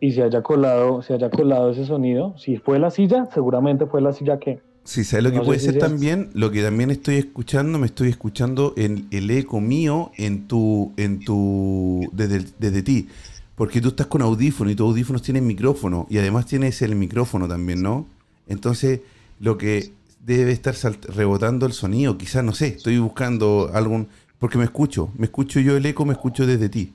y 0.00 0.12
se 0.12 0.22
haya 0.22 0.42
colado, 0.42 1.02
se 1.02 1.14
haya 1.14 1.30
colado 1.30 1.70
ese 1.70 1.84
sonido. 1.84 2.34
Si 2.38 2.56
fue 2.56 2.78
la 2.78 2.90
silla, 2.90 3.28
seguramente 3.32 3.86
fue 3.86 4.00
la 4.00 4.12
silla 4.12 4.38
que. 4.38 4.60
Sí, 4.84 5.04
¿sabes 5.04 5.24
lo 5.24 5.30
que 5.30 5.36
No 5.36 5.44
puede 5.44 5.60
ser 5.60 5.78
también? 5.78 6.30
Lo 6.34 6.50
que 6.50 6.62
también 6.62 6.90
estoy 6.90 7.16
escuchando, 7.16 7.78
me 7.78 7.86
estoy 7.86 8.08
escuchando 8.08 8.72
en 8.76 9.06
el 9.12 9.30
eco 9.30 9.60
mío 9.60 10.10
en 10.16 10.48
tu, 10.48 10.92
en 10.96 11.20
tu, 11.20 12.08
desde, 12.12 12.44
desde 12.58 12.82
ti. 12.82 13.08
Porque 13.54 13.80
tú 13.80 13.88
estás 13.88 14.08
con 14.08 14.22
audífono 14.22 14.70
y 14.70 14.74
tus 14.74 14.88
audífonos 14.88 15.22
tienen 15.22 15.46
micrófono 15.46 16.06
y 16.10 16.18
además 16.18 16.46
tienes 16.46 16.82
el 16.82 16.96
micrófono 16.96 17.46
también, 17.46 17.80
¿no? 17.80 18.06
Entonces, 18.48 19.02
lo 19.38 19.56
que 19.56 19.92
debe 20.24 20.52
estar 20.52 20.74
rebotando 21.14 21.66
el 21.66 21.72
sonido, 21.72 22.16
quizás, 22.16 22.42
no 22.42 22.52
sé, 22.52 22.68
estoy 22.68 22.98
buscando 22.98 23.70
algún, 23.72 24.08
porque 24.42 24.58
me 24.58 24.64
escucho, 24.64 25.08
me 25.16 25.26
escucho 25.26 25.60
yo 25.60 25.76
el 25.76 25.86
eco, 25.86 26.04
me 26.04 26.14
escucho 26.14 26.44
desde 26.44 26.68
ti. 26.68 26.92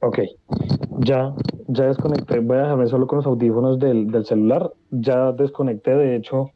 Ok, 0.00 0.18
ya, 0.98 1.32
ya 1.68 1.84
desconecté. 1.84 2.40
Voy 2.40 2.56
a 2.56 2.62
dejarme 2.62 2.88
solo 2.88 3.06
con 3.06 3.18
los 3.18 3.26
audífonos 3.26 3.78
del, 3.78 4.10
del 4.10 4.24
celular. 4.26 4.72
Ya 4.90 5.30
desconecté, 5.30 5.92
de 5.94 6.16
hecho. 6.16 6.50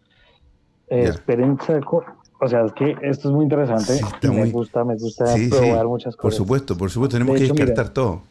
eh, 0.88 1.04
esperen 1.04 1.56
seco. 1.60 2.04
O 2.40 2.48
sea, 2.48 2.64
es 2.64 2.72
que 2.72 2.96
esto 3.02 3.28
es 3.28 3.34
muy 3.36 3.44
interesante. 3.44 3.92
Sí, 3.94 4.04
me 4.24 4.30
muy- 4.30 4.50
gusta, 4.50 4.84
me 4.84 4.96
gusta 4.96 5.26
Sí, 5.26 5.44
sí, 5.44 5.50
probar 5.50 5.86
muchas 5.86 6.16
por 6.16 6.22
cosas. 6.24 6.38
supuesto, 6.38 6.76
por 6.76 6.90
supuesto, 6.90 7.14
tenemos 7.14 7.34
De 7.34 7.38
que 7.38 7.44
hecho, 7.44 7.54
mira, 7.54 7.66
descartar 7.66 7.94
todo. 7.94 8.22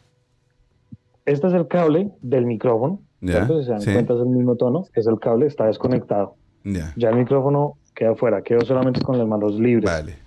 Este 1.24 1.46
es 1.46 1.54
el 1.54 1.66
cable 1.66 2.12
del 2.20 2.44
micrófono. 2.44 3.00
Ya, 3.22 3.32
¿cierto? 3.46 3.58
Si 3.60 3.64
se 3.64 3.70
dan 3.72 3.84
cuenta, 3.94 4.12
es 4.12 4.20
el 4.20 4.26
mismo 4.26 4.56
tono. 4.56 4.84
Es 4.94 5.06
el 5.06 5.18
cable, 5.18 5.46
está 5.46 5.64
desconectado. 5.64 6.36
Ya, 6.62 6.92
Ya 6.94 7.08
el 7.08 7.16
micrófono 7.16 7.78
queda 7.94 8.14
fuera, 8.16 8.42
quedó 8.42 8.60
solamente 8.66 9.00
con 9.00 9.16
las 9.16 9.26
manos 9.26 9.54
libres. 9.58 9.90
vale. 9.90 10.25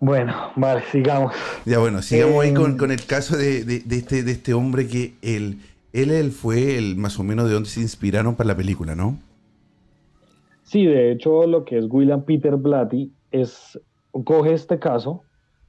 Bueno, 0.00 0.32
vale, 0.54 0.82
sigamos. 0.92 1.34
Ya 1.64 1.78
bueno, 1.80 2.02
sigamos 2.02 2.44
ahí 2.44 2.54
con, 2.54 2.76
con 2.78 2.92
el 2.92 3.04
caso 3.04 3.36
de, 3.36 3.64
de- 3.64 3.80
de 3.80 3.96
este, 3.96 4.22
de 4.22 4.32
este 4.32 4.54
hombre 4.54 4.86
que 4.86 5.14
él, 5.22 5.58
él, 5.92 6.10
él 6.12 6.30
fue 6.30 6.78
el 6.78 6.94
más 6.96 7.18
o 7.18 7.24
menos 7.24 7.48
de 7.48 7.54
donde 7.54 7.68
se 7.68 7.80
inspiraron 7.80 8.36
para 8.36 8.48
la 8.48 8.56
película, 8.56 8.94
¿no? 8.94 9.18
Sí, 10.62 10.84
de 10.84 11.10
hecho, 11.12 11.46
lo 11.46 11.64
que 11.64 11.78
es 11.78 11.86
William 11.88 12.22
Peter 12.22 12.54
Blatty 12.56 13.10
es 13.32 13.78
coge 14.24 14.52
este 14.52 14.78
caso, 14.78 15.22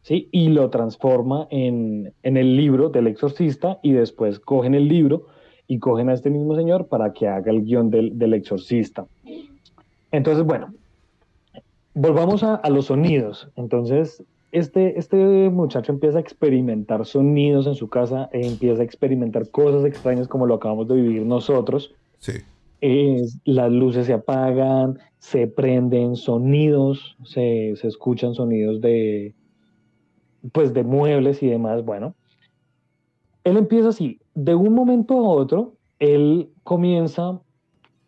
sí, 0.03 0.27
y 0.31 0.49
lo 0.49 0.69
transforma 0.69 1.47
en, 1.49 2.13
en 2.21 2.37
el 2.37 2.55
libro 2.55 2.89
del 2.89 3.07
exorcista 3.07 3.79
y 3.81 3.93
después 3.93 4.39
cogen 4.39 4.75
el 4.75 4.87
libro 4.87 5.27
y 5.67 5.79
cogen 5.79 6.09
a 6.09 6.13
este 6.13 6.29
mismo 6.29 6.55
señor 6.55 6.87
para 6.87 7.13
que 7.13 7.27
haga 7.27 7.51
el 7.51 7.63
guion 7.63 7.89
del, 7.89 8.17
del 8.17 8.33
exorcista. 8.33 9.05
Entonces, 10.11 10.43
bueno, 10.43 10.73
volvamos 11.93 12.43
a, 12.43 12.55
a 12.55 12.69
los 12.69 12.85
sonidos. 12.85 13.49
Entonces, 13.55 14.23
este, 14.51 14.97
este 14.97 15.49
muchacho 15.49 15.91
empieza 15.91 16.17
a 16.17 16.21
experimentar 16.21 17.05
sonidos 17.05 17.67
en 17.67 17.75
su 17.75 17.87
casa, 17.87 18.29
e 18.33 18.45
empieza 18.47 18.81
a 18.81 18.85
experimentar 18.85 19.49
cosas 19.49 19.85
extrañas 19.85 20.27
como 20.27 20.45
lo 20.45 20.55
acabamos 20.55 20.87
de 20.87 20.95
vivir 20.95 21.25
nosotros. 21.25 21.93
Sí. 22.19 22.33
Es- 22.81 23.39
las 23.45 23.71
luces 23.71 24.05
se 24.07 24.13
apagan, 24.13 24.99
se 25.19 25.47
prenden 25.47 26.15
sonidos, 26.15 27.17
se, 27.25 27.73
se 27.75 27.87
escuchan 27.87 28.33
sonidos 28.33 28.79
de, 28.81 29.33
pues, 30.53 30.73
de 30.73 30.83
muebles 30.83 31.43
y 31.43 31.47
demás. 31.47 31.83
Bueno, 31.83 32.15
él 33.43 33.57
empieza 33.57 33.89
así, 33.89 34.19
de 34.33 34.55
un 34.55 34.73
momento 34.73 35.15
a 35.15 35.27
otro, 35.29 35.73
él 35.99 36.49
comienza 36.63 37.39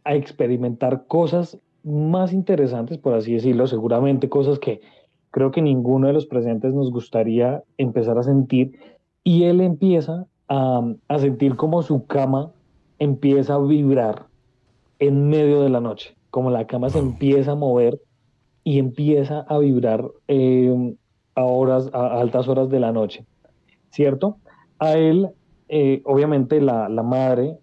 a 0.06 0.16
experimentar 0.16 1.06
cosas 1.08 1.58
más 1.84 2.34
interesantes, 2.34 2.98
por 2.98 3.14
así 3.14 3.34
decirlo, 3.34 3.68
seguramente 3.68 4.30
cosas 4.30 4.60
que 4.60 4.82
creo 5.32 5.52
que 5.52 5.62
ninguno 5.62 6.08
de 6.08 6.14
los 6.14 6.26
presentes 6.26 6.74
nos 6.74 6.92
gustaría 6.92 7.64
empezar 7.78 8.18
a 8.18 8.24
sentir, 8.24 8.74
y 9.24 9.44
él 9.44 9.62
empieza 9.62 10.26
a, 10.48 10.82
a 11.08 11.20
sentir 11.20 11.56
como 11.56 11.82
su 11.84 12.06
cama 12.06 12.52
empieza 13.00 13.56
a 13.56 13.60
vibrar 13.60 14.28
en 15.00 15.28
medio 15.30 15.62
de 15.62 15.70
la 15.70 15.80
noche, 15.80 16.16
como 16.30 16.52
la 16.52 16.68
cama 16.68 16.90
se 16.90 17.00
empieza 17.00 17.54
a 17.54 17.56
mover 17.56 18.00
y 18.64 18.78
empieza 18.78 19.40
a 19.42 19.58
vibrar 19.58 20.06
eh, 20.28 20.96
a 21.34 21.44
horas, 21.44 21.90
a 21.94 22.20
altas 22.20 22.48
horas 22.48 22.70
de 22.70 22.80
la 22.80 22.92
noche, 22.92 23.26
¿cierto? 23.90 24.38
A 24.78 24.94
él, 24.94 25.30
eh, 25.70 26.02
obviamente, 26.06 26.62
la, 26.62 26.90
la 26.90 27.02
madre 27.04 27.58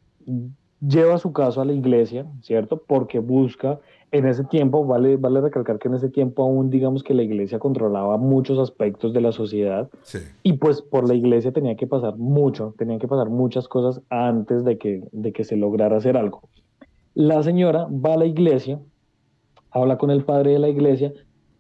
lleva 0.81 1.19
su 1.19 1.33
caso 1.33 1.61
a 1.61 1.65
la 1.65 1.73
iglesia, 1.73 2.27
¿cierto? 2.43 2.83
Porque 2.87 3.21
busca, 3.21 3.79
en 4.11 4.27
ese 4.27 4.45
tiempo, 4.45 4.87
vale, 4.87 5.17
vale 5.17 5.41
recalcar 5.41 5.79
que 5.79 5.89
en 5.89 5.95
ese 5.95 6.09
tiempo 6.09 6.43
aún, 6.43 6.71
digamos 6.71 7.03
que 7.03 7.13
la 7.15 7.23
iglesia 7.23 7.59
controlaba 7.59 8.17
muchos 8.17 8.59
aspectos 8.59 9.13
de 9.13 9.21
la 9.21 9.33
sociedad 9.33 9.89
Sí. 10.03 10.19
y 10.43 10.55
pues 10.55 10.81
por 10.81 11.07
la 11.07 11.15
iglesia 11.15 11.53
tenía 11.53 11.77
que 11.77 11.87
pasar 11.87 12.17
mucho, 12.17 12.75
tenían 12.79 12.99
que 12.99 13.09
pasar 13.09 13.29
muchas 13.29 13.69
cosas 13.69 14.01
antes 14.09 14.65
de 14.65 14.79
que, 14.79 15.03
de 15.13 15.33
que 15.33 15.45
se 15.45 15.57
lograra 15.57 15.97
hacer 15.99 16.17
algo. 16.17 16.43
La 17.15 17.43
señora 17.43 17.87
va 17.91 18.15
a 18.15 18.17
la 18.19 18.27
iglesia, 18.27 18.79
habla 19.71 19.99
con 19.99 20.11
el 20.11 20.25
padre 20.25 20.53
de 20.53 20.59
la 20.59 20.69
iglesia 20.69 21.13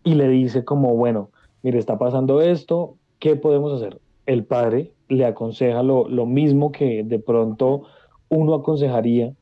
y 0.04 0.14
le 0.14 0.28
dice 0.28 0.64
como, 0.64 0.96
bueno, 0.96 1.30
mire, 1.62 1.78
está 1.78 1.98
pasando 1.98 2.40
esto, 2.40 2.94
¿qué 3.18 3.36
podemos 3.36 3.72
hacer? 3.72 4.00
El 4.24 4.44
padre 4.44 4.92
le 5.08 5.26
aconseja 5.26 5.82
lo, 5.82 6.08
lo 6.08 6.24
mismo 6.26 6.72
que 6.72 7.02
de 7.04 7.18
pronto 7.18 7.82
uno 8.30 8.54
aconsejaría 8.54 9.32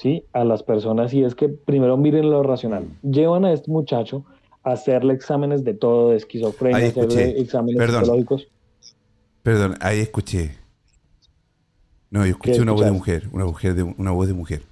¿sí? 0.00 0.24
a 0.32 0.44
las 0.44 0.62
personas 0.62 1.12
y 1.12 1.22
es 1.24 1.34
que 1.34 1.48
primero 1.48 1.96
miren 1.98 2.30
lo 2.30 2.42
racional. 2.42 2.84
Llevan 3.02 3.44
a 3.44 3.52
este 3.52 3.70
muchacho 3.70 4.24
a 4.62 4.72
hacerle 4.72 5.12
exámenes 5.14 5.62
de 5.64 5.74
todo, 5.74 6.10
de 6.10 6.16
esquizofrenia, 6.16 6.78
Ahí 6.78 6.88
hacerle 6.88 7.38
exámenes 7.40 7.76
Perdón. 7.76 8.00
psicológicos. 8.04 8.48
Perdón, 9.42 9.74
ahí 9.80 10.00
escuché. 10.00 10.56
No, 12.10 12.24
yo 12.24 12.30
escuché 12.32 12.52
¿Qué 12.54 12.60
una 12.62 12.72
voz 12.72 12.84
de 12.84 12.90
mujer, 12.92 13.28
una 13.32 13.44
mujer 13.44 13.74
de 13.74 13.82
una 13.82 14.10
voz 14.10 14.26
de 14.26 14.34
mujer. 14.34 14.62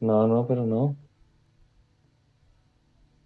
No, 0.00 0.26
no, 0.26 0.46
pero 0.46 0.64
no. 0.64 0.94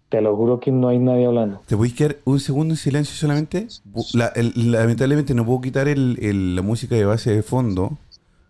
Te 0.09 0.21
lo 0.21 0.35
juro 0.35 0.59
que 0.59 0.71
no 0.71 0.87
hay 0.89 0.99
nadie 0.99 1.25
hablando. 1.25 1.61
¿Te 1.65 1.75
puedes 1.75 1.93
quedar 1.93 2.17
un 2.25 2.39
segundo 2.39 2.73
en 2.73 2.77
silencio 2.77 3.15
solamente? 3.15 3.67
La- 4.13 4.27
el- 4.35 4.71
lamentablemente 4.71 5.33
no 5.33 5.45
puedo 5.45 5.61
quitar 5.61 5.87
el- 5.87 6.17
el- 6.21 6.55
la 6.55 6.61
música 6.61 6.95
de 6.95 7.05
base 7.05 7.31
de 7.33 7.41
fondo 7.43 7.97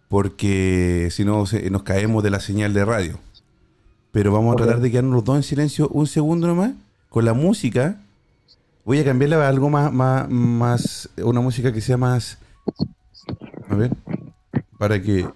porque 0.09 1.09
si 1.11 1.25
no 1.25 1.45
se- 1.45 1.69
nos 1.69 1.83
caemos 1.83 2.23
de 2.23 2.29
la 2.29 2.39
señal 2.39 2.73
de 2.73 2.85
radio. 2.85 3.19
Pero 4.11 4.31
vamos 4.31 4.53
a 4.53 4.57
tratar 4.57 4.79
de 4.79 4.89
quedarnos 4.91 5.13
los 5.13 5.23
dos 5.23 5.35
en 5.37 5.43
silencio 5.43 5.89
un 5.89 6.07
segundo 6.07 6.47
nomás 6.47 6.71
con 7.09 7.25
la 7.25 7.33
música. 7.33 7.97
Voy 8.85 8.99
a 8.99 9.03
cambiarla 9.05 9.43
a 9.45 9.49
algo 9.49 9.69
más, 9.69 9.91
más, 9.91 10.29
más, 10.29 11.09
una 11.17 11.41
música 11.41 11.73
que 11.73 11.81
sea 11.81 11.97
más... 11.97 12.37
A 13.69 13.75
ver, 13.75 13.91
para 14.77 15.01
que... 15.01 15.27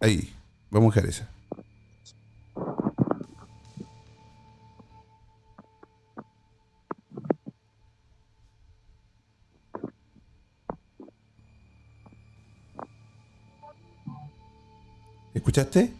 Ahí, 0.00 0.32
vamos 0.70 0.92
a 0.96 1.00
dejar 1.00 1.10
esa. 1.10 1.28
¿Escuchaste? 15.40 15.90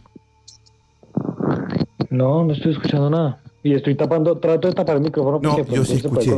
No, 2.11 2.45
no 2.45 2.53
estoy 2.53 2.73
escuchando 2.73 3.09
nada. 3.09 3.41
Y 3.63 3.73
estoy 3.73 3.95
tapando, 3.95 4.37
trato 4.37 4.67
de 4.67 4.75
tapar 4.75 4.97
el 4.97 5.01
micrófono 5.01 5.39
No, 5.41 5.55
porque 5.55 5.75
yo 5.75 5.83
sí 5.83 5.95
escuché. 5.95 6.31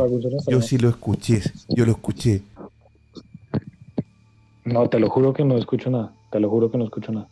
Yo 0.47 0.61
sí 0.61 0.77
lo 0.77 0.87
escuché. 0.87 1.41
Yo 1.67 1.85
lo 1.85 1.91
escuché. 1.91 2.43
No, 4.63 4.87
te 4.87 5.01
lo 5.01 5.09
juro 5.09 5.33
que 5.33 5.43
no 5.43 5.57
escucho 5.57 5.89
nada. 5.89 6.13
Te 6.31 6.39
lo 6.39 6.49
juro 6.49 6.71
que 6.71 6.77
no 6.77 6.85
escucho 6.85 7.11
nada. 7.11 7.27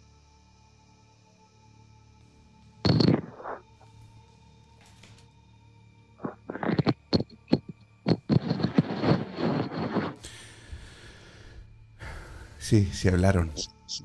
Sí, 12.60 12.90
sí 12.92 13.08
hablaron. 13.08 13.52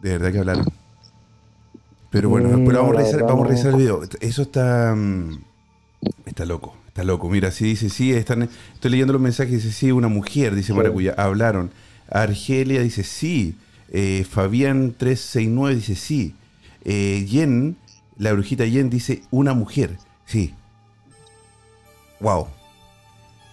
De 0.00 0.12
verdad 0.12 0.30
que 0.30 0.38
hablaron. 0.38 0.85
Pero 2.10 2.28
bueno, 2.28 2.48
después 2.48 2.72
no, 2.72 2.82
vamos, 2.82 2.96
a 2.96 2.98
revisar, 3.00 3.22
vamos 3.22 3.44
a 3.44 3.48
revisar 3.48 3.70
el 3.72 3.76
video. 3.76 4.02
Eso 4.20 4.42
está. 4.42 4.94
mm, 4.94 5.38
Está 6.24 6.44
loco, 6.44 6.76
está 6.88 7.04
loco. 7.04 7.28
Mira, 7.28 7.50
sí 7.50 7.64
dice, 7.64 7.88
sí, 7.88 8.12
están, 8.12 8.48
estoy 8.74 8.90
leyendo 8.90 9.12
los 9.12 9.22
mensajes, 9.22 9.52
dice, 9.62 9.72
sí, 9.72 9.92
una 9.92 10.08
mujer, 10.08 10.54
dice. 10.54 10.72
Maracuya, 10.72 11.14
hablaron. 11.16 11.70
Argelia 12.08 12.80
dice, 12.82 13.02
sí. 13.02 13.56
Eh, 13.90 14.24
Fabián 14.28 14.94
369 14.96 15.74
dice, 15.76 15.94
sí. 15.96 16.34
Eh, 16.84 17.24
Yen, 17.28 17.76
la 18.18 18.32
brujita 18.32 18.64
Yen 18.66 18.90
dice, 18.90 19.22
una 19.30 19.54
mujer, 19.54 19.96
sí. 20.24 20.54
Wow. 22.20 22.48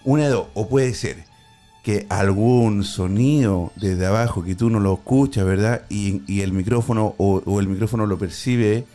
Una 0.04 0.24
de 0.24 0.30
dos, 0.30 0.48
o 0.54 0.68
puede 0.68 0.94
ser 0.94 1.24
que 1.84 2.06
algún 2.08 2.82
sonido 2.82 3.70
desde 3.76 4.06
abajo 4.06 4.42
que 4.42 4.54
tú 4.54 4.70
no 4.70 4.80
lo 4.80 4.94
escuchas, 4.94 5.44
¿verdad? 5.44 5.82
Y, 5.90 6.22
y 6.26 6.40
el 6.40 6.52
micrófono 6.52 7.14
o, 7.18 7.42
o 7.44 7.60
el 7.60 7.68
micrófono 7.68 8.06
lo 8.06 8.18
percibe. 8.18 8.86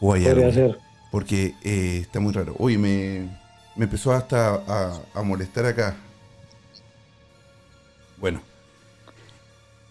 O 0.00 0.12
hay 0.12 0.26
algo. 0.26 0.74
Porque 1.12 1.54
eh, 1.62 1.98
está 2.02 2.18
muy 2.20 2.32
raro. 2.32 2.56
Oye, 2.58 2.78
me, 2.78 3.28
me 3.76 3.84
empezó 3.84 4.12
hasta 4.12 4.54
a, 4.54 5.00
a 5.14 5.22
molestar 5.22 5.66
acá. 5.66 5.96
Bueno. 8.18 8.40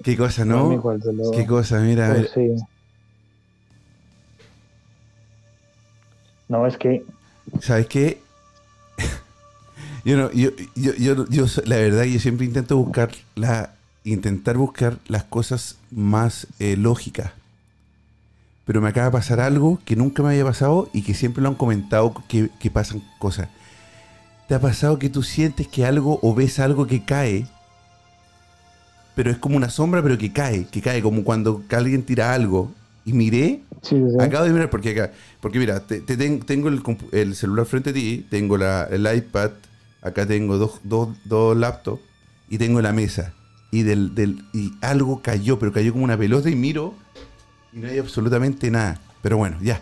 Qué 0.04 0.18
cosa, 0.18 0.44
¿no? 0.46 0.70
Lo- 0.70 1.32
Qué 1.32 1.46
cosa, 1.46 1.80
mira, 1.80 2.08
a 2.08 2.14
ver. 2.14 2.30
Pues 2.34 2.58
sí. 2.58 2.64
No, 6.50 6.66
es 6.66 6.78
que 6.78 7.06
¿Sabes 7.62 7.88
qué? 7.88 8.22
Yo 10.10 10.18
no, 10.18 10.32
yo, 10.32 10.50
yo, 10.76 10.94
yo, 10.96 11.26
yo 11.30 11.46
la 11.66 11.76
verdad, 11.78 12.04
yo 12.04 12.20
siempre 12.20 12.46
intento 12.46 12.78
buscar 12.78 13.12
la, 13.36 13.74
intentar 14.04 14.58
buscar 14.58 14.98
las 15.08 15.24
cosas 15.24 15.78
más 15.92 16.48
eh, 16.60 16.76
lógicas. 16.78 17.32
Pero 18.66 18.82
me 18.82 18.90
acaba 18.90 19.08
de 19.08 19.12
pasar 19.12 19.40
algo 19.40 19.80
que 19.86 19.96
nunca 19.96 20.22
me 20.24 20.30
había 20.30 20.46
pasado 20.46 20.90
y 20.94 21.02
que 21.02 21.14
siempre 21.14 21.42
lo 21.42 21.50
han 21.50 21.56
comentado 21.56 22.14
que, 22.28 22.50
que 22.60 22.70
pasan 22.70 23.04
cosas. 23.20 23.50
¿Te 24.48 24.56
ha 24.56 24.60
pasado 24.60 24.98
que 25.00 25.10
tú 25.10 25.22
sientes 25.22 25.68
que 25.68 25.86
algo 25.86 26.20
o 26.22 26.34
ves 26.34 26.60
algo 26.60 26.88
que 26.88 27.04
cae? 27.04 27.48
Pero 29.16 29.32
es 29.32 29.38
como 29.38 29.58
una 29.58 29.70
sombra, 29.70 30.02
pero 30.02 30.18
que 30.18 30.32
cae, 30.32 30.66
que 30.66 30.82
cae, 30.82 31.02
como 31.02 31.24
cuando 31.24 31.64
alguien 31.72 32.04
tira 32.04 32.34
algo. 32.34 32.72
Y 33.06 33.14
miré 33.14 33.62
sí. 33.82 33.96
Acabo 34.20 34.46
de 34.46 34.52
mirar 34.52 34.70
porque 34.70 34.92
acá, 34.92 35.14
porque 35.42 35.60
mira, 35.60 35.80
te, 35.82 36.00
te 36.02 36.16
ten- 36.16 36.42
tengo 36.42 36.68
el, 36.70 36.82
el 37.12 37.36
celular 37.36 37.66
frente 37.66 37.90
a 37.90 37.94
ti, 37.94 38.26
tengo 38.30 38.58
la, 38.58 38.84
el 38.84 39.08
iPad, 39.16 39.52
acá 40.02 40.26
tengo 40.26 40.58
dos, 40.58 40.80
dos, 40.84 41.10
dos 41.26 41.56
laptops 41.58 42.02
y 42.50 42.58
tengo 42.58 42.82
la 42.82 42.94
mesa. 42.94 43.34
Y 43.72 43.84
del, 43.84 44.16
del 44.16 44.44
y 44.54 44.72
algo 44.82 45.22
cayó, 45.22 45.60
pero 45.60 45.72
cayó 45.72 45.92
como 45.92 46.04
una 46.04 46.18
pelota 46.18 46.50
y 46.50 46.56
miro 46.56 46.96
y 47.72 47.80
no 47.80 47.88
hay 47.88 48.00
absolutamente 48.00 48.72
nada. 48.72 49.00
Pero 49.22 49.38
bueno, 49.38 49.58
ya. 49.62 49.82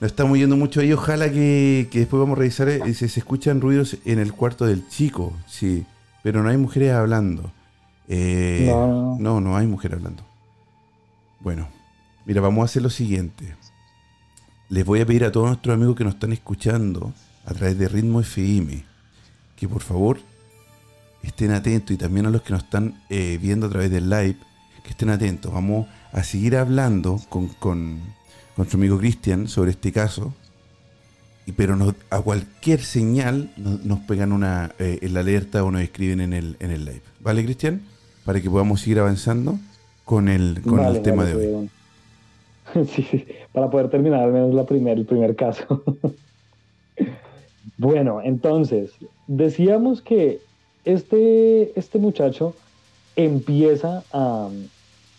Nos 0.00 0.12
estamos 0.12 0.38
yendo 0.38 0.56
mucho 0.56 0.80
ahí. 0.80 0.92
Ojalá 0.92 1.28
que, 1.32 1.88
que 1.90 1.98
después 2.00 2.20
vamos 2.20 2.36
a 2.36 2.40
revisar. 2.40 2.68
eh, 2.68 2.94
Si 2.94 3.08
se 3.08 3.18
escuchan 3.18 3.60
ruidos 3.60 3.96
en 4.04 4.20
el 4.20 4.32
cuarto 4.32 4.64
del 4.66 4.86
chico, 4.88 5.32
sí. 5.48 5.84
Pero 6.22 6.42
no 6.42 6.48
hay 6.50 6.56
mujeres 6.56 6.92
hablando. 6.92 7.50
Eh, 8.06 8.66
No, 8.70 8.86
no, 8.86 8.86
no. 8.86 9.18
no, 9.18 9.40
no 9.40 9.56
hay 9.56 9.66
mujeres 9.66 9.96
hablando. 9.98 10.22
Bueno, 11.40 11.68
mira, 12.26 12.40
vamos 12.40 12.62
a 12.62 12.64
hacer 12.66 12.82
lo 12.82 12.90
siguiente. 12.90 13.56
Les 14.68 14.84
voy 14.84 15.00
a 15.00 15.06
pedir 15.06 15.24
a 15.24 15.32
todos 15.32 15.48
nuestros 15.48 15.74
amigos 15.74 15.96
que 15.96 16.04
nos 16.04 16.14
están 16.14 16.32
escuchando 16.32 17.12
a 17.46 17.54
través 17.54 17.76
de 17.78 17.88
Ritmo 17.88 18.20
FM 18.20 18.84
que 19.58 19.68
por 19.68 19.82
favor 19.82 20.18
estén 21.22 21.50
atentos 21.52 21.90
y 21.94 21.98
también 21.98 22.26
a 22.26 22.30
los 22.30 22.42
que 22.42 22.52
nos 22.52 22.62
están 22.62 23.02
eh, 23.10 23.38
viendo 23.40 23.66
a 23.66 23.70
través 23.70 23.90
del 23.90 24.08
live 24.08 24.36
que 24.84 24.90
estén 24.90 25.10
atentos. 25.10 25.52
Vamos 25.52 25.86
a 26.12 26.22
seguir 26.22 26.56
hablando 26.56 27.20
con, 27.28 27.48
con, 27.48 27.58
con 27.58 27.98
nuestro 28.56 28.78
amigo 28.78 28.98
Cristian 28.98 29.48
sobre 29.48 29.72
este 29.72 29.92
caso. 29.92 30.32
Y, 31.46 31.52
pero 31.52 31.76
nos- 31.76 31.94
a 32.10 32.20
cualquier 32.20 32.82
señal 32.82 33.50
nos, 33.56 33.84
nos 33.84 33.98
pegan 34.00 34.32
una 34.32 34.72
eh, 34.78 34.98
en 35.02 35.14
la 35.14 35.20
alerta 35.20 35.64
o 35.64 35.70
nos 35.70 35.80
escriben 35.82 36.20
en 36.20 36.32
el, 36.32 36.56
en 36.60 36.70
el 36.70 36.84
live. 36.84 37.02
¿Vale, 37.20 37.44
Cristian? 37.44 37.82
Para 38.24 38.40
que 38.40 38.48
podamos 38.50 38.80
seguir 38.82 38.98
avanzando 39.00 39.58
con 40.04 40.28
el, 40.28 40.60
con 40.62 40.76
Vale, 40.76 40.98
el 40.98 41.02
tema 41.02 41.24
vale, 41.24 41.34
de 41.34 41.46
hoy. 41.46 41.52
bueno. 41.52 41.68
Sí, 42.94 43.02
sí, 43.10 43.26
para 43.52 43.70
poder 43.70 43.88
terminar 43.88 44.20
al 44.24 44.30
menos 44.32 44.52
la 44.54 44.66
primer, 44.66 44.98
el 44.98 45.06
primer 45.06 45.34
caso. 45.36 45.82
bueno, 47.78 48.20
entonces, 48.22 48.90
decíamos 49.28 50.02
que 50.02 50.40
este, 50.84 51.78
este 51.78 51.98
muchacho 51.98 52.54
empieza 53.14 54.02
a, 54.12 54.48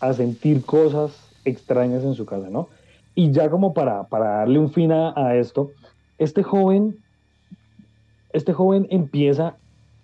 a 0.01 0.13
sentir 0.13 0.63
cosas 0.65 1.11
extrañas 1.45 2.03
en 2.03 2.15
su 2.15 2.25
casa, 2.25 2.49
¿no? 2.49 2.67
Y 3.15 3.31
ya 3.31 3.49
como 3.49 3.73
para, 3.73 4.03
para 4.07 4.29
darle 4.39 4.59
un 4.59 4.71
fin 4.71 4.91
a, 4.91 5.13
a 5.15 5.35
esto, 5.37 5.71
este 6.17 6.43
joven, 6.43 6.97
este 8.33 8.53
joven 8.53 8.87
empieza 8.89 9.55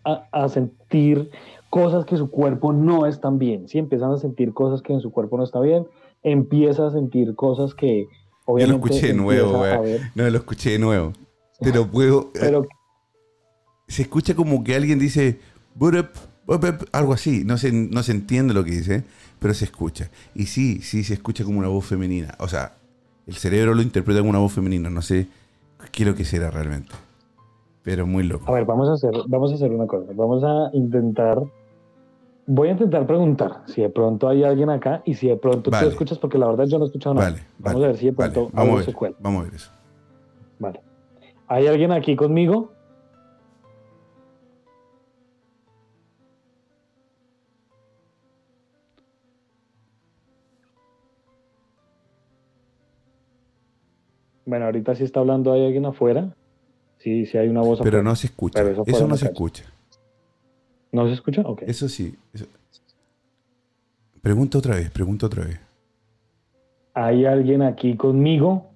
a, 0.03 0.27
a 0.31 0.49
sentir 0.49 1.29
cosas 1.69 2.05
que 2.05 2.15
su 2.17 2.29
cuerpo 2.29 2.73
no 2.73 3.05
están 3.05 3.37
bien, 3.39 3.67
¿sí? 3.67 3.79
Empiezan 3.79 4.11
a 4.11 4.17
sentir 4.17 4.53
cosas 4.53 4.81
que 4.81 4.93
en 4.93 5.01
su 5.01 5.11
cuerpo 5.11 5.37
no 5.37 5.43
está 5.43 5.59
bien, 5.59 5.87
empieza 6.23 6.87
a 6.87 6.91
sentir 6.91 7.35
cosas 7.35 7.73
que 7.73 8.03
Yo 8.03 8.07
lo 8.47 8.53
obviamente 8.53 8.87
escuché 8.87 9.07
de 9.07 9.13
nuevo, 9.13 9.59
ver, 9.61 10.01
No, 10.15 10.29
lo 10.29 10.37
escuché 10.37 10.71
de 10.71 10.79
nuevo. 10.79 11.13
Pero 11.59 11.87
puedo. 11.87 12.31
eh, 12.35 12.39
pero 12.39 12.65
se 13.87 14.03
escucha 14.03 14.35
como 14.35 14.63
que 14.63 14.75
alguien 14.75 14.99
dice. 14.99 15.39
"Burup, 15.75 16.07
burup", 16.45 16.83
algo 16.91 17.13
así. 17.13 17.43
No 17.45 17.57
se, 17.57 17.71
no 17.71 18.01
se 18.03 18.11
entiende 18.11 18.53
lo 18.53 18.63
que 18.63 18.71
dice, 18.71 19.03
pero 19.39 19.53
se 19.53 19.65
escucha. 19.65 20.09
Y 20.33 20.45
sí, 20.47 20.81
sí, 20.81 21.03
se 21.03 21.13
escucha 21.15 21.43
como 21.43 21.59
una 21.59 21.67
voz 21.67 21.85
femenina. 21.85 22.35
O 22.39 22.47
sea, 22.47 22.73
el 23.27 23.35
cerebro 23.35 23.73
lo 23.75 23.81
interpreta 23.81 24.19
como 24.19 24.29
una 24.29 24.39
voz 24.39 24.53
femenina. 24.53 24.89
No 24.89 25.01
sé 25.01 25.27
qué 25.91 26.03
es 26.03 26.09
lo 26.09 26.15
que 26.15 26.25
será 26.25 26.49
realmente. 26.51 26.93
Pero 27.83 28.07
muy 28.07 28.23
loco. 28.23 28.49
A 28.49 28.53
ver, 28.53 28.65
vamos 28.65 28.89
a 28.89 28.93
hacer, 28.93 29.11
vamos 29.27 29.51
a 29.51 29.55
hacer 29.55 29.71
una 29.71 29.85
cosa. 29.85 30.11
Vamos 30.15 30.43
a 30.43 30.69
intentar. 30.73 31.39
Voy 32.47 32.67
a 32.69 32.71
intentar 32.71 33.07
preguntar 33.07 33.63
si 33.65 33.81
de 33.81 33.89
pronto 33.89 34.27
hay 34.29 34.43
alguien 34.43 34.69
acá 34.69 35.01
y 35.03 35.15
si 35.15 35.27
de 35.27 35.35
pronto 35.35 35.71
Vale. 35.71 35.85
tú 35.87 35.91
escuchas, 35.91 36.19
porque 36.19 36.37
la 36.37 36.47
verdad 36.47 36.65
yo 36.65 36.77
no 36.77 36.85
he 36.85 36.87
escuchado 36.87 37.15
nada. 37.15 37.31
Vale, 37.31 37.43
Vamos 37.57 37.73
vale, 37.73 37.85
a 37.85 37.87
ver 37.89 37.97
si 37.97 38.05
de 38.05 38.13
pronto 38.13 38.49
Vamos 38.53 38.87
a 38.87 38.91
ver. 39.01 39.15
Vamos 39.19 39.41
a 39.41 39.43
ver 39.45 39.53
eso. 39.55 39.71
Vale. 40.59 40.81
¿Hay 41.47 41.67
alguien 41.67 41.91
aquí 41.91 42.15
conmigo? 42.15 42.71
Bueno, 54.45 54.65
ahorita 54.65 54.95
sí 54.95 55.03
está 55.03 55.19
hablando, 55.21 55.51
¿hay 55.53 55.65
alguien 55.65 55.85
afuera? 55.85 56.35
Sí, 56.99 57.25
sí 57.25 57.37
hay 57.37 57.47
una 57.49 57.61
voz 57.61 57.79
Pero 57.79 57.97
afuera. 57.97 58.03
no 58.03 58.15
se 58.15 58.27
escucha. 58.27 58.63
Pero 58.63 58.83
eso 58.85 59.07
no 59.07 59.17
se 59.17 59.25
escucha. 59.25 59.63
¿No 60.91 61.07
se 61.07 61.13
escucha? 61.13 61.41
Ok. 61.41 61.63
Eso 61.65 61.89
sí. 61.89 62.15
eso- 62.33 62.45
Pregunta 64.21 64.57
otra 64.57 64.75
vez, 64.75 64.89
pregunta 64.91 65.25
otra 65.27 65.45
vez. 65.45 65.59
¿Hay 66.93 67.25
alguien 67.25 67.61
aquí 67.61 67.95
conmigo? 67.97 68.71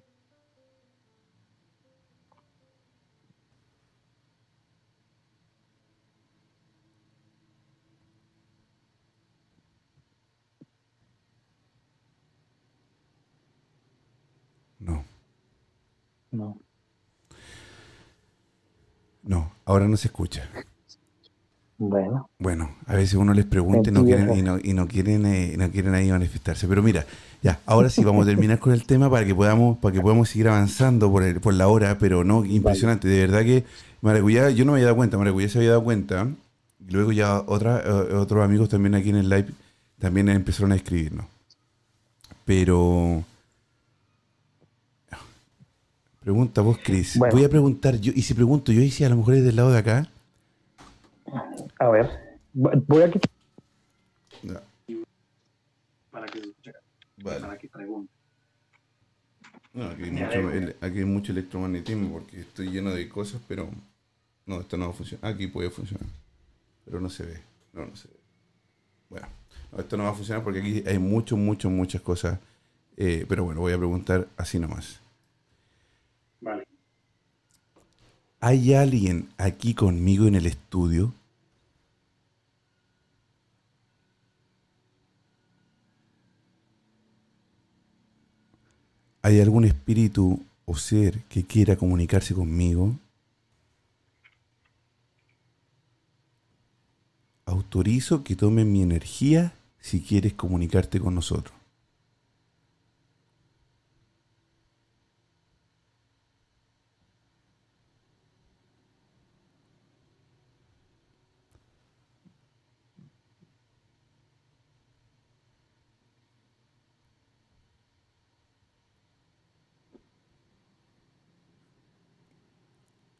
No. 14.80 15.04
No. 16.32 16.58
No, 19.24 19.52
ahora 19.66 19.88
no 19.88 19.98
se 19.98 20.08
escucha. 20.08 20.50
Bueno. 21.78 22.30
Bueno, 22.38 22.76
a 22.88 22.96
veces 22.96 23.14
uno 23.14 23.34
les 23.34 23.46
pregunta 23.46 23.90
y 23.90 23.94
no 23.94 24.04
quieren, 24.04 24.38
y 24.38 24.42
no, 24.42 24.60
y 24.62 24.74
no 24.74 24.86
quieren, 24.88 25.26
eh, 25.26 25.56
no 25.58 25.72
quieren 25.72 25.94
ahí 25.94 26.10
manifestarse. 26.10 26.68
Pero 26.68 26.84
mira, 26.84 27.06
ya, 27.42 27.60
ahora 27.66 27.90
sí 27.90 28.04
vamos 28.04 28.26
a 28.26 28.30
terminar 28.30 28.60
con 28.60 28.74
el 28.74 28.86
tema 28.86 29.10
para 29.10 29.26
que 29.26 29.34
podamos, 29.34 29.78
para 29.78 29.94
que 29.94 30.02
podamos 30.02 30.30
seguir 30.30 30.50
avanzando 30.50 31.10
por, 31.10 31.24
el, 31.24 31.40
por 31.40 31.54
la 31.54 31.70
hora, 31.70 31.98
pero 31.98 32.26
no, 32.26 32.44
impresionante. 32.44 33.08
De 33.08 33.20
verdad 33.22 33.44
que 33.44 33.64
Maracuyá, 34.02 34.50
yo 34.50 34.66
no 34.66 34.74
me 34.74 34.80
había 34.80 34.88
dado 34.88 34.98
cuenta, 34.98 35.18
Maracuyá 35.18 35.48
se 35.48 35.60
había 35.60 35.70
dado 35.72 35.84
cuenta, 35.84 36.28
y 36.86 36.92
luego 36.92 37.14
ya 37.14 37.44
otra, 37.46 37.80
eh, 37.80 38.14
otros 38.16 38.44
amigos 38.44 38.68
también 38.68 38.96
aquí 38.96 39.10
en 39.10 39.16
el 39.16 39.30
live 39.30 39.48
también 40.00 40.28
empezaron 40.28 40.74
a 40.74 40.76
escribirnos. 40.76 41.26
Pero 42.44 43.24
pregunta 46.30 46.62
vos, 46.62 46.78
Chris. 46.84 47.18
Bueno. 47.18 47.36
Voy 47.36 47.44
a 47.44 47.50
preguntar 47.50 47.96
yo, 48.00 48.12
y 48.16 48.22
si 48.22 48.36
pregunto 48.36 48.72
yo, 48.72 48.82
y 48.82 48.92
si 48.92 49.04
a 49.04 49.10
lo 49.10 49.18
mejor 49.18 49.34
es 49.34 49.44
del 49.44 49.56
lado 49.56 49.72
de 49.72 49.80
acá. 49.80 50.08
A 51.80 51.90
ver. 51.90 52.38
Voy 52.54 53.02
a 53.02 53.10
quitar. 53.10 53.32
Ya, 54.44 54.62
Para 56.12 56.28
que 56.28 56.42
vale. 57.18 57.40
Para 57.40 57.58
que 57.58 57.68
pregunte. 57.68 58.14
No, 59.74 59.86
aquí 59.86 60.04
hay, 60.04 60.12
mucho, 60.12 60.76
aquí 60.82 60.98
hay 61.00 61.06
mucho 61.06 61.32
electromagnetismo 61.32 62.12
porque 62.12 62.42
estoy 62.42 62.70
lleno 62.70 62.92
de 62.92 63.10
cosas, 63.10 63.42
pero 63.48 63.68
no, 64.46 64.62
esto 64.62 64.78
no 64.78 64.86
va 64.86 64.92
a 64.92 64.94
funcionar. 64.94 65.34
Aquí 65.34 65.48
puede 65.48 65.72
funcionar, 65.72 66.06
pero 66.86 67.02
no 67.02 67.10
se 67.10 67.24
ve. 67.26 67.40
No, 67.74 67.88
no 67.88 67.96
se 67.96 68.08
ve. 68.08 68.14
Bueno, 69.10 69.28
no, 69.72 69.80
esto 69.80 69.98
no 69.98 70.04
va 70.04 70.10
a 70.12 70.14
funcionar 70.14 70.44
porque 70.44 70.60
aquí 70.60 70.84
hay 70.86 71.00
mucho, 71.00 71.36
mucho, 71.38 71.72
muchas 71.72 72.02
cosas. 72.04 72.38
eh, 72.98 73.26
pero 73.28 73.46
bueno, 73.46 73.62
voy 73.62 73.74
a 73.74 73.78
preguntar 73.78 74.28
así 74.38 74.60
nomás. 74.60 75.00
Vale. 76.42 76.66
¿Hay 78.42 78.74
alguien 78.74 79.28
aquí 79.38 79.74
conmigo 79.74 80.26
en 80.26 80.36
el 80.36 80.46
estudio? 80.46 81.14
¿Hay 89.22 89.42
algún 89.42 89.66
espíritu 89.66 90.42
o 90.66 90.78
ser 90.78 91.20
que 91.24 91.44
quiera 91.44 91.76
comunicarse 91.76 92.34
conmigo? 92.34 92.96
Autorizo 97.46 98.24
que 98.24 98.38
tomen 98.38 98.72
mi 98.72 98.82
energía 98.82 99.52
si 99.82 100.00
quieres 100.02 100.34
comunicarte 100.34 101.02
con 101.02 101.14
nosotros. 101.14 101.59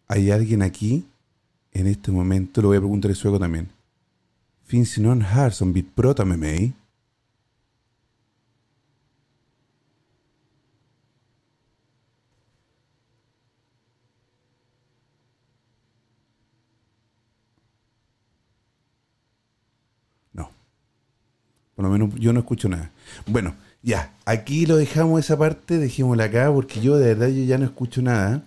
¿Hay 0.10 0.32
alguien 0.32 0.64
aquí? 0.64 1.06
En 1.72 1.86
este 1.86 2.12
momento 2.12 2.62
lo 2.62 2.70
voy 2.70 2.78
a 2.78 2.82
preguntar 2.82 3.12
en 3.12 3.16
sueco 3.16 3.40
también. 3.40 3.70
Finns 4.70 5.00
någon 5.00 5.22
här 5.22 5.52
som 5.52 5.72
mig? 5.72 6.74
No. 20.34 20.52
Por 21.76 21.86
lo 21.86 21.90
menos 21.90 22.14
yo 22.16 22.32
no 22.32 22.42
escucho 22.42 22.70
nada. 22.70 22.92
Bueno, 23.26 23.56
ya, 23.82 24.14
aquí 24.26 24.68
lo 24.68 24.76
dejamos 24.78 25.20
esa 25.20 25.36
parte, 25.38 25.80
dejémosla 25.80 26.26
acá 26.26 26.52
porque 26.52 26.80
yo 26.80 26.98
de 26.98 27.16
verdad 27.16 27.30
yo 27.30 27.44
ya 27.44 27.58
no 27.58 27.66
escucho 27.66 28.04
nada. 28.04 28.44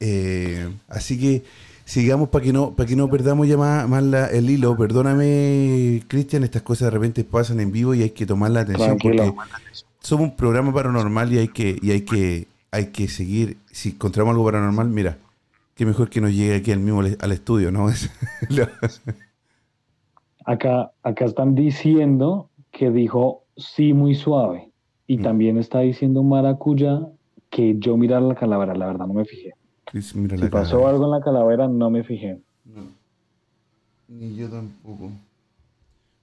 Eh, 0.00 0.68
así 0.88 1.18
que 1.18 1.42
sigamos 1.84 2.28
para 2.28 2.44
que 2.44 2.52
no 2.52 2.72
para 2.74 2.86
que 2.88 2.96
no 2.96 3.08
perdamos 3.08 3.48
ya 3.48 3.56
más, 3.56 3.88
más 3.88 4.02
la- 4.02 4.26
el 4.28 4.50
hilo. 4.50 4.76
Perdóname, 4.76 6.02
Cristian, 6.08 6.44
estas 6.44 6.62
cosas 6.62 6.86
de 6.86 6.90
repente 6.90 7.24
pasan 7.24 7.60
en 7.60 7.72
vivo 7.72 7.94
y 7.94 8.02
hay 8.02 8.10
que 8.10 8.26
tomar 8.26 8.50
la 8.50 8.60
atención 8.60 8.98
Tranquilo. 8.98 9.34
porque 9.34 9.50
somos 10.00 10.28
un 10.30 10.36
programa 10.36 10.72
paranormal 10.72 11.32
y 11.32 11.38
hay 11.38 11.48
que 11.48 11.78
y 11.80 11.90
hay 11.92 12.02
que 12.02 12.46
hay 12.70 12.86
que 12.86 13.08
seguir. 13.08 13.56
Si 13.70 13.90
encontramos 13.90 14.32
algo 14.32 14.44
paranormal, 14.44 14.88
mira, 14.88 15.16
qué 15.74 15.86
mejor 15.86 16.10
que 16.10 16.20
nos 16.20 16.32
llegue 16.32 16.56
aquí 16.56 16.72
al 16.72 16.80
mismo 16.80 17.00
al 17.00 17.32
estudio, 17.32 17.70
¿no? 17.72 17.88
Acá, 20.44 20.92
acá 21.02 21.24
están 21.24 21.54
diciendo 21.54 22.50
que 22.70 22.90
dijo 22.90 23.42
sí 23.56 23.92
muy 23.92 24.14
suave. 24.14 24.70
Y 25.08 25.18
Mm. 25.18 25.22
también 25.22 25.58
está 25.58 25.80
diciendo 25.80 26.22
Maracuya 26.22 27.00
que 27.50 27.76
yo 27.78 27.96
mirar 27.96 28.22
la 28.22 28.34
calavera, 28.34 28.74
la 28.74 28.86
verdad 28.86 29.06
no 29.06 29.14
me 29.14 29.24
fijé. 29.24 29.54
Mira 29.92 30.36
Si 30.36 30.42
la 30.42 30.50
pasó 30.50 30.86
algo 30.86 31.04
en 31.04 31.10
la 31.12 31.20
calavera, 31.20 31.68
no 31.68 31.90
me 31.90 32.02
fijé. 32.04 32.38
No. 32.64 32.82
Ni 34.08 34.34
yo 34.36 34.48
tampoco. 34.48 35.10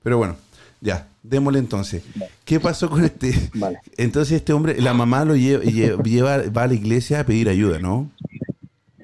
Pero 0.04 0.18
bueno, 0.18 0.36
ya, 0.82 1.08
démosle 1.24 1.60
entonces. 1.60 2.06
¿Qué 2.46 2.60
pasó 2.60 2.90
con 2.90 3.04
este? 3.04 3.32
Vale. 3.56 3.80
Entonces 3.98 4.34
este 4.38 4.54
hombre, 4.54 4.80
la 4.82 4.94
mamá 4.94 5.24
lo 5.26 5.36
lleva, 5.36 5.64
lle- 5.64 6.02
lleva, 6.04 6.38
va 6.56 6.64
a 6.64 6.68
la 6.68 6.74
iglesia 6.74 7.22
a 7.22 7.24
pedir 7.26 7.48
ayuda, 7.50 7.80
¿no? 7.80 8.10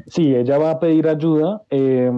Sí, 0.08 0.34
ella 0.36 0.58
va 0.58 0.72
a 0.72 0.80
pedir 0.80 1.08
ayuda. 1.08 1.62
eh, 1.70 2.12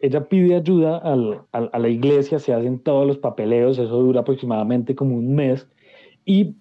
ella 0.00 0.28
pide 0.28 0.54
ayuda 0.56 0.98
al- 0.98 1.42
al- 1.52 1.70
a 1.72 1.78
la 1.78 1.88
iglesia, 1.88 2.38
se 2.38 2.52
hacen 2.52 2.78
todos 2.78 3.06
los 3.06 3.16
papeleos, 3.18 3.78
eso 3.78 3.88
dura 3.98 4.20
aproximadamente 4.20 4.94
como 4.94 5.16
un 5.16 5.34
mes, 5.34 5.66
y 6.26 6.56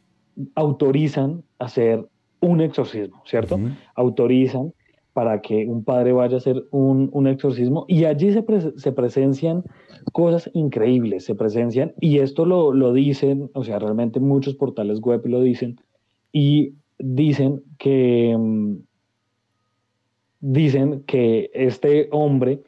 autorizan 0.56 1.44
hacer 1.60 2.08
un 2.40 2.62
exorcismo, 2.62 3.22
¿cierto? 3.26 3.60
Autorizan 3.96 4.74
para 5.14 5.42
que 5.42 5.68
un 5.68 5.84
padre 5.84 6.12
vaya 6.12 6.36
a 6.36 6.38
hacer 6.38 6.66
un, 6.72 7.10
un 7.14 7.28
exorcismo. 7.28 7.86
Y 7.88 8.06
allí 8.06 8.34
se, 8.34 8.44
se 8.78 8.92
presencian 8.92 9.64
cosas 10.12 10.50
increíbles, 10.54 11.26
se 11.26 11.36
presencian, 11.36 11.94
y 12.02 12.20
esto 12.20 12.46
lo, 12.46 12.74
lo 12.74 12.92
dicen, 12.94 13.50
o 13.54 13.64
sea, 13.64 13.80
realmente 13.80 14.20
muchos 14.20 14.56
portales 14.56 15.00
web 15.00 15.22
lo 15.26 15.42
dicen, 15.42 15.80
y 16.32 16.74
dicen 17.00 17.64
que... 17.78 18.36
mm, 18.38 18.76
dicen 20.46 21.04
que 21.08 21.50
este 21.54 22.10
hombre, 22.12 22.60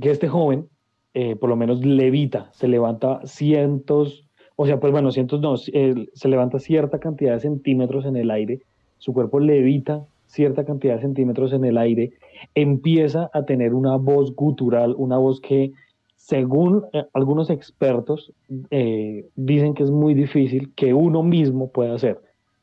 que 0.00 0.10
este 0.10 0.26
joven, 0.26 0.66
eh, 1.14 1.36
por 1.36 1.48
lo 1.48 1.54
menos 1.54 1.84
levita, 1.84 2.50
se 2.52 2.66
levanta 2.66 3.20
cientos, 3.24 4.26
o 4.56 4.66
sea, 4.66 4.80
pues 4.80 4.90
bueno, 4.90 5.12
cientos 5.12 5.40
no, 5.40 5.54
eh, 5.72 6.08
se 6.12 6.28
levanta 6.28 6.58
cierta 6.58 6.98
cantidad 6.98 7.34
de 7.34 7.40
centímetros 7.40 8.04
en 8.04 8.16
el 8.16 8.32
aire, 8.32 8.62
su 8.98 9.12
cuerpo 9.12 9.38
levita 9.38 10.04
cierta 10.30 10.64
cantidad 10.64 10.96
de 10.96 11.02
centímetros 11.02 11.52
en 11.52 11.64
el 11.64 11.76
aire, 11.76 12.12
empieza 12.54 13.30
a 13.32 13.44
tener 13.44 13.74
una 13.74 13.96
voz 13.96 14.34
gutural, 14.34 14.94
una 14.96 15.18
voz 15.18 15.40
que 15.40 15.72
según 16.16 16.84
eh, 16.92 17.04
algunos 17.12 17.50
expertos 17.50 18.32
eh, 18.70 19.26
dicen 19.34 19.74
que 19.74 19.82
es 19.82 19.90
muy 19.90 20.14
difícil 20.14 20.72
que 20.74 20.94
uno 20.94 21.22
mismo 21.22 21.70
pueda 21.70 21.94
hacer. 21.94 22.20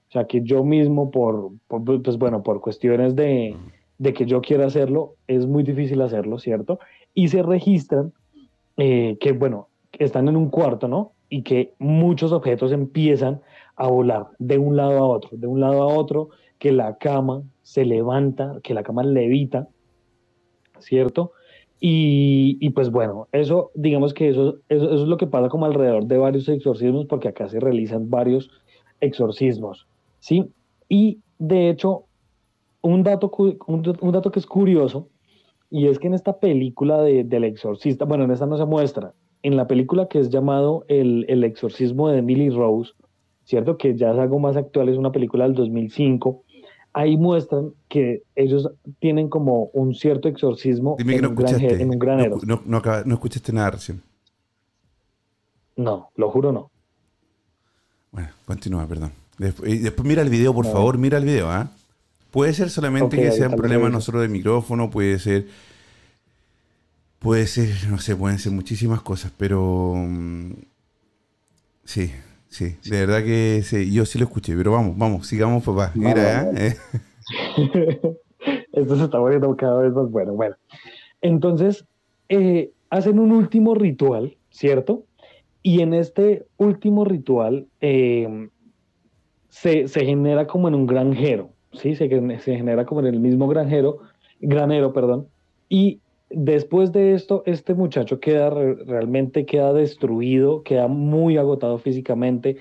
O 0.09 0.11
sea, 0.11 0.25
que 0.25 0.41
yo 0.41 0.63
mismo 0.63 1.11
por, 1.11 1.51
pues 1.67 2.17
bueno, 2.17 2.43
por 2.43 2.61
cuestiones 2.61 3.15
de, 3.15 3.57
de 3.97 4.13
que 4.13 4.25
yo 4.25 4.39
quiera 4.41 4.65
hacerlo, 4.65 5.15
es 5.27 5.45
muy 5.45 5.63
difícil 5.63 6.01
hacerlo, 6.01 6.39
¿cierto? 6.39 6.79
Y 7.13 7.27
se 7.27 7.43
registran 7.43 8.13
eh, 8.77 9.17
que, 9.19 9.33
bueno, 9.33 9.67
están 9.99 10.29
en 10.29 10.37
un 10.37 10.49
cuarto, 10.49 10.87
¿no? 10.87 11.11
Y 11.29 11.41
que 11.41 11.73
muchos 11.77 12.31
objetos 12.31 12.71
empiezan 12.71 13.41
a 13.75 13.89
volar 13.89 14.27
de 14.39 14.57
un 14.57 14.77
lado 14.77 14.97
a 14.99 15.07
otro, 15.07 15.31
de 15.33 15.47
un 15.47 15.59
lado 15.59 15.81
a 15.81 15.87
otro, 15.87 16.29
que 16.57 16.71
la 16.71 16.97
cama 16.97 17.43
se 17.67 17.83
levanta, 17.83 18.61
que 18.63 18.73
la 18.73 18.81
cama 18.81 19.03
levita, 19.03 19.67
¿cierto? 20.79 21.33
Y, 21.81 22.57
y 22.61 22.69
pues 22.69 22.89
bueno, 22.89 23.27
eso, 23.33 23.71
digamos 23.75 24.13
que 24.13 24.29
eso, 24.29 24.59
eso, 24.69 24.89
es 24.93 25.01
lo 25.01 25.17
que 25.17 25.27
pasa 25.27 25.49
como 25.49 25.65
alrededor 25.65 26.05
de 26.05 26.17
varios 26.17 26.47
exorcismos, 26.47 27.07
porque 27.07 27.27
acá 27.27 27.49
se 27.49 27.59
realizan 27.59 28.09
varios 28.09 28.49
exorcismos, 29.01 29.85
¿sí? 30.19 30.45
Y 30.87 31.19
de 31.39 31.69
hecho, 31.69 32.05
un 32.79 33.03
dato, 33.03 33.29
un 33.67 34.11
dato 34.13 34.31
que 34.31 34.39
es 34.39 34.45
curioso, 34.45 35.09
y 35.69 35.87
es 35.87 35.99
que 35.99 36.07
en 36.07 36.13
esta 36.13 36.39
película 36.39 37.01
de, 37.01 37.25
del 37.25 37.43
exorcista, 37.43 38.05
bueno, 38.05 38.23
en 38.23 38.31
esta 38.31 38.45
no 38.45 38.55
se 38.55 38.65
muestra, 38.65 39.13
en 39.43 39.57
la 39.57 39.67
película 39.67 40.07
que 40.07 40.19
es 40.19 40.29
llamado 40.29 40.85
El, 40.87 41.25
el 41.27 41.43
exorcismo 41.43 42.07
de 42.07 42.19
Emily 42.19 42.49
Rose, 42.49 42.93
¿cierto? 43.43 43.77
Que 43.77 43.97
ya 43.97 44.13
es 44.13 44.17
algo 44.17 44.39
más 44.39 44.55
actual, 44.55 44.87
es 44.87 44.97
una 44.97 45.11
película 45.11 45.43
del 45.43 45.53
2005. 45.53 46.45
Ahí 46.99 47.15
muestran 47.15 47.73
que 47.89 48.23
ellos 48.35 48.69
tienen 48.99 49.29
como 49.29 49.65
un 49.73 49.93
cierto 49.93 50.27
exorcismo 50.27 50.95
Dime 50.97 51.11
que 51.13 51.17
en, 51.17 51.21
no 51.23 51.29
un 51.29 51.33
escuchaste. 51.35 51.67
granje- 51.67 51.81
en 51.83 51.89
un 51.91 51.99
granero. 51.99 52.39
No, 52.43 52.61
no, 52.65 52.81
no 53.05 53.13
escuchaste 53.13 53.53
nada 53.53 53.71
recién. 53.71 54.01
No, 55.75 56.09
lo 56.15 56.29
juro 56.31 56.51
no. 56.51 56.71
Bueno, 58.11 58.29
continúa, 58.45 58.87
perdón. 58.87 59.11
Después, 59.37 59.71
y 59.73 59.77
después 59.77 60.07
mira 60.07 60.23
el 60.23 60.29
video, 60.29 60.53
por 60.55 60.65
favor, 60.65 60.97
mira 60.97 61.19
el 61.19 61.25
video, 61.25 61.49
¿ah? 61.51 61.69
Puede 62.31 62.53
ser 62.53 62.69
solamente 62.71 63.15
que 63.15 63.31
sea 63.31 63.47
un 63.49 63.55
problema 63.55 63.89
nosotros 63.89 64.23
de 64.23 64.29
micrófono, 64.29 64.89
puede 64.89 65.19
ser. 65.19 65.47
Puede 67.19 67.45
ser, 67.47 67.69
no 67.89 67.99
sé, 67.99 68.15
pueden 68.15 68.39
ser 68.39 68.51
muchísimas 68.53 69.01
cosas, 69.01 69.31
pero. 69.37 69.93
mm, 69.95 70.51
Sí, 71.83 72.11
sí, 72.49 72.77
de 72.89 73.05
verdad 73.05 73.23
que 73.23 73.61
sí, 73.63 73.91
yo 73.93 74.05
sí 74.05 74.17
lo 74.17 74.25
escuché, 74.25 74.55
pero 74.55 74.71
vamos, 74.71 74.97
vamos, 74.97 75.27
sigamos, 75.27 75.63
papá. 75.63 75.91
Mira, 75.95 76.43
Vamos, 76.43 76.59
¿eh? 76.59 76.77
Esto 78.71 78.95
se 78.95 79.03
está 79.03 79.19
volviendo 79.19 79.55
cada 79.57 79.81
vez 79.81 79.93
más 79.93 80.09
bueno. 80.09 80.33
Bueno, 80.33 80.55
entonces 81.21 81.85
eh, 82.29 82.71
hacen 82.89 83.19
un 83.19 83.31
último 83.31 83.75
ritual, 83.75 84.37
¿cierto? 84.49 85.03
Y 85.63 85.81
en 85.81 85.93
este 85.93 86.45
último 86.57 87.03
ritual 87.03 87.67
eh, 87.81 88.49
se, 89.49 89.87
se 89.87 90.05
genera 90.05 90.47
como 90.47 90.67
en 90.67 90.75
un 90.75 90.87
granjero, 90.87 91.49
¿sí? 91.73 91.95
Se, 91.95 92.07
se 92.39 92.55
genera 92.55 92.85
como 92.85 93.01
en 93.01 93.07
el 93.07 93.19
mismo 93.19 93.47
granjero, 93.47 93.99
granero, 94.39 94.93
perdón. 94.93 95.27
Y 95.69 95.99
después 96.29 96.91
de 96.91 97.13
esto, 97.13 97.43
este 97.45 97.73
muchacho 97.73 98.19
queda 98.19 98.49
re- 98.49 98.75
realmente 98.85 99.45
queda 99.45 99.73
destruido, 99.73 100.63
queda 100.63 100.87
muy 100.87 101.37
agotado 101.37 101.77
físicamente, 101.77 102.57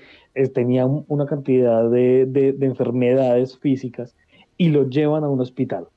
tenía 0.53 0.85
un- 0.85 1.05
una 1.07 1.25
cantidad 1.25 1.89
de, 1.89 2.25
de- 2.25 2.53
de 2.53 2.65
enfermedades 2.65 3.57
físicas 3.57 4.15
y 4.57 4.69
lo 4.69 4.87
llevan 4.89 5.23
a 5.23 5.29
un 5.29 5.41
hospital, 5.41 5.87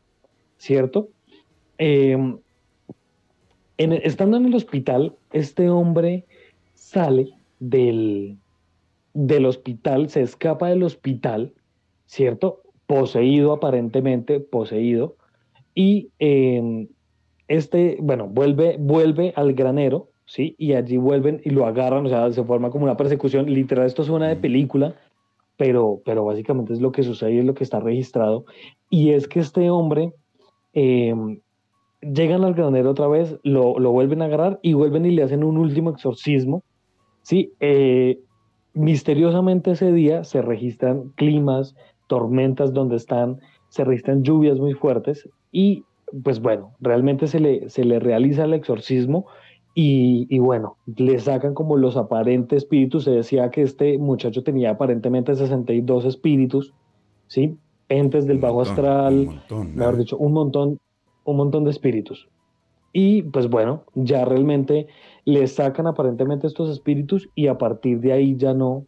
¿cierto? 0.59 1.09
Eh, 1.79 2.12
en- 3.79 3.93
estando 3.93 4.37
en 4.37 4.47
el 4.47 4.55
hospital, 4.55 5.16
este 5.33 5.71
hombre 5.71 6.27
sale 6.75 7.31
del, 7.59 8.39
hospital, 9.47 10.09
se 10.09 10.23
escapa 10.23 10.68
del 10.68 10.83
hospital, 10.83 11.55
¿cierto? 12.07 12.62
Poseído 12.87 13.53
aparentemente, 13.53 14.41
poseído, 14.41 15.16
y 15.75 16.11
eh, 16.18 16.89
este, 17.51 17.98
bueno, 18.01 18.28
vuelve, 18.28 18.76
vuelve 18.78 19.34
al 19.36 19.53
granero, 19.53 20.09
¿sí? 20.24 20.55
Y 20.57 20.72
allí 20.72 20.96
vuelven 20.96 21.42
y 21.44 21.51
lo 21.51 21.66
agarran, 21.66 22.07
o 22.07 22.09
sea, 22.09 22.32
se 22.32 22.44
forma 22.44 22.70
como 22.70 22.84
una 22.84 22.96
persecución, 22.96 23.44
literal, 23.53 23.84
esto 23.84 24.05
suena 24.05 24.28
de 24.28 24.36
película, 24.36 24.94
pero, 25.59 26.01
pero 26.05 26.24
básicamente 26.24 26.72
es 26.72 26.80
lo 26.80 26.92
que 26.92 27.03
sucede 27.03 27.34
y 27.34 27.38
es 27.40 27.44
lo 27.44 27.55
que 27.55 27.64
está 27.64 27.80
registrado, 27.80 28.44
y 28.88 29.11
es 29.11 29.28
que 29.28 29.40
este 29.40 29.68
hombre... 29.68 30.12
eh, 30.72 31.14
llegan 32.03 32.44
al 32.44 32.55
granero 32.55 32.92
otra 32.92 33.09
vez, 33.09 33.38
lo, 33.42 33.78
lo 33.78 33.90
vuelven 33.92 34.22
a 34.22 34.24
agarrar 34.24 34.59
y 34.62 34.72
vuelven 34.72 35.05
y 35.05 35.11
le 35.11 35.22
hacen 35.22 35.44
un 35.44 35.59
último 35.59 35.90
exorcismo. 35.90 36.62
Sí, 37.20 37.53
eh, 37.61 38.18
misteriosamente 38.72 39.72
ese 39.72 39.92
día 39.92 40.24
se 40.24 40.40
registran 40.40 41.11
climas, 41.16 41.76
tormentas 42.09 42.72
donde 42.72 42.96
están, 42.96 43.40
se 43.68 43.84
registran 43.84 44.22
lluvias 44.22 44.59
muy 44.59 44.72
fuertes 44.72 45.28
y 45.53 45.84
pues 46.22 46.40
bueno, 46.40 46.74
realmente 46.80 47.26
se 47.26 47.40
le, 47.40 47.68
se 47.68 47.84
le 47.84 47.98
realiza 47.98 48.44
el 48.44 48.54
exorcismo 48.54 49.26
y, 49.74 50.26
y 50.28 50.38
bueno, 50.38 50.76
le 50.96 51.18
sacan 51.18 51.54
como 51.54 51.76
los 51.76 51.96
aparentes 51.96 52.64
espíritus. 52.64 53.04
Se 53.04 53.12
decía 53.12 53.50
que 53.50 53.62
este 53.62 53.98
muchacho 53.98 54.42
tenía 54.42 54.70
aparentemente 54.70 55.34
62 55.34 56.04
espíritus, 56.04 56.74
¿sí? 57.28 57.56
Entes 57.88 58.26
del 58.26 58.36
Un 58.36 58.42
bajo 58.42 58.54
montón, 58.56 58.72
astral, 58.72 59.14
un 59.14 59.26
montón, 59.26 59.76
mejor 59.76 59.94
¿eh? 59.94 59.98
dicho, 59.98 60.16
un 60.18 60.32
montón, 60.32 60.80
un 61.24 61.36
montón 61.36 61.64
de 61.64 61.70
espíritus. 61.70 62.28
Y 62.92 63.22
pues 63.22 63.48
bueno, 63.48 63.84
ya 63.94 64.24
realmente 64.24 64.88
le 65.24 65.46
sacan 65.46 65.86
aparentemente 65.86 66.46
estos 66.46 66.70
espíritus 66.70 67.28
y 67.34 67.46
a 67.46 67.56
partir 67.56 68.00
de 68.00 68.12
ahí 68.12 68.36
ya 68.36 68.52
no, 68.52 68.84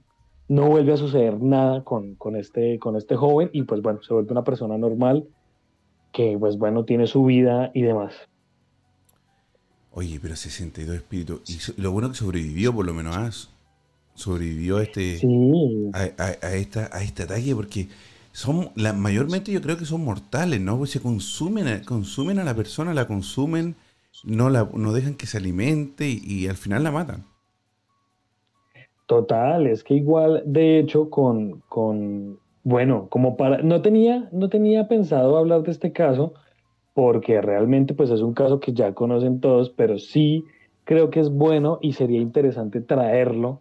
no 0.49 0.69
vuelve 0.69 0.93
a 0.93 0.97
suceder 0.97 1.41
nada 1.41 1.85
con, 1.85 2.17
con, 2.17 2.35
este, 2.35 2.79
con 2.81 2.97
este 2.97 3.15
joven 3.15 3.51
y 3.53 3.63
pues 3.63 3.81
bueno, 3.81 4.03
se 4.03 4.13
vuelve 4.13 4.33
una 4.33 4.43
persona 4.43 4.77
normal 4.77 5.27
que 6.13 6.37
pues 6.39 6.59
bueno, 6.59 6.85
tiene 6.85 7.07
su 7.07 7.25
vida 7.25 7.71
y 7.75 7.83
demás. 7.83 8.15
Oye, 9.91 10.19
pero 10.21 10.37
62 10.37 10.97
espíritus. 10.97 11.43
Y 11.47 11.55
so- 11.55 11.75
lo 11.77 11.93
bueno 11.93 12.09
que 12.11 12.17
sobrevivió, 12.17 12.75
por 12.75 12.87
lo 12.87 12.95
menos, 12.95 13.17
¿ah? 13.17 13.31
Sobrevivió 14.15 14.79
a 14.79 14.83
este. 14.85 15.29
Sí, 15.29 15.29
a, 15.93 16.03
a- 16.19 16.47
a 16.47 16.55
esta, 16.57 16.91
a 16.93 17.03
este 17.05 17.25
ataque 17.25 17.55
porque 17.57 17.89
son 18.33 18.71
la, 18.77 18.93
mayormente 18.95 19.53
yo 19.53 19.63
creo 19.63 19.79
que 19.79 19.87
son 19.87 20.05
mortales, 20.05 20.61
¿no? 20.61 20.79
Pues 20.79 20.91
se 20.93 21.01
consumen, 21.03 21.69
a- 21.69 21.83
consumen 21.85 22.39
a 22.41 22.45
la 22.45 22.55
persona, 22.57 22.95
la 22.95 23.09
consumen, 23.09 23.77
no 24.25 24.51
la 24.51 24.69
no 24.75 24.93
dejan 24.93 25.15
que 25.17 25.27
se 25.27 25.39
alimente 25.39 26.09
y, 26.11 26.21
y 26.25 26.49
al 26.49 26.57
final 26.59 26.85
la 26.85 26.93
matan. 26.93 27.27
total, 29.07 29.67
es 29.67 29.85
que 29.85 29.95
igual, 29.95 30.43
de 30.47 30.79
hecho, 30.79 31.11
con, 31.11 31.61
con, 31.69 32.41
bueno, 32.65 33.09
como 33.09 33.37
para, 33.37 33.63
no 33.63 33.83
tenía, 33.83 34.29
no 34.33 34.49
tenía 34.49 34.89
pensado 34.89 35.37
hablar 35.37 35.63
de 35.63 35.73
este 35.73 35.93
caso, 35.93 36.35
porque 36.95 37.41
realmente 37.41 37.95
pues 37.95 38.11
es 38.11 38.21
un 38.21 38.35
caso 38.35 38.61
que 38.61 38.73
ya 38.73 38.95
conocen 38.95 39.41
todos, 39.41 39.71
pero 39.71 39.99
sí 39.99 40.45
creo 40.85 41.11
que 41.11 41.21
es 41.21 41.31
bueno 41.31 41.79
y 41.81 41.93
sería 41.95 42.21
interesante 42.21 42.81
traerlo 42.81 43.61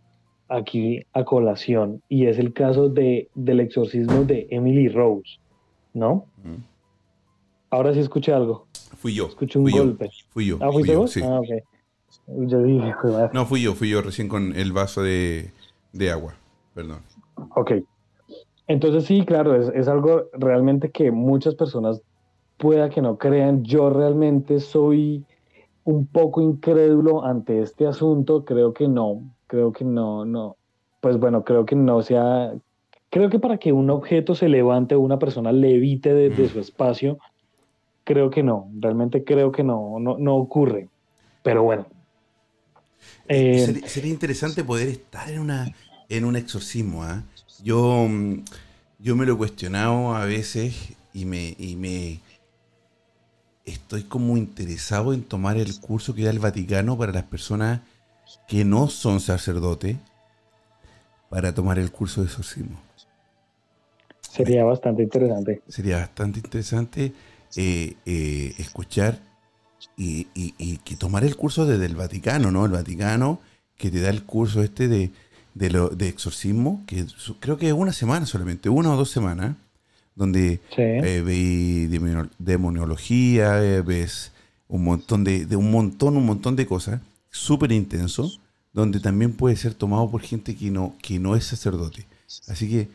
aquí 0.50 1.06
a 1.14 1.24
colación, 1.24 2.02
y 2.10 2.26
es 2.26 2.38
el 2.38 2.52
caso 2.52 2.90
de, 2.90 3.30
del 3.36 3.62
exorcismo 3.62 4.26
de 4.26 4.48
Emily 4.52 4.90
Rose, 4.90 5.40
¿no? 5.94 6.26
¿Mm? 6.44 6.62
Ahora 7.70 7.94
sí 7.94 8.00
escuché 8.02 8.34
algo, 8.34 8.68
Fui 8.98 9.14
yo. 9.14 9.28
escuché 9.28 9.58
un 9.58 9.66
fui 9.66 9.74
yo, 9.74 9.84
golpe. 9.86 10.10
Fui 10.30 10.46
yo. 10.46 10.58
Ah, 10.60 10.66
fui 10.72 10.84
¿fuiste 10.84 10.94
yo, 10.94 11.08
sí. 11.08 11.22
Ah. 11.24 11.40
Yo 12.28 12.62
dije. 12.64 12.94
No, 13.34 13.46
fui 13.46 13.62
yo, 13.62 13.74
fui 13.74 13.90
yo 13.90 14.02
recién 14.02 14.28
con 14.28 14.54
el 14.56 14.74
vaso 14.74 15.02
de, 15.02 15.52
de 15.94 16.12
agua. 16.12 16.34
Perdón. 16.74 17.00
Ok. 17.56 17.72
Entonces 18.72 19.04
sí, 19.04 19.26
claro, 19.26 19.56
es, 19.56 19.68
es 19.76 19.90
algo 19.90 20.30
realmente 20.32 20.92
que 20.92 21.12
muchas 21.12 21.56
personas 21.56 22.02
pueda 22.56 22.90
que 22.90 23.02
no 23.02 23.18
crean. 23.18 23.64
Yo 23.66 23.90
realmente 23.90 24.62
soy 24.62 25.26
un 25.84 26.08
poco 26.08 26.40
incrédulo 26.40 27.26
ante 27.26 27.62
este 27.62 27.86
asunto. 27.86 28.46
Creo 28.46 28.74
que 28.74 28.88
no, 28.88 29.24
creo 29.48 29.74
que 29.74 29.84
no, 29.84 30.24
no. 30.24 30.56
Pues 31.02 31.18
bueno, 31.18 31.44
creo 31.44 31.66
que 31.66 31.76
no 31.76 32.02
sea... 32.02 32.54
Creo 33.10 33.30
que 33.30 33.40
para 33.40 33.58
que 33.58 33.74
un 33.74 33.90
objeto 33.90 34.36
se 34.36 34.48
levante 34.48 34.96
o 34.96 35.02
una 35.02 35.20
persona 35.20 35.52
levite 35.52 36.14
de, 36.14 36.30
de 36.30 36.48
su 36.48 36.62
espacio, 36.62 37.18
creo 38.06 38.30
que 38.30 38.42
no, 38.42 38.72
realmente 38.80 39.26
creo 39.26 39.52
que 39.52 39.66
no, 39.66 40.00
no, 40.00 40.18
no 40.18 40.38
ocurre. 40.38 40.88
Pero 41.44 41.64
bueno. 41.64 41.88
Eh, 43.28 43.66
sería, 43.66 43.88
sería 43.90 44.12
interesante 44.12 44.64
poder 44.64 44.88
estar 44.88 45.30
en 45.30 45.42
una 45.42 45.74
en 46.12 46.26
un 46.26 46.36
exorcismo, 46.36 47.04
¿ah? 47.04 47.24
Yo, 47.64 48.08
mm, 48.10 48.44
yo 49.00 49.16
me 49.16 49.26
lo 49.26 49.34
he 49.34 49.38
cuestionado 49.38 50.16
a 50.16 50.26
veces 50.26 50.76
y 51.14 51.26
me, 51.26 51.56
y 51.58 51.76
me 51.76 52.20
estoy 53.66 54.04
como 54.04 54.38
interesado 54.38 55.14
en 55.14 55.24
tomar 55.24 55.58
el 55.58 55.80
curso 55.80 56.14
que 56.14 56.24
da 56.24 56.30
el 56.30 56.38
Vaticano 56.40 56.96
para 56.98 57.12
las 57.12 57.24
personas 57.24 57.82
que 58.48 58.66
no 58.66 58.90
son 58.90 59.20
sacerdotes 59.20 59.98
para 61.30 61.54
tomar 61.54 61.80
el 61.80 61.92
curso 61.92 62.22
de 62.22 62.28
exorcismo. 62.28 62.78
sería 64.22 64.64
bastante 64.64 65.04
interesante. 65.04 65.62
Sería 65.68 65.98
bastante 65.98 66.40
interesante 66.40 67.14
eh, 67.56 67.96
eh, 68.06 68.54
escuchar 68.58 69.20
y, 69.98 70.28
y- 70.34 70.54
y 70.58 70.78
que 70.80 70.96
tomar 70.96 71.24
el 71.24 71.36
curso 71.36 71.66
desde 71.66 71.86
el 71.86 71.96
Vaticano, 71.96 72.52
¿no? 72.52 72.66
El 72.66 72.72
Vaticano 72.72 73.40
que 73.78 73.92
te 73.92 74.02
da 74.02 74.10
el 74.10 74.24
curso 74.24 74.62
este 74.64 74.88
de, 74.88 75.12
de, 75.54 75.70
lo, 75.70 75.90
de 75.90 76.08
exorcismo, 76.08 76.84
que 76.88 77.06
su- 77.08 77.38
creo 77.40 77.58
que 77.58 77.74
una 77.74 77.94
semana 77.94 78.26
solamente, 78.26 78.70
una 78.70 78.94
o 78.94 78.98
dos 78.98 79.10
semanas, 79.12 79.56
donde 80.16 80.60
Sí. 80.76 80.82
eh, 80.82 81.22
veis 81.26 81.90
demoniología, 82.40 83.64
eh, 83.64 83.82
ves 83.82 84.32
un 84.68 84.84
montón 84.84 85.24
de, 85.24 85.46
de 85.46 85.56
un 85.56 85.72
montón, 85.72 86.18
un 86.18 86.26
montón 86.26 86.56
de 86.56 86.66
cosas, 86.66 87.02
súper 87.30 87.72
intenso, 87.72 88.32
donde 88.74 89.00
también 89.00 89.34
puede 89.34 89.56
ser 89.56 89.74
tomado 89.74 90.10
por 90.10 90.22
gente 90.22 90.56
que 90.56 90.70
no, 90.72 90.94
que 91.02 91.20
no 91.20 91.36
es 91.36 91.46
sacerdote. 91.46 92.06
Así 92.48 92.70
que 92.70 92.88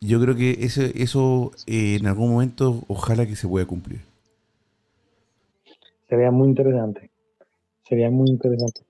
yo 0.00 0.20
creo 0.20 0.34
que 0.36 0.58
eso, 0.60 0.82
eso 0.94 1.52
eh, 1.66 1.96
en 2.00 2.06
algún 2.06 2.30
momento 2.32 2.84
ojalá 2.88 3.26
que 3.26 3.36
se 3.36 3.48
pueda 3.48 3.66
cumplir. 3.66 4.00
Sería 6.08 6.30
muy 6.30 6.48
interesante. 6.48 7.10
Sería 7.88 8.10
muy 8.10 8.28
interesante. 8.30 8.82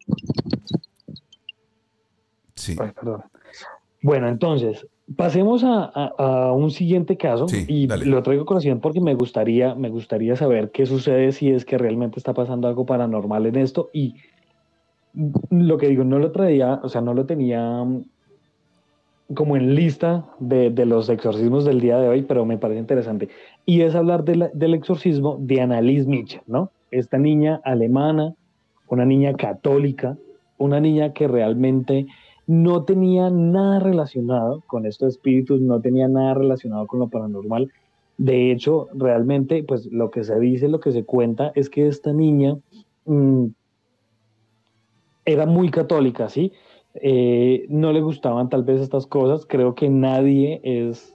Sí. 2.66 2.76
Ay, 2.80 2.90
perdón. 2.92 3.22
Bueno, 4.02 4.28
entonces, 4.28 4.86
pasemos 5.16 5.64
a, 5.64 5.84
a- 5.94 6.12
a 6.18 6.52
un 6.52 6.70
siguiente 6.70 7.16
caso 7.16 7.48
Sí, 7.48 7.64
y 7.68 7.86
dale. 7.86 8.06
lo 8.06 8.22
traigo 8.22 8.44
colación 8.44 8.80
porque 8.80 9.00
me 9.00 9.14
gustaría, 9.14 9.74
me 9.74 9.88
gustaría 9.88 10.36
saber 10.36 10.70
qué 10.70 10.84
sucede 10.86 11.32
si 11.32 11.50
es 11.50 11.64
que 11.64 11.78
realmente 11.78 12.18
está 12.18 12.34
pasando 12.34 12.68
algo 12.68 12.84
paranormal 12.86 13.46
en 13.46 13.56
esto 13.56 13.90
y 13.92 14.14
lo 15.50 15.78
que 15.78 15.88
digo, 15.88 16.04
no 16.04 16.18
lo 16.18 16.30
traía, 16.32 16.74
o 16.82 16.88
sea, 16.88 17.00
no 17.00 17.14
lo 17.14 17.24
tenía 17.24 17.82
mm, 17.84 18.04
como 19.34 19.56
en 19.56 19.74
lista 19.74 20.26
de, 20.38 20.70
los 20.84 21.08
exorcismos 21.08 21.64
del 21.64 21.80
día 21.80 21.98
de 21.98 22.08
hoy, 22.08 22.22
pero 22.22 22.44
me 22.44 22.58
parece 22.58 22.80
interesante. 22.80 23.28
Y 23.64 23.80
es 23.80 23.94
hablar 23.94 24.24
del 24.24 24.74
exorcismo 24.74 25.38
de 25.40 25.60
Annalise 25.62 26.06
Mitchell, 26.08 26.42
¿no? 26.46 26.70
Esta 26.90 27.18
niña 27.18 27.60
alemana, 27.64 28.34
una 28.88 29.04
niña 29.04 29.34
católica, 29.34 30.16
una 30.58 30.80
niña 30.80 31.12
que 31.12 31.26
realmente 31.26 32.06
no 32.46 32.84
tenía 32.84 33.28
nada 33.30 33.80
relacionado 33.80 34.62
con 34.66 34.86
estos 34.86 35.14
espíritus, 35.14 35.60
no 35.60 35.80
tenía 35.80 36.08
nada 36.08 36.34
relacionado 36.34 36.86
con 36.86 37.00
lo 37.00 37.08
paranormal. 37.08 37.72
De 38.18 38.52
hecho, 38.52 38.88
realmente, 38.94 39.64
pues 39.64 39.86
lo 39.86 40.10
que 40.10 40.24
se 40.24 40.38
dice, 40.38 40.68
lo 40.68 40.80
que 40.80 40.92
se 40.92 41.04
cuenta 41.04 41.52
es 41.54 41.68
que 41.68 41.88
esta 41.88 42.12
niña 42.12 42.56
mm, 43.04 43.46
era 45.24 45.46
muy 45.46 45.70
católica, 45.70 46.28
¿sí? 46.28 46.52
Eh, 46.94 47.66
no 47.68 47.92
le 47.92 48.00
gustaban 48.00 48.48
tal 48.48 48.62
vez 48.62 48.80
estas 48.80 49.06
cosas. 49.06 49.44
Creo 49.44 49.74
que 49.74 49.90
nadie 49.90 50.60
es, 50.62 51.14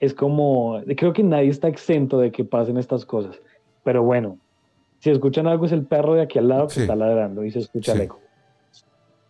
es 0.00 0.14
como, 0.14 0.80
creo 0.96 1.12
que 1.12 1.24
nadie 1.24 1.48
está 1.48 1.68
exento 1.68 2.18
de 2.18 2.30
que 2.30 2.44
pasen 2.44 2.76
estas 2.76 3.04
cosas. 3.06 3.40
Pero 3.82 4.02
bueno, 4.02 4.38
si 4.98 5.10
escuchan 5.10 5.46
algo 5.46 5.64
es 5.64 5.72
el 5.72 5.86
perro 5.86 6.14
de 6.14 6.22
aquí 6.22 6.38
al 6.38 6.48
lado 6.48 6.68
que 6.68 6.82
está 6.82 6.94
ladrando 6.94 7.42
y 7.42 7.50
se 7.50 7.60
escucha 7.60 7.94
el 7.94 8.02
eco. 8.02 8.20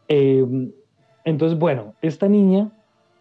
Eh, 0.09 0.45
entonces, 1.29 1.59
bueno, 1.59 1.95
esta 2.03 2.29
niña 2.29 2.71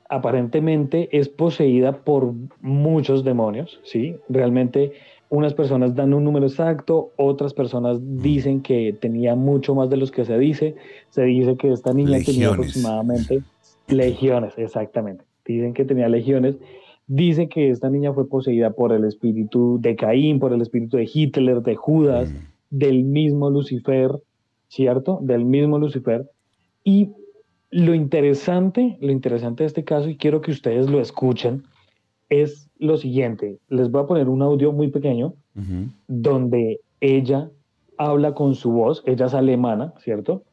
aparentemente 0.09 1.09
es 1.11 1.27
poseída 1.27 1.91
por 1.91 2.33
muchos 2.61 3.23
demonios, 3.23 3.79
¿sí? 3.83 4.15
Realmente 4.29 4.93
unas 5.29 5.53
personas 5.53 5.93
dan 5.93 6.13
un 6.13 6.23
número 6.23 6.45
exacto, 6.45 7.11
otras 7.17 7.53
personas 7.53 7.99
dicen 8.01 8.61
que 8.61 8.95
tenía 8.97 9.35
mucho 9.35 9.75
más 9.75 9.89
de 9.89 9.97
los 9.97 10.11
que 10.11 10.23
se 10.23 10.37
dice. 10.37 10.75
Se 11.09 11.23
dice 11.23 11.57
que 11.57 11.71
esta 11.71 11.93
niña 11.93 12.19
tenía 12.25 12.49
aproximadamente 12.49 13.43
legiones, 13.87 14.53
exactamente. 14.57 15.25
Dicen 15.45 15.73
que 15.73 15.83
tenía 15.83 16.07
legiones. 16.07 16.55
Dice 17.07 17.49
que 17.49 17.69
esta 17.69 17.89
niña 17.89 18.13
fue 18.13 18.29
poseída 18.29 18.71
por 18.71 18.93
el 18.93 19.03
espíritu 19.03 19.79
de 19.81 19.95
Caín, 19.97 20.39
por 20.39 20.53
el 20.53 20.61
espíritu 20.61 20.95
de 20.97 21.09
Hitler, 21.13 21.61
de 21.61 21.75
Judas, 21.75 22.29
mm. 22.29 22.37
del 22.69 23.03
mismo 23.03 23.49
Lucifer, 23.49 24.11
¿cierto? 24.69 25.19
Del 25.21 25.43
mismo 25.43 25.77
Lucifer. 25.77 26.29
Y 26.85 27.11
lo 27.69 27.93
interesante, 27.93 28.97
lo 29.01 29.11
interesante 29.11 29.63
de 29.63 29.67
este 29.67 29.83
caso, 29.83 30.09
y 30.09 30.17
quiero 30.17 30.41
que 30.41 30.51
ustedes 30.51 30.89
lo 30.89 31.01
escuchen, 31.01 31.63
es 32.29 32.69
lo 32.77 32.97
siguiente. 32.97 33.59
Les 33.69 33.89
voy 33.89 34.03
a 34.03 34.07
poner 34.07 34.29
un 34.29 34.41
audio 34.41 34.71
muy 34.71 34.89
pequeño 34.89 35.33
donde 36.07 36.79
ella 37.01 37.49
habla 37.97 38.35
con 38.35 38.53
su 38.53 38.71
voz, 38.71 39.01
ella 39.05 39.25
es 39.25 39.33
alemana, 39.33 39.93
¿cierto? 40.03 40.43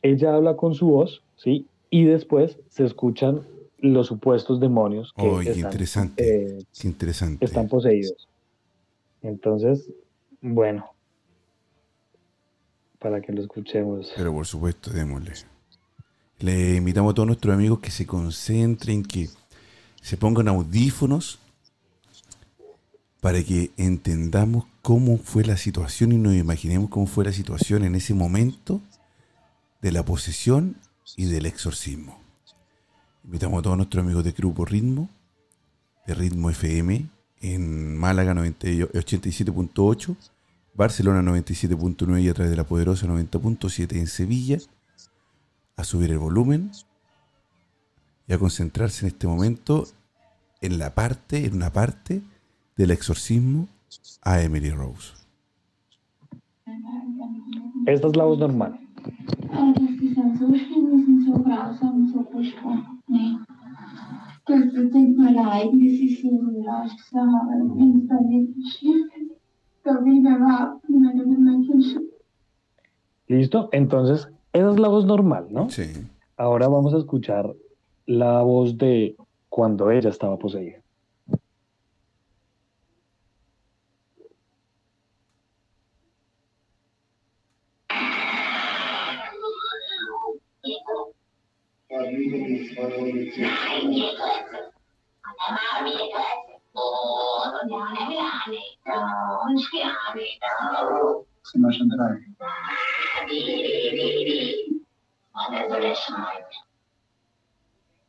Ella 0.00 0.34
habla 0.34 0.56
con 0.56 0.74
su 0.74 0.86
voz, 0.86 1.22
¿sí? 1.36 1.66
Y 1.90 2.04
después 2.04 2.58
se 2.68 2.84
escuchan 2.84 3.42
los 3.78 4.06
supuestos 4.06 4.60
demonios 4.60 5.12
que 5.14 5.28
están, 5.40 5.58
interesante. 5.58 6.44
Eh, 6.46 6.58
interesante. 6.84 7.44
están 7.44 7.68
poseídos. 7.68 8.28
Entonces, 9.20 9.92
bueno, 10.40 10.86
para 12.98 13.20
que 13.20 13.32
lo 13.32 13.42
escuchemos. 13.42 14.12
Pero 14.16 14.32
por 14.32 14.46
supuesto, 14.46 14.90
démosle. 14.90 15.32
Le 16.38 16.76
invitamos 16.76 17.12
a 17.12 17.14
todos 17.14 17.26
nuestros 17.26 17.54
amigos 17.54 17.78
que 17.78 17.90
se 17.90 18.06
concentren, 18.06 19.02
que 19.02 19.30
se 20.02 20.16
pongan 20.18 20.48
audífonos 20.48 21.38
para 23.20 23.42
que 23.42 23.70
entendamos 23.78 24.66
cómo 24.82 25.16
fue 25.16 25.44
la 25.44 25.56
situación 25.56 26.12
y 26.12 26.18
nos 26.18 26.34
imaginemos 26.34 26.90
cómo 26.90 27.06
fue 27.06 27.24
la 27.24 27.32
situación 27.32 27.84
en 27.84 27.94
ese 27.94 28.12
momento 28.12 28.82
de 29.80 29.92
la 29.92 30.04
posesión 30.04 30.76
y 31.16 31.24
del 31.24 31.46
exorcismo. 31.46 32.20
Invitamos 33.24 33.60
a 33.60 33.62
todos 33.62 33.76
nuestros 33.78 34.04
amigos 34.04 34.22
de 34.22 34.32
Grupo 34.32 34.66
Ritmo, 34.66 35.08
de 36.06 36.14
Ritmo 36.14 36.50
FM, 36.50 37.08
en 37.40 37.96
Málaga 37.96 38.34
87.8, 38.34 40.16
Barcelona 40.74 41.22
97.9 41.22 42.22
y 42.22 42.28
a 42.28 42.34
través 42.34 42.50
de 42.50 42.56
la 42.56 42.64
poderosa 42.64 43.06
90.7 43.06 43.96
en 43.96 44.06
Sevilla 44.06 44.58
a 45.76 45.84
subir 45.84 46.10
el 46.10 46.18
volumen 46.18 46.70
y 48.26 48.32
a 48.32 48.38
concentrarse 48.38 49.06
en 49.06 49.12
este 49.12 49.26
momento 49.26 49.84
en 50.60 50.78
la 50.78 50.94
parte, 50.94 51.44
en 51.44 51.54
una 51.54 51.70
parte 51.70 52.22
del 52.76 52.90
exorcismo 52.90 53.68
a 54.22 54.40
Emily 54.40 54.70
Rose. 54.70 55.12
Esta 57.86 58.08
es 58.08 58.16
la 58.16 58.24
voz 58.24 58.38
normal. 58.38 58.80
¿Listo? 73.28 73.68
Entonces, 73.72 74.28
esa 74.56 74.70
es 74.72 74.78
la 74.78 74.88
voz 74.88 75.04
normal, 75.04 75.48
¿no? 75.50 75.68
Sí. 75.70 75.92
Ahora 76.36 76.68
vamos 76.68 76.94
a 76.94 76.98
escuchar 76.98 77.54
la 78.06 78.40
voz 78.42 78.78
de 78.78 79.16
cuando 79.48 79.90
ella 79.90 80.10
estaba 80.10 80.38
poseída. 80.38 80.78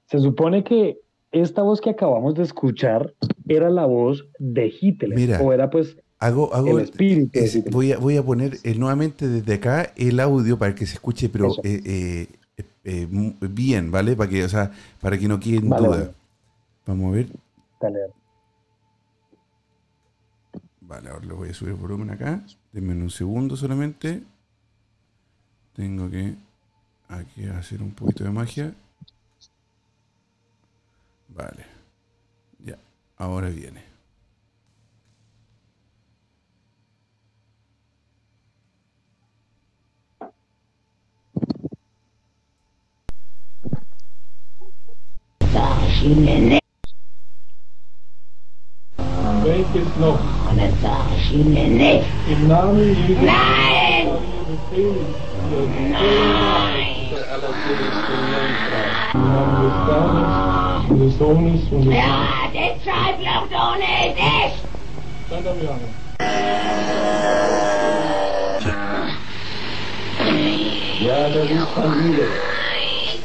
Se 0.06 0.20
supone 0.20 0.64
que 0.64 1.00
esta 1.32 1.62
voz 1.62 1.82
que 1.82 1.90
acabamos 1.90 2.36
de 2.36 2.44
escuchar 2.44 3.14
era 3.48 3.70
la 3.70 3.86
voz 3.86 4.26
de 4.40 4.74
Hitler, 4.80 5.42
o 5.42 5.52
era 5.52 5.70
pues 5.70 5.98
hago, 6.20 6.78
el 6.78 6.84
espíritu. 6.84 7.40
voy, 7.72 7.92
a, 7.92 7.98
voy 7.98 8.18
a 8.18 8.24
poner 8.24 8.58
eh, 8.64 8.76
nuevamente 8.76 9.28
desde 9.28 9.54
acá 9.56 9.92
el 9.96 10.20
audio 10.20 10.58
para 10.58 10.74
que 10.74 10.86
se 10.86 10.94
escuche, 10.94 11.30
pero 11.30 11.52
eh, 11.64 12.28
eh, 12.84 13.08
bien, 13.10 13.92
¿vale? 13.92 14.16
Para 14.16 14.30
que, 14.30 14.44
o 14.44 14.50
sea, 14.50 14.72
para 15.02 15.18
que 15.18 15.28
no 15.28 15.40
quede 15.40 15.58
en 15.58 15.70
duda. 15.70 16.12
Vamos 16.86 17.12
a 17.12 17.16
ver. 17.16 17.28
Dale. 17.82 18.00
Vale, 20.82 21.10
ahora 21.10 21.26
le 21.26 21.34
voy 21.34 21.50
a 21.50 21.54
subir 21.54 21.74
el 21.74 21.80
volumen 21.80 22.10
acá. 22.12 22.42
Denme 22.72 22.94
un 22.94 23.10
segundo 23.10 23.58
solamente. 23.58 24.24
Tengo 25.78 26.10
que 26.10 26.34
aquí 27.08 27.46
hacer 27.46 27.84
un 27.84 27.92
poquito 27.92 28.24
de 28.24 28.32
magia. 28.32 28.74
Vale. 31.30 31.66
Ya, 32.66 32.80
ahora 33.16 33.50
viene. 33.50 33.84
Welches 49.44 49.96
noch? 49.98 50.20
Eine 50.50 50.74
Maschine 50.82 51.68
nicht. 51.70 52.06
Im 52.30 52.48
Namen 52.48 52.96
Jesu. 53.08 53.22
Nein! 53.24 53.77
Ja, 54.70 54.76
dit 62.52 62.76
zijn 62.84 63.16
bloedonetjes! 63.18 64.52
Zijn 65.30 65.44
dat 65.44 65.56
weer 65.56 65.70
Ja, 71.00 71.30
dat 71.30 71.50
is 71.50 71.64
van 71.74 71.92
hier. 72.02 72.30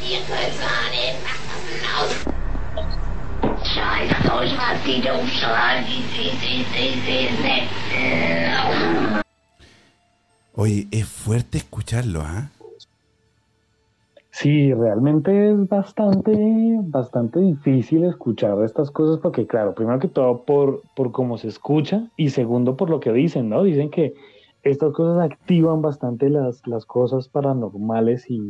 Die 0.00 0.18
gegaan 0.26 0.92
in 0.92 1.14
mijn 1.22 2.08
Scheiß 3.62 4.10
durch, 4.22 4.56
was 4.56 4.82
die 4.84 5.00
doof 5.00 5.28
schreien. 5.28 5.84
Oye, 10.54 10.86
es 10.90 11.06
fuerte 11.06 11.58
escucharlo, 11.58 12.20
¿ah? 12.22 12.50
Sí, 14.30 14.72
realmente 14.72 15.50
es 15.50 15.68
bastante, 15.68 16.34
bastante 16.84 17.38
difícil 17.40 18.04
escuchar 18.04 18.62
estas 18.64 18.90
cosas 18.90 19.20
porque, 19.20 19.46
claro, 19.46 19.74
primero 19.74 19.98
que 19.98 20.08
todo 20.08 20.44
por, 20.44 20.82
por 20.96 21.12
cómo 21.12 21.36
se 21.36 21.48
escucha 21.48 22.10
y 22.16 22.30
segundo 22.30 22.76
por 22.76 22.88
lo 22.88 22.98
que 22.98 23.12
dicen, 23.12 23.50
¿no? 23.50 23.62
Dicen 23.62 23.90
que 23.90 24.14
estas 24.62 24.92
cosas 24.94 25.30
activan 25.30 25.82
bastante 25.82 26.30
las, 26.30 26.66
las 26.66 26.86
cosas 26.86 27.28
paranormales 27.28 28.24
y, 28.30 28.40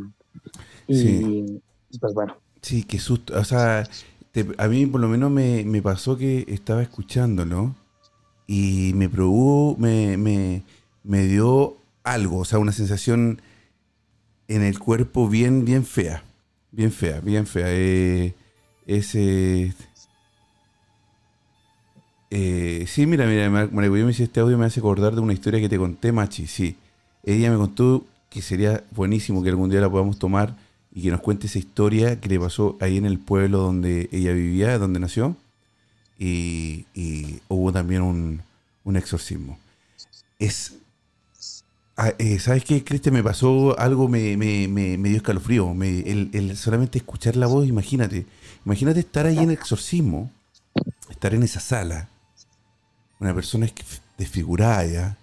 y 0.86 1.60
pues 2.00 2.14
bueno, 2.14 2.36
Sí, 2.62 2.84
qué 2.84 2.98
susto. 2.98 3.38
O 3.38 3.44
sea, 3.44 3.82
te- 4.30 4.46
a 4.58 4.68
mí 4.68 4.86
por 4.86 5.00
lo 5.00 5.08
menos 5.08 5.30
me, 5.30 5.64
me 5.64 5.82
pasó 5.82 6.16
que 6.16 6.44
estaba 6.48 6.82
escuchándolo 6.82 7.74
y 8.46 8.92
me 8.94 9.08
probó, 9.08 9.76
me, 9.78 10.16
me, 10.16 10.62
me 11.02 11.24
dio 11.24 11.74
algo, 12.04 12.38
o 12.38 12.44
sea, 12.44 12.58
una 12.58 12.72
sensación 12.72 13.40
en 14.48 14.62
el 14.62 14.78
cuerpo 14.78 15.28
bien, 15.28 15.64
bien 15.64 15.84
fea. 15.84 16.24
Bien 16.72 16.92
fea, 16.92 17.20
bien 17.20 17.46
fea. 17.46 17.66
Eh, 17.68 18.34
ese. 18.86 19.74
Eh, 22.30 22.86
sí, 22.88 23.06
mira, 23.06 23.26
mira, 23.26 23.48
Mar- 23.50 23.70
Marigüello 23.72 24.04
me 24.06 24.12
dice 24.12 24.24
este 24.24 24.40
audio 24.40 24.56
me 24.56 24.64
hace 24.66 24.80
acordar 24.80 25.14
de 25.14 25.20
una 25.20 25.32
historia 25.34 25.60
que 25.60 25.68
te 25.68 25.76
conté, 25.78 26.12
Machi. 26.12 26.46
Sí, 26.46 26.76
ella 27.24 27.50
me 27.50 27.56
contó 27.58 28.04
que 28.30 28.40
sería 28.40 28.84
buenísimo 28.92 29.42
que 29.42 29.50
algún 29.50 29.68
día 29.70 29.80
la 29.80 29.90
podamos 29.90 30.18
tomar 30.18 30.56
y 30.94 31.02
que 31.02 31.10
nos 31.10 31.20
cuente 31.20 31.46
esa 31.46 31.58
historia 31.58 32.20
que 32.20 32.28
le 32.28 32.40
pasó 32.40 32.76
ahí 32.80 32.96
en 32.96 33.04
el 33.06 33.18
pueblo 33.18 33.58
donde 33.58 34.08
ella 34.12 34.32
vivía, 34.32 34.78
donde 34.78 35.00
nació. 35.00 35.36
Y, 36.18 36.86
y 36.94 37.40
hubo 37.48 37.72
también 37.72 38.02
un, 38.02 38.42
un 38.84 38.96
exorcismo. 38.96 39.58
Es. 40.38 40.76
Ah, 41.96 42.12
eh, 42.18 42.38
¿Sabes 42.38 42.64
qué, 42.64 42.82
Cristian? 42.84 43.14
Me 43.14 43.22
pasó 43.22 43.78
algo, 43.78 44.08
me, 44.08 44.36
me, 44.36 44.68
me, 44.68 44.98
me 44.98 45.08
dio 45.08 45.18
escalofrío. 45.18 45.72
El, 45.82 46.30
el 46.32 46.56
solamente 46.56 46.98
escuchar 46.98 47.36
la 47.36 47.46
voz, 47.46 47.66
imagínate. 47.66 48.26
Imagínate 48.64 49.00
estar 49.00 49.26
ahí 49.26 49.38
en 49.38 49.44
el 49.50 49.58
exorcismo, 49.58 50.30
estar 51.10 51.34
en 51.34 51.42
esa 51.42 51.60
sala, 51.60 52.08
una 53.18 53.34
persona 53.34 53.66
es- 53.66 54.02
desfigurada 54.18 54.84
ya, 54.86 55.18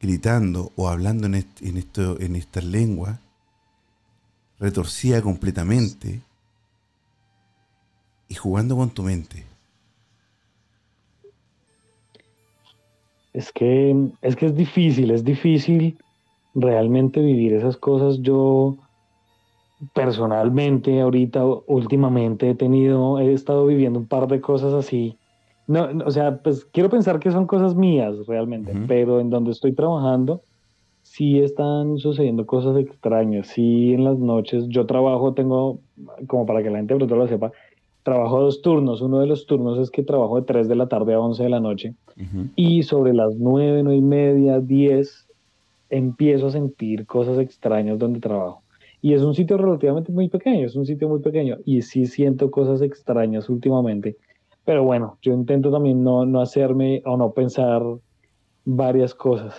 gritando 0.00 0.72
o 0.76 0.88
hablando 0.88 1.26
en, 1.26 1.34
en, 1.60 1.76
esto, 1.76 2.20
en 2.20 2.36
estas 2.36 2.64
lenguas, 2.64 3.18
retorcida 4.58 5.22
completamente 5.22 6.20
y 8.28 8.34
jugando 8.34 8.76
con 8.76 8.90
tu 8.90 9.02
mente. 9.02 9.46
Es 13.32 13.52
que, 13.52 13.96
es 14.22 14.36
que 14.36 14.46
es 14.46 14.56
difícil, 14.56 15.10
es 15.10 15.24
difícil 15.24 15.98
realmente 16.54 17.20
vivir 17.20 17.54
esas 17.54 17.76
cosas. 17.76 18.20
Yo 18.20 18.76
personalmente, 19.94 21.00
ahorita, 21.00 21.44
últimamente 21.66 22.50
he 22.50 22.54
tenido, 22.54 23.18
he 23.18 23.32
estado 23.32 23.66
viviendo 23.66 23.98
un 23.98 24.06
par 24.06 24.26
de 24.28 24.40
cosas 24.40 24.74
así. 24.74 25.16
No, 25.66 25.92
no, 25.92 26.04
o 26.04 26.10
sea, 26.10 26.42
pues 26.42 26.64
quiero 26.64 26.90
pensar 26.90 27.20
que 27.20 27.30
son 27.30 27.46
cosas 27.46 27.76
mías 27.76 28.26
realmente, 28.26 28.72
pero 28.88 29.20
en 29.20 29.30
donde 29.30 29.52
estoy 29.52 29.72
trabajando 29.72 30.42
sí 31.02 31.40
están 31.40 31.98
sucediendo 31.98 32.44
cosas 32.46 32.76
extrañas. 32.76 33.46
Sí, 33.48 33.94
en 33.94 34.04
las 34.04 34.18
noches 34.18 34.66
yo 34.68 34.86
trabajo, 34.86 35.32
tengo, 35.32 35.80
como 36.26 36.46
para 36.46 36.62
que 36.62 36.70
la 36.70 36.78
gente 36.78 36.96
pronto 36.96 37.16
lo 37.16 37.28
sepa, 37.28 37.52
trabajo 38.10 38.40
dos 38.40 38.60
turnos. 38.60 39.00
Uno 39.00 39.20
de 39.20 39.26
los 39.26 39.46
turnos 39.46 39.78
es 39.78 39.90
que 39.90 40.02
trabajo 40.02 40.36
de 40.36 40.42
3 40.42 40.68
de 40.68 40.74
la 40.74 40.88
tarde 40.88 41.14
a 41.14 41.20
11 41.20 41.44
de 41.44 41.48
la 41.48 41.60
noche 41.60 41.94
Ujú. 42.16 42.48
y 42.56 42.82
sobre 42.82 43.14
las 43.14 43.36
9, 43.36 43.82
9 43.84 43.96
y 43.96 44.02
media, 44.02 44.58
10, 44.58 45.28
empiezo 45.90 46.48
a 46.48 46.50
sentir 46.50 47.06
cosas 47.06 47.38
extrañas 47.38 47.98
donde 47.98 48.20
trabajo. 48.20 48.62
Y 49.00 49.14
es 49.14 49.22
un 49.22 49.34
sitio 49.34 49.56
relativamente 49.56 50.12
muy 50.12 50.28
pequeño, 50.28 50.66
es 50.66 50.74
un 50.74 50.86
sitio 50.86 51.08
muy 51.08 51.20
pequeño 51.20 51.58
y 51.64 51.82
sí 51.82 52.06
siento 52.06 52.50
cosas 52.50 52.82
extrañas 52.82 53.48
últimamente. 53.48 54.16
Pero 54.64 54.84
bueno, 54.84 55.18
yo 55.22 55.32
intento 55.32 55.70
también 55.70 56.02
no, 56.02 56.26
no 56.26 56.40
hacerme 56.40 57.02
o 57.06 57.16
no 57.16 57.32
pensar 57.32 57.82
varias 58.64 59.14
cosas. 59.14 59.54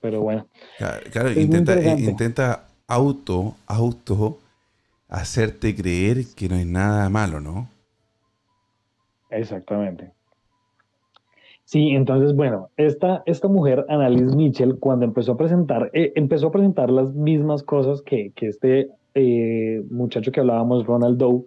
Pero 0.00 0.22
bueno, 0.22 0.46
Claro, 0.78 0.96
claro, 1.12 1.30
intenta, 1.32 1.74
eh, 1.78 1.96
intenta 2.00 2.64
auto, 2.88 3.54
auto 3.66 4.38
hacerte 5.10 5.74
creer 5.74 6.18
que 6.36 6.48
no 6.48 6.54
es 6.54 6.66
nada 6.66 7.08
malo, 7.10 7.40
¿no? 7.40 7.68
Exactamente. 9.30 10.12
Sí, 11.64 11.90
entonces, 11.90 12.34
bueno, 12.34 12.70
esta, 12.76 13.22
esta 13.26 13.46
mujer, 13.46 13.84
Annalise 13.88 14.34
Mitchell, 14.34 14.78
cuando 14.78 15.04
empezó 15.04 15.32
a 15.32 15.36
presentar, 15.36 15.90
eh, 15.92 16.12
empezó 16.16 16.48
a 16.48 16.52
presentar 16.52 16.90
las 16.90 17.14
mismas 17.14 17.62
cosas 17.62 18.02
que, 18.02 18.32
que 18.34 18.48
este 18.48 18.88
eh, 19.14 19.84
muchacho 19.90 20.32
que 20.32 20.40
hablábamos, 20.40 20.86
Ronald 20.86 21.18
Doe, 21.18 21.44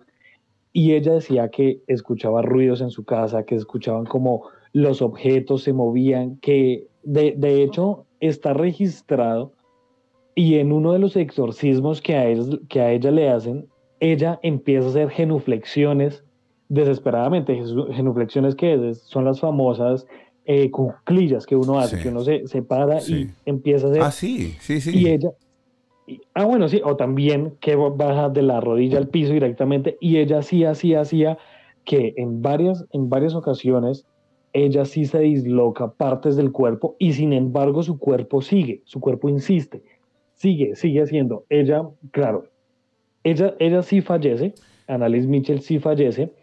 y 0.72 0.94
ella 0.94 1.14
decía 1.14 1.50
que 1.50 1.82
escuchaba 1.88 2.42
ruidos 2.42 2.82
en 2.82 2.90
su 2.90 3.04
casa, 3.04 3.44
que 3.44 3.56
escuchaban 3.56 4.06
como 4.06 4.50
los 4.72 5.02
objetos 5.02 5.64
se 5.64 5.74
movían, 5.74 6.38
que 6.38 6.88
de, 7.04 7.34
de 7.38 7.64
hecho 7.64 8.06
está 8.20 8.54
registrado 8.54 9.52
y 10.36 10.56
en 10.56 10.72
uno 10.72 10.94
de 10.94 11.00
los 11.00 11.16
exorcismos 11.16 12.02
que 12.02 12.16
a, 12.16 12.28
ella, 12.28 12.44
que 12.70 12.82
a 12.82 12.92
ella 12.92 13.12
le 13.12 13.30
hacen, 13.30 13.68
ella 14.00 14.40
empieza 14.44 14.88
a 14.88 14.90
hacer 14.90 15.10
genuflexiones 15.10 16.24
desesperadamente. 16.70 17.62
Genuflexiones 17.92 18.56
que 18.56 18.94
son 18.96 19.26
las 19.26 19.40
famosas 19.40 20.06
eh, 20.46 20.72
cuclillas 20.72 21.46
que 21.46 21.56
uno 21.56 21.80
hace, 21.80 21.98
Sí. 21.98 22.04
que 22.04 22.10
uno 22.10 22.22
se, 22.22 22.48
se 22.48 22.62
para 22.64 23.00
Sí. 23.00 23.28
y 23.46 23.50
empieza 23.50 23.88
a 23.88 23.90
hacer 23.92 24.02
Ah, 24.02 24.12
sí, 24.12 24.56
sí, 24.60 24.82
sí. 24.82 24.92
y 24.98 25.08
ella, 25.08 25.30
y- 26.06 26.20
ah, 26.34 26.44
bueno, 26.46 26.68
sí, 26.68 26.82
o 26.84 26.98
también 26.98 27.54
que 27.62 27.76
baja 27.78 28.28
de 28.30 28.42
la 28.42 28.60
rodilla 28.60 28.98
al 28.98 29.08
piso 29.08 29.32
directamente, 29.32 29.98
y 30.02 30.18
ella 30.18 30.42
sí 30.42 30.66
hacía, 30.66 31.00
hacía 31.02 31.38
que 31.86 32.14
en 32.18 32.42
varias, 32.42 32.86
en 32.92 33.08
varias 33.10 33.36
ocasiones 33.36 34.06
ella 34.52 34.84
sí 34.86 35.06
se 35.06 35.20
disloca 35.20 35.92
partes 35.94 36.36
del 36.36 36.52
cuerpo 36.52 36.96
y 37.00 37.14
sin 37.14 37.32
embargo 37.34 37.82
su 37.82 37.98
cuerpo 37.98 38.42
sigue, 38.42 38.82
su 38.86 39.00
cuerpo 39.00 39.30
insiste, 39.30 39.82
sigue, 40.44 40.76
sigue 40.76 41.02
haciendo. 41.02 41.46
Ella, 41.48 41.88
claro, 42.12 42.50
ella, 43.24 43.56
ella 43.60 43.82
sí 43.82 44.02
fallece, 44.02 44.54
Annalise 44.88 45.26
Mitchell 45.26 45.62
sí 45.62 45.80
fallece, 45.80 46.34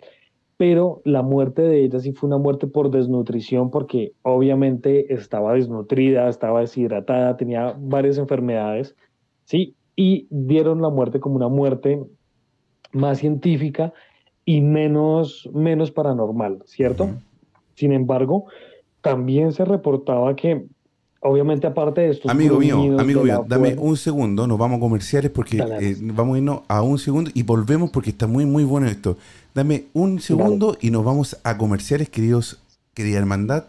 pero 0.56 1.02
la 1.04 1.20
muerte 1.20 1.60
de 1.60 1.84
ella 1.84 2.00
sí 2.00 2.12
fue 2.12 2.28
una 2.28 2.38
muerte 2.38 2.66
por 2.66 2.90
desnutrición 2.90 3.70
porque 3.70 4.12
obviamente 4.22 5.12
estaba 5.12 5.52
desnutrida, 5.52 6.30
estaba 6.30 6.60
deshidratada, 6.60 7.36
tenía 7.36 7.74
varias 7.78 8.16
enfermedades, 8.16 8.96
¿sí? 9.44 9.74
Y 9.96 10.26
dieron 10.30 10.80
la 10.80 10.88
muerte 10.88 11.20
como 11.20 11.36
una 11.36 11.48
muerte 11.48 12.02
más 12.92 13.18
científica 13.18 13.92
y 14.46 14.62
menos, 14.62 15.46
menos 15.52 15.90
paranormal, 15.90 16.62
¿cierto? 16.64 17.10
Sin 17.74 17.92
embargo, 17.92 18.46
también 19.02 19.52
se 19.52 19.66
reportaba 19.66 20.34
que, 20.36 20.64
obviamente 21.20 21.66
aparte 21.66 22.00
de 22.02 22.10
estos 22.10 22.30
Amigo 22.30 22.58
mío, 22.58 22.98
amigo 22.98 23.22
mío, 23.24 23.44
dame 23.48 23.74
un 23.78 23.96
segundo, 23.96 24.46
nos 24.46 24.58
vamos 24.58 24.78
a 24.78 24.80
comerciales 24.80 25.30
porque 25.30 25.58
eh, 25.80 25.96
vamos 26.00 26.34
a 26.34 26.38
irnos 26.38 26.60
a 26.68 26.82
un 26.82 26.98
segundo 26.98 27.30
y 27.34 27.42
volvemos 27.42 27.90
porque 27.90 28.10
está 28.10 28.26
muy, 28.26 28.46
muy 28.46 28.64
bueno 28.64 28.86
esto. 28.86 29.16
Dame 29.54 29.84
un 29.92 30.20
segundo 30.20 30.76
y 30.80 30.90
nos 30.90 31.04
vamos 31.04 31.36
a 31.44 31.56
comerciales, 31.58 32.08
queridos, 32.08 32.58
querida 32.94 33.18
hermandad, 33.18 33.64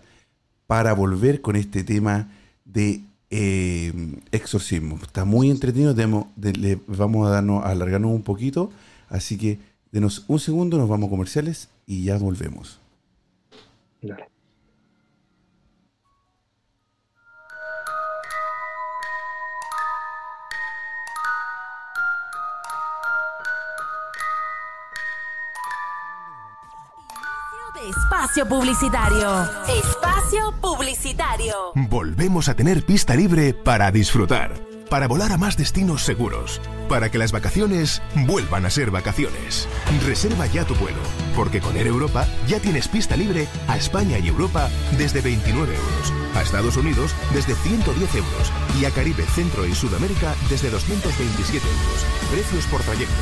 para 0.67 0.93
volver 0.93 1.41
con 1.41 1.55
este 1.55 1.83
tema 1.83 2.29
de 2.65 3.01
eh, 3.29 3.91
exorcismo. 4.31 4.97
Está 5.01 5.25
muy 5.25 5.49
entretenido, 5.51 5.93
demo- 5.93 6.29
de- 6.35 6.53
le 6.53 6.79
vamos 6.87 7.27
a 7.27 7.31
darnos, 7.31 7.63
a 7.65 7.69
alargarnos 7.69 8.11
un 8.11 8.21
poquito, 8.23 8.69
así 9.09 9.37
que 9.37 9.59
denos 9.91 10.23
un 10.27 10.39
segundo, 10.39 10.77
nos 10.77 10.87
vamos 10.87 11.07
a 11.07 11.09
comerciales 11.11 11.67
y 11.85 12.03
ya 12.05 12.17
volvemos. 12.17 12.79
Dale. 14.01 14.30
Espacio 28.21 28.45
publicitario. 28.45 29.49
Espacio 29.67 30.53
publicitario. 30.61 31.55
Volvemos 31.73 32.49
a 32.49 32.53
tener 32.53 32.85
pista 32.85 33.15
libre 33.15 33.55
para 33.55 33.89
disfrutar, 33.89 34.53
para 34.91 35.07
volar 35.07 35.31
a 35.31 35.37
más 35.37 35.55
destinos 35.55 36.03
seguros, 36.03 36.59
para 36.89 37.09
que 37.09 37.17
las 37.17 37.31
vacaciones 37.31 38.01
vuelvan 38.27 38.65
a 38.65 38.69
ser 38.69 38.91
vacaciones. 38.91 39.69
Reserva 40.05 40.47
ya 40.47 40.65
tu 40.65 40.75
vuelo, 40.75 40.99
porque 41.33 41.61
con 41.61 41.77
Air 41.77 41.87
Europa 41.87 42.27
ya 42.45 42.59
tienes 42.59 42.89
pista 42.89 43.15
libre 43.15 43.47
a 43.69 43.77
España 43.77 44.19
y 44.19 44.27
Europa 44.27 44.69
desde 44.97 45.21
29 45.21 45.73
euros, 45.73 46.13
a 46.35 46.41
Estados 46.41 46.75
Unidos 46.75 47.15
desde 47.33 47.55
110 47.55 48.15
euros 48.15 48.51
y 48.81 48.83
a 48.83 48.91
Caribe, 48.91 49.23
Centro 49.33 49.65
y 49.65 49.73
Sudamérica 49.73 50.35
desde 50.49 50.69
227 50.69 51.65
euros. 51.65 52.05
Precios 52.29 52.65
por 52.65 52.81
trayecto, 52.81 53.13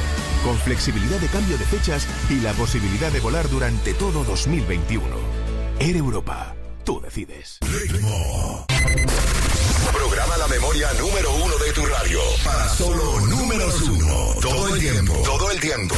con 0.44 0.58
flexibilidad 0.58 1.20
de 1.20 1.28
cambio 1.28 1.56
de 1.60 1.66
fechas 1.66 2.08
y 2.32 2.40
la 2.40 2.54
posibilidad 2.54 3.12
de 3.12 3.20
volar 3.20 3.48
durante 3.48 3.94
todo 3.94 4.24
2021. 4.24 5.06
Air 5.80 5.98
Europa, 5.98 6.56
tú 6.84 7.00
decides. 7.00 7.60
Programa 9.94 10.38
la 10.38 10.48
memoria 10.48 10.94
número 10.94 11.34
uno 11.34 11.49
tu 11.74 11.86
radio. 11.86 12.20
Para 12.44 12.68
solo 12.70 13.20
números 13.22 13.82
uno. 13.84 14.36
Todo 14.42 14.74
el 14.74 14.80
tiempo. 14.80 15.14
Todo 15.24 15.52
el 15.52 15.60
tiempo. 15.60 15.96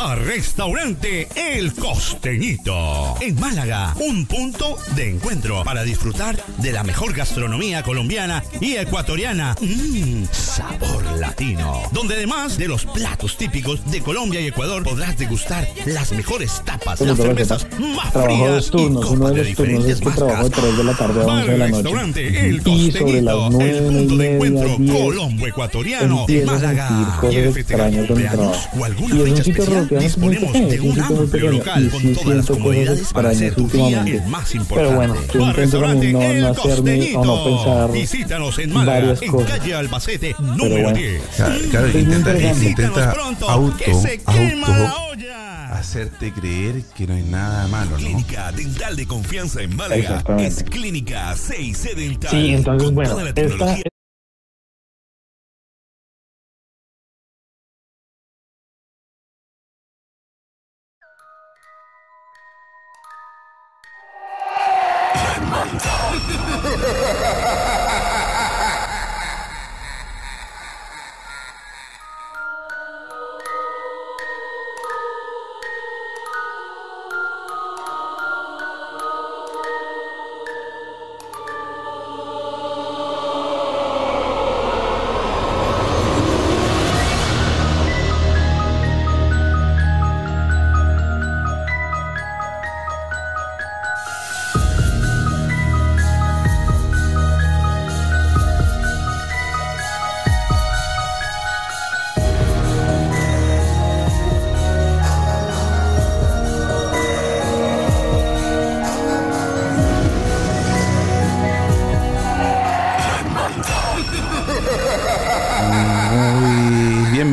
Bar 0.00 0.24
Restaurante 0.24 1.26
El 1.34 1.74
Costeñito. 1.74 3.16
En 3.20 3.34
Málaga, 3.40 3.96
un 3.98 4.26
punto 4.26 4.76
de 4.94 5.10
encuentro 5.10 5.64
para 5.64 5.82
disfrutar 5.82 6.36
de 6.58 6.70
la 6.70 6.84
mejor 6.84 7.12
gastronomía 7.14 7.82
colombiana 7.82 8.44
y 8.60 8.76
ecuatoriana. 8.76 9.56
Mmm, 9.60 10.24
sabor 10.30 11.04
latino. 11.18 11.82
Donde 11.90 12.14
además 12.14 12.58
de 12.58 12.68
los 12.68 12.84
platos 12.84 13.36
típicos 13.36 13.90
de 13.90 14.00
Colombia 14.00 14.40
y 14.40 14.46
Ecuador 14.46 14.84
podrás 14.84 15.18
degustar 15.18 15.66
las 15.86 16.12
mejores 16.12 16.62
tapas, 16.64 17.00
las 17.00 17.16
cervezas 17.16 17.66
más 17.80 18.12
Trabajo 18.12 18.36
frías 18.36 18.70
y 18.72 18.94
copas 18.94 19.34
de 19.34 19.42
de 19.42 19.48
diferentes 19.48 19.90
es 19.90 20.00
que 20.00 20.10
trabajo 20.12 20.44
de 20.44 20.50
marcas. 20.50 20.62
3 20.62 20.76
de 20.76 20.84
la 20.84 20.94
tarde 20.94 21.20
a 21.20 21.24
Bar 21.24 21.38
11 21.38 21.50
de 21.50 21.58
la 21.58 21.68
noche. 21.68 21.82
Restaurante 21.82 22.48
El 22.48 22.62
Y 22.64 22.92
sobre 22.92 23.22
las 23.22 23.34
Costeñito, 23.34 23.50
9 23.50 23.78
el 23.78 23.84
punto 23.84 24.16
de 24.16 24.34
encuentro 24.34 24.76
10, 24.78 24.92
colombo 24.92 25.46
ecuatoriano 25.48 26.26
de 26.28 26.38
empiezo 26.38 26.52
a 26.52 26.58
sentir 26.60 26.86
Málaga. 26.86 27.16
cosas 27.16 27.30
¿Quieres 27.30 27.54
festejar 27.54 27.88
extrañas 27.88 28.06
tu 28.06 28.14
con 28.14 28.22
el 28.22 28.28
cumpleaños 28.28 28.68
trabajo. 28.68 29.08
Y 29.08 29.32
es 29.32 29.48
un 29.48 29.54
fecha 29.54 29.64
sitio 29.64 29.87
especial? 29.96 30.04
relativamente 30.04 30.18
muy 30.18 30.34
Disponemos 30.34 30.52
pequeño, 30.52 30.68
de 30.68 30.74
es 30.76 30.80
un 30.82 31.00
amplio 31.00 31.50
local 31.50 31.84
Y 31.84 31.88
con 31.88 32.00
sí 32.00 32.08
todas 32.14 32.26
las 32.36 32.46
siento 32.46 32.46
cosas 32.46 32.56
comodidades 32.58 33.12
para 33.12 33.28
hacer 33.30 33.46
extrañas 33.48 33.54
tu 33.72 33.76
día 33.76 33.84
últimamente. 33.98 34.16
el 34.24 34.30
más 34.30 34.48
Pero 34.50 34.60
importante. 34.60 34.96
bueno, 34.96 35.14
yo 35.32 35.40
intento 35.40 35.80
no, 35.80 36.34
no 36.34 36.48
hacerme 36.48 37.16
o 37.16 37.24
no 37.24 37.44
pensar 37.44 37.92
Visítanos 37.92 38.58
en 38.58 38.72
Málaga, 38.72 38.98
varias 39.00 39.22
en 39.22 39.30
cosas. 39.32 39.50
calle 39.50 39.74
Albacete, 39.74 40.34
Pero 40.38 40.52
número 40.56 40.82
bueno. 40.82 40.98
10. 40.98 41.22
Claro, 41.36 41.54
claro, 41.70 41.86
Es 41.86 41.94
muy 41.94 42.02
intenta, 42.02 42.38
intenta 42.64 43.12
pronto, 43.12 43.48
auto, 43.50 43.76
que 43.76 43.94
se 43.94 44.20
auto, 44.24 44.40
olla. 45.10 45.74
hacerte 45.78 46.32
creer 46.32 46.82
que 46.96 47.06
no 47.06 47.14
hay 47.14 47.22
nada 47.22 47.66
malo, 47.68 47.90
¿no? 47.92 47.96
Clínica 47.96 48.52
Dental 48.52 48.96
de 48.96 49.06
Confianza 49.06 49.62
en 49.62 49.76
Málaga. 49.76 49.96
Exactamente. 50.02 50.48
Es 50.48 50.62
Clínica 50.64 51.34
6C 51.34 51.94
Dental. 51.94 52.30
Sí, 52.30 52.54
entonces 52.54 52.84
Con 52.86 52.94
bueno, 52.94 53.10
toda 53.10 53.22
la 53.24 53.30
esta, 53.30 53.87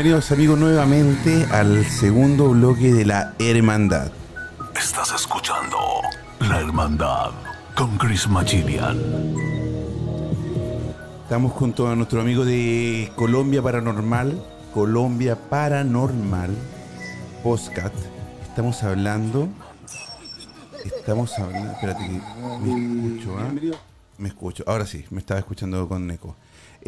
bienvenidos 0.06 0.32
amigos 0.32 0.60
nuevamente 0.60 1.48
al 1.52 1.84
segundo 1.84 2.50
bloque 2.50 2.94
de 2.94 3.06
la 3.06 3.34
Hermandad. 3.40 4.12
Estás 4.80 5.12
escuchando 5.12 5.78
La 6.42 6.60
Hermandad 6.60 7.32
con 7.76 7.98
Chris 7.98 8.28
Machilian. 8.28 9.00
Estamos 11.24 11.54
junto 11.54 11.88
a 11.88 11.96
nuestro 11.96 12.22
amigo 12.22 12.46
de 12.46 13.12
Colombia 13.16 13.64
Paranormal, 13.64 14.46
Colombia 14.76 15.40
Paranormal, 15.50 16.52
Postcat. 17.42 17.94
Estamos 18.48 18.84
hablando. 18.84 19.50
Estamos 20.84 21.34
hablando. 21.40 21.72
Espérate 21.72 22.06
que 22.06 22.22
me 22.62 23.08
escucho, 23.08 23.40
¿ah? 23.40 23.52
Me 24.20 24.28
escucho. 24.28 24.64
Ahora 24.68 24.86
sí, 24.86 25.04
me 25.10 25.20
estaba 25.20 25.40
escuchando 25.40 25.90
con 25.90 26.12
eco. 26.12 26.36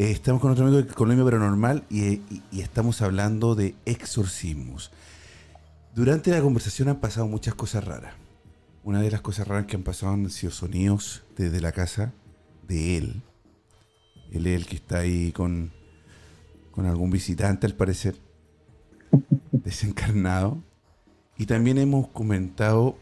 Eh, 0.00 0.12
estamos 0.12 0.40
con 0.40 0.50
nuestro 0.50 0.64
amigo 0.64 0.80
de 0.80 0.94
Colombia 0.94 1.24
Paranormal 1.24 1.82
y, 1.90 2.20
estamos 2.56 3.02
hablando 3.02 3.56
de 3.56 3.74
exorcismos. 3.84 4.92
Durante 5.92 6.30
la 6.30 6.40
conversación 6.40 6.88
han 6.88 7.00
pasado 7.00 7.26
muchas 7.26 7.56
cosas 7.56 7.82
raras. 7.82 8.14
Una 8.84 9.00
de 9.02 9.10
las 9.10 9.22
cosas 9.22 9.48
raras 9.48 9.66
que 9.66 9.74
han 9.74 9.82
pasado 9.82 10.12
han 10.12 10.30
sido 10.30 10.52
sonidos 10.52 11.24
desde 11.36 11.60
la 11.60 11.72
casa 11.72 12.12
de 12.68 12.96
él. 12.96 13.22
Él 14.30 14.46
es 14.46 14.60
el 14.60 14.66
que 14.66 14.76
está 14.76 14.98
ahí 14.98 15.32
con, 15.32 15.72
con 16.70 16.86
algún 16.86 17.10
visitante, 17.10 17.66
al 17.66 17.74
parecer, 17.74 18.14
desencarnado. 19.50 20.62
Y 21.36 21.46
también 21.46 21.76
hemos 21.76 22.06
comentado 22.06 22.96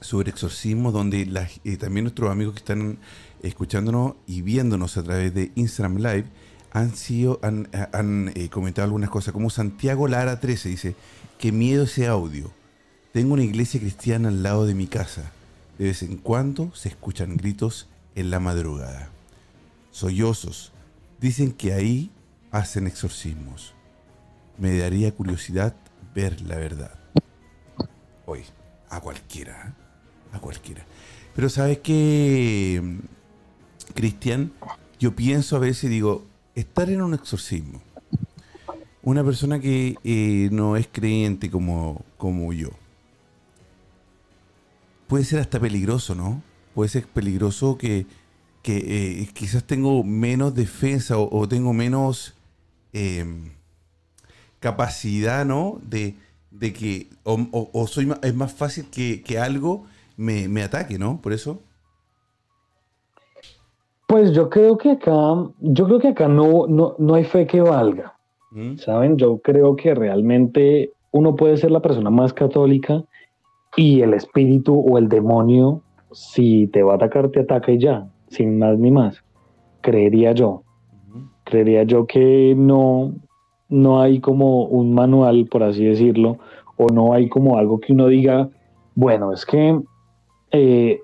sobre 0.00 0.30
exorcismo, 0.30 0.90
donde 0.90 1.48
eh, 1.64 1.76
también 1.76 2.04
nuestros 2.04 2.30
amigos 2.30 2.54
que 2.54 2.60
están 2.60 2.98
escuchándonos 3.42 4.14
y 4.26 4.42
viéndonos 4.42 4.96
a 4.96 5.02
través 5.02 5.34
de 5.34 5.52
Instagram 5.54 5.96
Live 5.98 6.24
han 6.70 6.94
sido 6.94 7.40
han, 7.42 7.68
han, 7.92 8.32
eh, 8.34 8.48
comentado 8.48 8.84
algunas 8.84 9.10
cosas, 9.10 9.32
como 9.32 9.50
Santiago 9.50 10.06
Lara 10.08 10.40
13 10.40 10.68
dice, 10.68 10.96
qué 11.38 11.52
miedo 11.52 11.84
ese 11.84 12.06
audio. 12.06 12.50
Tengo 13.12 13.34
una 13.34 13.44
iglesia 13.44 13.80
cristiana 13.80 14.28
al 14.28 14.42
lado 14.42 14.66
de 14.66 14.74
mi 14.74 14.86
casa. 14.86 15.32
De 15.78 15.86
vez 15.86 16.02
en 16.02 16.16
cuando 16.16 16.74
se 16.74 16.88
escuchan 16.88 17.36
gritos 17.36 17.88
en 18.14 18.30
la 18.30 18.40
madrugada. 18.40 19.10
Sollozos. 19.90 20.72
Dicen 21.20 21.52
que 21.52 21.72
ahí 21.72 22.10
hacen 22.50 22.86
exorcismos. 22.86 23.74
Me 24.58 24.76
daría 24.76 25.14
curiosidad 25.14 25.74
ver 26.14 26.40
la 26.42 26.56
verdad. 26.56 26.98
Hoy, 28.26 28.42
a 28.90 29.00
cualquiera. 29.00 29.68
¿eh? 29.68 30.36
A 30.36 30.40
cualquiera. 30.40 30.84
Pero 31.34 31.48
sabes 31.48 31.78
que, 31.78 32.98
Cristian, 33.94 34.52
yo 34.98 35.14
pienso 35.14 35.56
a 35.56 35.58
veces 35.58 35.84
y 35.84 35.88
digo, 35.88 36.24
estar 36.54 36.90
en 36.90 37.02
un 37.02 37.14
exorcismo, 37.14 37.80
una 39.02 39.24
persona 39.24 39.60
que 39.60 39.96
eh, 40.04 40.48
no 40.52 40.76
es 40.76 40.88
creyente 40.90 41.50
como, 41.50 42.04
como 42.16 42.52
yo, 42.52 42.70
puede 45.06 45.24
ser 45.24 45.40
hasta 45.40 45.58
peligroso, 45.60 46.14
¿no? 46.14 46.42
Puede 46.74 46.90
ser 46.90 47.06
peligroso 47.06 47.78
que, 47.78 48.06
que 48.62 48.76
eh, 49.22 49.28
quizás 49.32 49.64
tengo 49.64 50.04
menos 50.04 50.54
defensa 50.54 51.16
o, 51.18 51.48
tengo 51.48 51.72
menos 51.72 52.34
eh, 52.92 53.24
capacidad, 54.60 55.44
¿no? 55.44 55.80
De, 55.82 56.16
de 56.50 56.72
que, 56.72 57.08
o, 57.24 57.86
soy 57.86 58.06
ma- 58.06 58.20
es 58.22 58.34
más 58.34 58.52
fácil 58.52 58.86
que, 58.90 59.22
que 59.22 59.38
algo 59.38 59.86
me, 60.16 60.48
me 60.48 60.62
ataque, 60.62 60.98
¿no? 60.98 61.20
Por 61.20 61.32
eso. 61.32 61.62
Pues 64.08 64.32
yo 64.32 64.48
creo 64.48 64.78
que 64.78 64.92
acá, 64.92 65.12
yo 65.60 65.84
creo 65.84 65.98
que 65.98 66.08
acá 66.08 66.28
no, 66.28 66.66
no, 66.66 66.94
no 66.98 67.14
hay 67.14 67.24
fe 67.24 67.46
que 67.46 67.60
valga. 67.60 68.14
¿Saben? 68.78 69.18
Yo 69.18 69.36
creo 69.38 69.76
que 69.76 69.94
realmente 69.94 70.92
uno 71.10 71.36
puede 71.36 71.58
ser 71.58 71.70
la 71.70 71.80
persona 71.80 72.08
más 72.08 72.32
católica 72.32 73.04
y 73.76 74.00
el 74.00 74.14
espíritu 74.14 74.80
o 74.80 74.96
el 74.96 75.10
demonio, 75.10 75.82
si 76.12 76.68
te 76.68 76.82
va 76.82 76.94
a 76.94 76.96
atacar, 76.96 77.28
te 77.28 77.40
ataca 77.40 77.70
y 77.70 77.78
ya, 77.78 78.08
sin 78.28 78.58
más 78.58 78.78
ni 78.78 78.90
más. 78.90 79.22
Creería 79.82 80.32
yo. 80.32 80.62
Creería 81.44 81.82
yo 81.82 82.06
que 82.06 82.54
no, 82.56 83.12
no 83.68 84.00
hay 84.00 84.20
como 84.20 84.64
un 84.64 84.94
manual, 84.94 85.46
por 85.50 85.62
así 85.64 85.84
decirlo, 85.84 86.38
o 86.78 86.86
no 86.90 87.12
hay 87.12 87.28
como 87.28 87.58
algo 87.58 87.78
que 87.78 87.92
uno 87.92 88.06
diga, 88.06 88.48
bueno, 88.94 89.34
es 89.34 89.44
que 89.44 89.78
eh, 90.52 91.00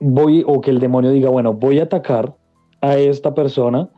voy, 0.00 0.42
o 0.46 0.60
que 0.60 0.70
el 0.70 0.80
demonio 0.80 1.10
diga, 1.10 1.30
bueno, 1.30 1.52
voy 1.52 1.78
a 1.78 1.84
atacar 1.84 2.34
a 2.80 2.96
esta 2.96 3.34
persona 3.34 3.88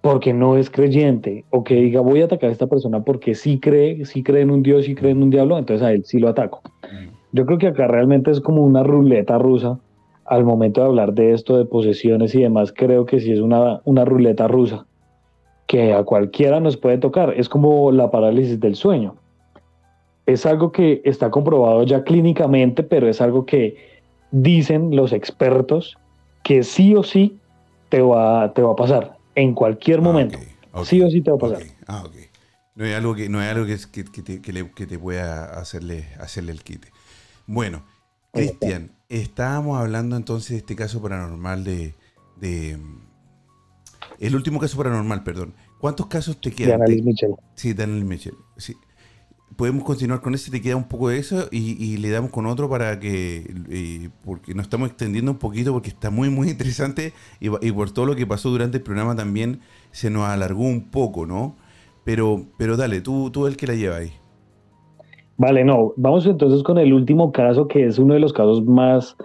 porque 0.00 0.32
no 0.32 0.56
es 0.56 0.70
creyente, 0.70 1.44
o 1.50 1.64
que 1.64 1.74
diga, 1.74 2.00
voy 2.00 2.22
a 2.22 2.26
atacar 2.26 2.50
a 2.50 2.52
esta 2.52 2.66
persona 2.66 3.02
porque 3.02 3.34
sí 3.34 3.58
cree, 3.58 4.04
sí 4.04 4.22
cree 4.22 4.42
en 4.42 4.50
un 4.50 4.62
Dios, 4.62 4.84
sí 4.84 4.94
cree 4.94 5.12
en 5.12 5.22
un 5.22 5.30
diablo, 5.30 5.58
entonces 5.58 5.86
a 5.86 5.92
él 5.92 6.04
sí 6.04 6.18
lo 6.18 6.28
ataco. 6.28 6.62
Yo 7.32 7.46
creo 7.46 7.58
que 7.58 7.66
acá 7.68 7.86
realmente 7.86 8.30
es 8.30 8.40
como 8.40 8.64
una 8.64 8.82
ruleta 8.82 9.38
rusa. 9.38 9.78
Al 10.24 10.44
momento 10.44 10.82
de 10.82 10.86
hablar 10.88 11.14
de 11.14 11.32
esto, 11.32 11.56
de 11.56 11.64
posesiones 11.64 12.34
y 12.34 12.42
demás, 12.42 12.72
creo 12.72 13.06
que 13.06 13.18
sí 13.18 13.32
es 13.32 13.40
una, 13.40 13.80
una 13.84 14.04
ruleta 14.04 14.46
rusa 14.46 14.86
que 15.66 15.92
a 15.92 16.02
cualquiera 16.02 16.60
nos 16.60 16.76
puede 16.76 16.98
tocar. 16.98 17.34
Es 17.36 17.48
como 17.48 17.92
la 17.92 18.10
parálisis 18.10 18.60
del 18.60 18.74
sueño. 18.74 19.16
Es 20.26 20.44
algo 20.46 20.72
que 20.72 21.00
está 21.04 21.30
comprobado 21.30 21.82
ya 21.84 22.04
clínicamente, 22.04 22.82
pero 22.82 23.08
es 23.08 23.20
algo 23.20 23.46
que 23.46 23.76
dicen 24.30 24.94
los 24.94 25.12
expertos 25.12 25.96
que 26.42 26.62
sí 26.62 26.94
o 26.94 27.02
sí 27.02 27.38
te 27.88 28.00
va, 28.02 28.52
te 28.54 28.62
va 28.62 28.72
a 28.72 28.76
pasar 28.76 29.16
en 29.34 29.54
cualquier 29.54 30.00
momento. 30.00 30.38
Sí 30.84 31.00
o 31.02 31.10
sí 31.10 31.20
te 31.22 31.30
va 31.30 31.36
a 31.36 31.40
pasar. 31.40 31.62
Ah, 31.86 32.04
ok. 32.04 32.14
No 32.74 32.84
es 32.84 32.94
algo 32.96 33.14
que, 33.14 33.28
no 33.28 33.42
es 33.42 33.50
algo 33.50 33.66
que, 33.66 33.76
que, 33.90 34.04
que 34.04 34.22
te, 34.22 34.40
que 34.40 34.52
le- 34.52 34.70
que 34.72 34.86
te 34.86 34.98
pueda 34.98 35.58
hacerle, 35.58 36.06
hacerle 36.20 36.52
el 36.52 36.62
quite. 36.62 36.88
Bueno, 37.46 37.82
Cristian, 38.32 38.92
estábamos 39.08 39.78
hablando 39.80 40.16
entonces 40.16 40.50
de 40.50 40.56
este 40.58 40.76
caso 40.76 41.02
paranormal 41.02 41.64
de, 41.64 41.94
de, 42.36 42.78
El 44.20 44.36
último 44.36 44.60
caso 44.60 44.76
paranormal, 44.76 45.22
perdón. 45.24 45.54
¿Cuántos 45.78 46.06
casos 46.06 46.40
te 46.40 46.52
quedan? 46.52 46.70
De 46.70 46.74
Annalise 46.84 47.02
Michel. 47.04 47.34
Sí, 47.54 47.72
de 47.72 47.82
Annalise 47.84 48.06
Michel. 48.06 48.34
Sí. 48.56 48.76
Podemos 49.56 49.82
continuar 49.82 50.20
con 50.20 50.34
ese, 50.34 50.50
te 50.52 50.60
queda 50.60 50.76
un 50.76 50.84
poco 50.88 51.08
de 51.08 51.18
eso 51.18 51.48
y, 51.50 51.82
y 51.84 51.96
le 51.96 52.10
damos 52.10 52.30
con 52.30 52.46
otro 52.46 52.68
para 52.68 53.00
que, 53.00 53.52
eh, 53.70 54.08
porque 54.24 54.54
nos 54.54 54.64
estamos 54.66 54.88
extendiendo 54.88 55.32
un 55.32 55.38
poquito 55.38 55.72
porque 55.72 55.88
está 55.88 56.10
muy, 56.10 56.30
muy 56.30 56.48
interesante 56.50 57.12
y, 57.40 57.48
por 57.72 57.90
todo 57.90 58.06
lo 58.06 58.14
que 58.14 58.26
pasó 58.26 58.50
durante 58.50 58.76
el 58.76 58.84
programa 58.84 59.16
también 59.16 59.60
se 59.90 60.10
nos 60.10 60.24
alargó 60.28 60.62
un 60.62 60.90
poco, 60.90 61.26
¿no? 61.26 61.56
Pero, 62.04 62.44
pero 62.56 62.76
dale, 62.76 63.00
tú, 63.00 63.30
tú 63.30 63.46
el 63.46 63.56
que 63.56 63.66
la 63.66 63.74
lleva 63.74 63.96
ahí. 63.96 64.12
Vale, 65.38 65.64
no, 65.64 65.92
vamos 65.96 66.26
entonces 66.26 66.62
con 66.62 66.78
el 66.78 66.92
último 66.92 67.32
caso, 67.32 67.66
que 67.68 67.84
es 67.86 67.98
uno 67.98 68.14
de 68.14 68.20
los 68.20 68.32
casos 68.32 68.64
más 68.64 69.16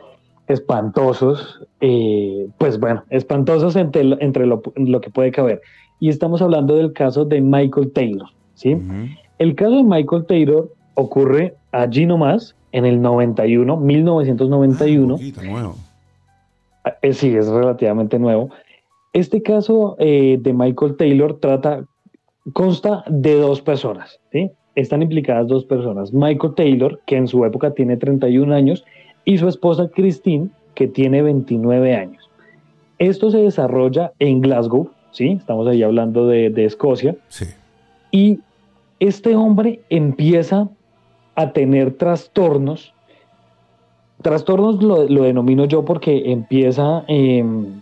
espantosos, 0.47 1.61
eh, 1.82 2.47
pues 2.57 2.80
bueno, 2.80 3.03
espantosos 3.09 3.76
entre, 3.76 4.03
lo- 4.03 4.19
entre 4.21 4.45
lo, 4.45 4.61
lo 4.76 5.01
que 5.01 5.09
puede 5.09 5.32
caber. 5.32 5.61
Y 5.99 6.09
estamos 6.09 6.41
hablando 6.41 6.76
del 6.76 6.93
caso 6.93 7.24
de 7.26 7.39
Michael 7.41 7.91
Taylor, 7.91 8.28
¿sí? 8.55 8.76
El 9.39 9.55
caso 9.55 9.75
de 9.77 9.84
Michael 9.84 10.25
Taylor 10.25 10.71
ocurre 10.95 11.55
allí 11.71 12.05
nomás, 12.05 12.55
en 12.71 12.86
el 12.86 13.01
91, 13.01 13.77
1991. 13.77 15.17
nuevo. 15.43 15.75
Eh, 17.01 17.13
sí, 17.13 17.36
es 17.36 17.47
relativamente 17.47 18.19
nuevo. 18.19 18.49
Este 19.13 19.41
caso 19.43 19.95
eh, 19.99 20.38
de 20.41 20.53
Michael 20.53 20.97
Taylor 20.97 21.39
trata, 21.39 21.86
consta 22.51 23.03
de 23.07 23.36
dos 23.36 23.61
personas, 23.61 24.19
¿sí? 24.31 24.51
Están 24.75 25.03
implicadas 25.03 25.47
dos 25.47 25.65
personas. 25.65 26.11
Michael 26.13 26.55
Taylor, 26.55 26.99
que 27.05 27.15
en 27.15 27.27
su 27.27 27.45
época 27.45 27.71
tiene 27.71 27.95
31 27.95 28.53
años, 28.53 28.84
y 29.23 29.38
su 29.38 29.47
esposa 29.47 29.88
Christine, 29.93 30.49
que 30.73 30.88
tiene 30.88 31.21
29 31.21 31.95
años. 31.95 32.29
Esto 32.97 33.29
se 33.29 33.38
desarrolla 33.38 34.13
en 34.17 34.41
Glasgow, 34.41 34.89
¿sí? 35.11 35.29
Estamos 35.39 35.67
ahí 35.67 35.84
hablando 35.84 36.27
de, 36.27 36.49
de 36.49 36.65
Escocia. 36.65 37.15
Sí. 37.27 37.45
Y 38.11 38.39
este 39.08 39.36
hombre 39.36 39.82
empieza 39.89 40.70
a 41.36 41.51
tener 41.51 41.97
trastornos. 41.97 42.93
Trastornos 44.22 44.82
lo, 44.82 45.08
lo 45.10 45.24
denomino 45.24 45.66
yo 45.66 45.84
porque 45.84 46.32
empieza, 46.32 47.04
em, 47.08 47.82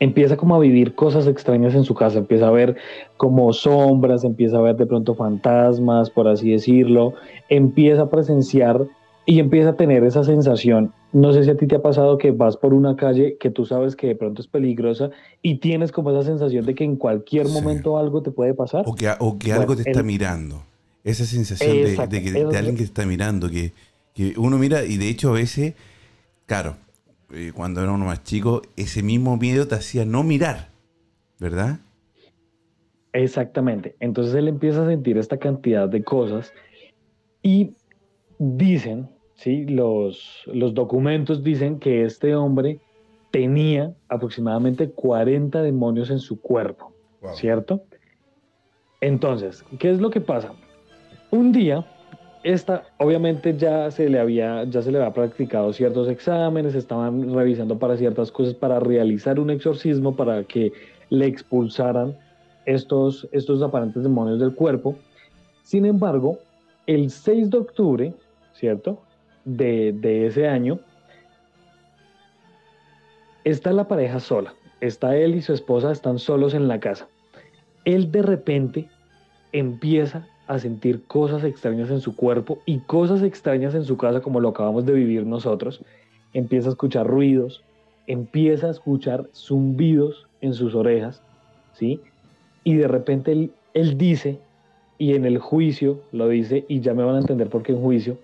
empieza 0.00 0.36
como 0.36 0.54
a 0.54 0.58
vivir 0.58 0.94
cosas 0.94 1.26
extrañas 1.26 1.74
en 1.74 1.84
su 1.84 1.94
casa, 1.94 2.18
empieza 2.18 2.48
a 2.48 2.52
ver 2.52 2.76
como 3.18 3.52
sombras, 3.52 4.24
empieza 4.24 4.58
a 4.58 4.62
ver 4.62 4.76
de 4.76 4.86
pronto 4.86 5.14
fantasmas, 5.14 6.08
por 6.08 6.28
así 6.28 6.52
decirlo, 6.52 7.12
empieza 7.50 8.02
a 8.02 8.10
presenciar 8.10 8.80
y 9.26 9.40
empieza 9.40 9.70
a 9.70 9.76
tener 9.76 10.04
esa 10.04 10.24
sensación. 10.24 10.92
No 11.14 11.32
sé 11.32 11.44
si 11.44 11.50
a 11.50 11.56
ti 11.56 11.68
te 11.68 11.76
ha 11.76 11.80
pasado 11.80 12.18
que 12.18 12.32
vas 12.32 12.56
por 12.56 12.74
una 12.74 12.96
calle 12.96 13.36
que 13.38 13.48
tú 13.48 13.64
sabes 13.64 13.94
que 13.94 14.08
de 14.08 14.16
pronto 14.16 14.42
es 14.42 14.48
peligrosa 14.48 15.10
y 15.42 15.58
tienes 15.60 15.92
como 15.92 16.10
esa 16.10 16.22
sensación 16.22 16.66
de 16.66 16.74
que 16.74 16.82
en 16.82 16.96
cualquier 16.96 17.48
momento 17.48 17.96
algo 17.98 18.20
te 18.20 18.32
puede 18.32 18.52
pasar. 18.52 18.82
O 18.84 18.96
que, 18.96 19.08
o 19.20 19.38
que 19.38 19.50
Bueno, 19.50 19.60
algo 19.62 19.76
te 19.76 19.88
está 19.88 20.02
mirando. 20.02 20.64
Esa 21.04 21.24
sensación 21.24 21.82
de, 21.82 21.96
de 22.08 22.22
que- 22.22 22.32
de 22.32 22.56
alguien 22.56 22.74
que 22.74 22.82
te 22.82 22.88
está 22.88 23.06
mirando, 23.06 23.48
que, 23.48 23.72
que 24.12 24.34
uno 24.36 24.58
mira 24.58 24.84
y 24.84 24.96
de 24.96 25.08
hecho 25.08 25.30
a 25.30 25.34
veces, 25.34 25.74
claro, 26.46 26.76
eh, 27.32 27.52
cuando 27.54 27.80
era 27.80 27.92
uno 27.92 28.06
más 28.06 28.24
chico, 28.24 28.62
ese 28.76 29.04
mismo 29.04 29.36
miedo 29.36 29.68
te 29.68 29.76
hacía 29.76 30.04
no 30.04 30.24
mirar, 30.24 30.70
¿verdad? 31.38 31.78
Exactamente. 33.12 33.94
Entonces 34.00 34.34
él 34.34 34.48
empieza 34.48 34.82
a 34.82 34.88
sentir 34.88 35.16
esta 35.18 35.38
cantidad 35.38 35.88
de 35.88 36.02
cosas 36.02 36.52
y 37.40 37.70
dicen, 38.38 39.08
¿sí? 39.44 39.66
los, 39.66 40.42
los 40.46 40.72
documentos 40.72 41.44
dicen 41.44 41.78
que 41.78 42.04
este 42.04 42.34
hombre 42.34 42.80
tenía 43.30 43.92
aproximadamente 44.08 44.90
40 44.90 45.60
demonios 45.60 46.08
en 46.10 46.18
su 46.18 46.40
cuerpo, 46.40 46.92
¿cierto? 47.34 47.82
Entonces, 49.02 49.62
¿qué 49.78 49.90
es 49.90 50.00
lo 50.00 50.08
que 50.08 50.22
pasa? 50.22 50.52
Un 51.30 51.52
día, 51.52 51.84
esta, 52.42 52.84
obviamente 52.98 53.54
ya 53.54 53.90
se 53.90 54.08
le 54.08 54.18
había, 54.18 54.64
ya 54.64 54.80
se 54.80 54.90
le 54.90 54.98
había 54.98 55.12
practicado 55.12 55.74
ciertos 55.74 56.08
exámenes, 56.08 56.74
estaban 56.74 57.34
revisando 57.34 57.78
para 57.78 57.98
ciertas 57.98 58.32
cosas, 58.32 58.54
para 58.54 58.80
realizar 58.80 59.38
un 59.38 59.50
exorcismo, 59.50 60.16
para 60.16 60.44
que 60.44 60.72
le 61.10 61.26
expulsaran 61.26 62.16
estos, 62.64 63.28
estos 63.30 63.60
aparentes 63.60 64.02
demonios 64.02 64.40
del 64.40 64.54
cuerpo. 64.54 64.96
Sin 65.64 65.84
embargo, 65.84 66.38
el 66.86 67.10
6 67.10 67.50
de 67.50 67.58
octubre, 67.58 68.14
¿cierto? 68.54 69.03
De, 69.44 69.92
de 69.92 70.26
ese 70.26 70.48
año, 70.48 70.80
está 73.44 73.72
la 73.72 73.88
pareja 73.88 74.20
sola. 74.20 74.54
Está 74.80 75.16
él 75.16 75.34
y 75.34 75.42
su 75.42 75.52
esposa, 75.52 75.92
están 75.92 76.18
solos 76.18 76.54
en 76.54 76.68
la 76.68 76.80
casa. 76.80 77.08
Él 77.84 78.10
de 78.10 78.22
repente 78.22 78.88
empieza 79.52 80.26
a 80.46 80.58
sentir 80.58 81.04
cosas 81.06 81.44
extrañas 81.44 81.90
en 81.90 82.00
su 82.00 82.16
cuerpo 82.16 82.58
y 82.66 82.78
cosas 82.80 83.22
extrañas 83.22 83.74
en 83.74 83.84
su 83.84 83.96
casa 83.96 84.20
como 84.20 84.40
lo 84.40 84.50
acabamos 84.50 84.84
de 84.84 84.92
vivir 84.92 85.26
nosotros. 85.26 85.82
Empieza 86.32 86.68
a 86.68 86.72
escuchar 86.72 87.06
ruidos, 87.06 87.62
empieza 88.06 88.66
a 88.66 88.70
escuchar 88.70 89.28
zumbidos 89.32 90.26
en 90.40 90.52
sus 90.52 90.74
orejas, 90.74 91.22
¿sí? 91.72 92.00
Y 92.64 92.74
de 92.74 92.88
repente 92.88 93.32
él, 93.32 93.52
él 93.72 93.96
dice, 93.96 94.38
y 94.98 95.14
en 95.14 95.24
el 95.24 95.38
juicio 95.38 96.00
lo 96.12 96.28
dice, 96.28 96.64
y 96.68 96.80
ya 96.80 96.94
me 96.94 97.04
van 97.04 97.16
a 97.16 97.20
entender 97.20 97.48
por 97.48 97.62
qué 97.62 97.72
en 97.72 97.80
juicio, 97.80 98.18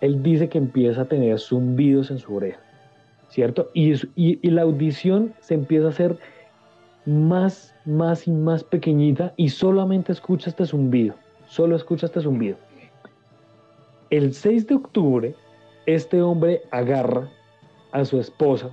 él 0.00 0.22
dice 0.22 0.48
que 0.48 0.58
empieza 0.58 1.02
a 1.02 1.04
tener 1.06 1.38
zumbidos 1.38 2.10
en 2.10 2.18
su 2.18 2.34
oreja, 2.34 2.60
¿cierto? 3.28 3.70
Y, 3.74 3.94
la 4.48 4.62
audición 4.62 5.34
se 5.40 5.54
empieza 5.54 5.86
a 5.86 5.90
hacer 5.90 6.18
más, 7.06 7.74
más 7.84 8.26
y 8.26 8.30
más 8.30 8.64
pequeñita 8.64 9.34
y 9.36 9.48
solamente 9.48 10.12
escucha 10.12 10.50
este 10.50 10.66
zumbido, 10.66 11.14
solo 11.46 11.76
escucha 11.76 12.06
este 12.06 12.20
zumbido. 12.20 12.56
El 14.10 14.34
6 14.34 14.66
de 14.66 14.74
octubre, 14.74 15.34
este 15.86 16.22
hombre 16.22 16.62
agarra 16.70 17.30
a 17.92 18.04
su 18.04 18.20
esposa, 18.20 18.70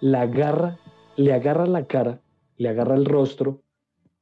la 0.00 0.22
agarra, 0.22 0.78
le 1.16 1.32
agarra 1.32 1.66
la 1.66 1.86
cara, 1.86 2.20
le 2.56 2.68
agarra 2.68 2.96
el 2.96 3.04
rostro, 3.04 3.60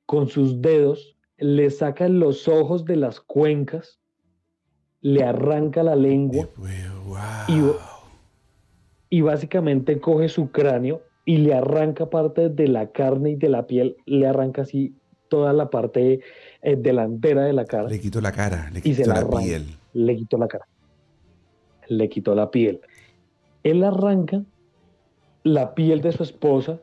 con 0.07 0.29
sus 0.29 0.61
dedos, 0.61 1.17
le 1.39 1.71
saca 1.71 2.09
los 2.09 2.49
ojos 2.49 2.85
de 2.85 2.97
las 2.97 3.21
cuencas, 3.21 3.99
le 5.03 5.24
arranca 5.24 5.82
la 5.82 5.96
lengua 5.96 6.48
y, 7.48 7.61
y 9.09 9.20
básicamente 9.22 10.01
coge 10.01 10.28
su 10.28 10.51
cráneo 10.51 11.03
y 11.24 11.38
le 11.38 11.55
arranca 11.55 12.11
parte 12.11 12.48
de 12.48 12.68
la 12.68 12.90
carne 12.90 13.30
y 13.30 13.36
de 13.36 13.48
la 13.48 13.66
piel, 13.66 13.96
le 14.07 14.26
arranca 14.26 14.62
así 14.62 14.94
toda 15.28 15.53
la 15.53 15.70
parte 15.70 16.20
eh, 16.62 16.76
delantera 16.76 17.44
de 17.44 17.53
la 17.53 17.64
cara. 17.64 17.88
Le 17.88 18.01
quitó 18.01 18.20
la 18.20 18.32
cara, 18.32 18.70
le 18.72 18.80
y 18.80 18.94
se 18.94 19.03
quitó 19.03 19.12
la 19.12 19.20
arranca. 19.20 19.38
piel. 19.38 19.66
Le 19.92 20.16
quitó 20.16 20.38
la 20.38 20.48
cara. 20.48 20.66
Le 21.88 22.09
quitó 22.09 22.34
la 22.34 22.51
piel. 22.51 22.80
Él 23.62 23.84
arranca 23.84 24.42
la 25.42 25.74
piel 25.74 26.03
de 26.03 26.12
su 26.12 26.22
esposa 26.22 26.80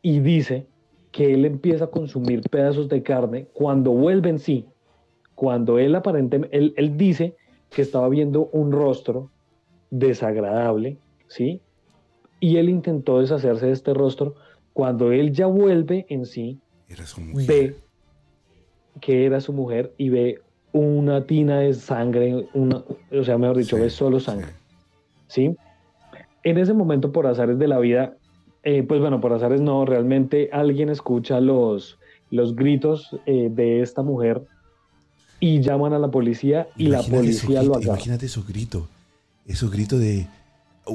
y 0.00 0.20
dice 0.20 0.66
que 1.10 1.34
él 1.34 1.44
empieza 1.44 1.84
a 1.84 1.90
consumir 1.90 2.42
pedazos 2.50 2.88
de 2.88 3.02
carne 3.02 3.46
cuando 3.52 3.92
vuelve 3.92 4.30
en 4.30 4.38
sí. 4.38 4.66
Cuando 5.34 5.78
él 5.78 5.94
aparentemente, 5.94 6.56
él, 6.56 6.74
él 6.76 6.96
dice 6.96 7.36
que 7.74 7.82
estaba 7.82 8.08
viendo 8.08 8.48
un 8.52 8.72
rostro 8.72 9.30
desagradable, 9.90 10.98
¿sí? 11.28 11.60
Y 12.40 12.56
él 12.56 12.68
intentó 12.68 13.20
deshacerse 13.20 13.66
de 13.66 13.72
este 13.72 13.94
rostro. 13.94 14.34
Cuando 14.72 15.12
él 15.12 15.32
ya 15.32 15.46
vuelve 15.46 16.06
en 16.08 16.26
sí, 16.26 16.58
Era 16.88 17.04
su 17.06 17.20
mujer. 17.20 17.46
ve 17.46 17.76
que 19.00 19.26
era 19.26 19.40
su 19.40 19.52
mujer 19.52 19.92
y 19.96 20.08
ve 20.10 20.40
una 20.72 21.24
tina 21.26 21.60
de 21.60 21.74
sangre, 21.74 22.46
una, 22.54 22.82
o 23.10 23.24
sea, 23.24 23.38
mejor 23.38 23.58
dicho, 23.58 23.76
Sí, 23.76 23.82
ve 23.82 23.90
solo 23.90 24.20
sangre. 24.20 24.48
¿Sí? 25.26 25.54
En 26.44 26.58
ese 26.58 26.72
momento, 26.72 27.12
por 27.12 27.26
azares 27.26 27.58
de 27.58 27.68
la 27.68 27.78
vida, 27.78 28.16
eh, 28.64 28.82
pues 28.82 29.00
bueno, 29.00 29.20
por 29.20 29.32
azares 29.32 29.60
no, 29.60 29.84
realmente 29.84 30.48
alguien 30.52 30.88
escucha 30.88 31.40
los, 31.40 31.98
los 32.30 32.54
gritos 32.54 33.16
eh, 33.26 33.48
de 33.50 33.80
esta 33.82 34.02
mujer 34.02 34.42
y 35.44 35.60
llaman 35.60 35.92
a 35.92 35.98
la 35.98 36.08
policía 36.08 36.68
y 36.76 36.84
la 36.86 36.98
Imagínate 36.98 37.30
esos 37.30 37.42
policía 37.42 37.62
lo 37.64 37.74
agarra. 37.74 37.86
Imagínate 37.94 38.26
esos 38.26 38.46
gritos. 38.46 38.84
Esos 39.44 39.72
gritos 39.72 39.98
de. 39.98 40.28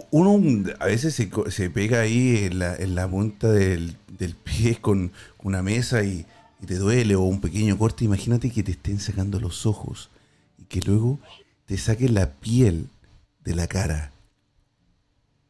Uno 0.10 0.64
a 0.80 0.86
veces 0.86 1.14
se, 1.16 1.30
se 1.50 1.70
pega 1.70 2.00
ahí 2.00 2.46
en 2.46 2.60
la, 2.60 2.74
en 2.78 2.96
la 2.96 3.10
punta 3.10 3.52
del, 3.52 3.98
del 4.18 4.36
pie 4.36 4.78
con 4.82 5.12
una 5.44 5.62
mesa 5.62 6.02
y, 6.04 6.26
y 6.62 6.66
te 6.66 6.76
duele 6.76 7.16
o 7.18 7.24
un 7.24 7.42
pequeño 7.42 7.78
corte. 7.78 8.06
Imagínate 8.06 8.50
que 8.50 8.64
te 8.64 8.72
estén 8.72 9.00
sacando 9.02 9.38
los 9.42 9.66
ojos 9.66 10.10
y 10.58 10.64
que 10.64 10.80
luego 10.80 11.20
te 11.66 11.78
saquen 11.78 12.14
la 12.14 12.30
piel 12.32 12.88
de 13.44 13.54
la 13.54 13.68
cara. 13.68 14.14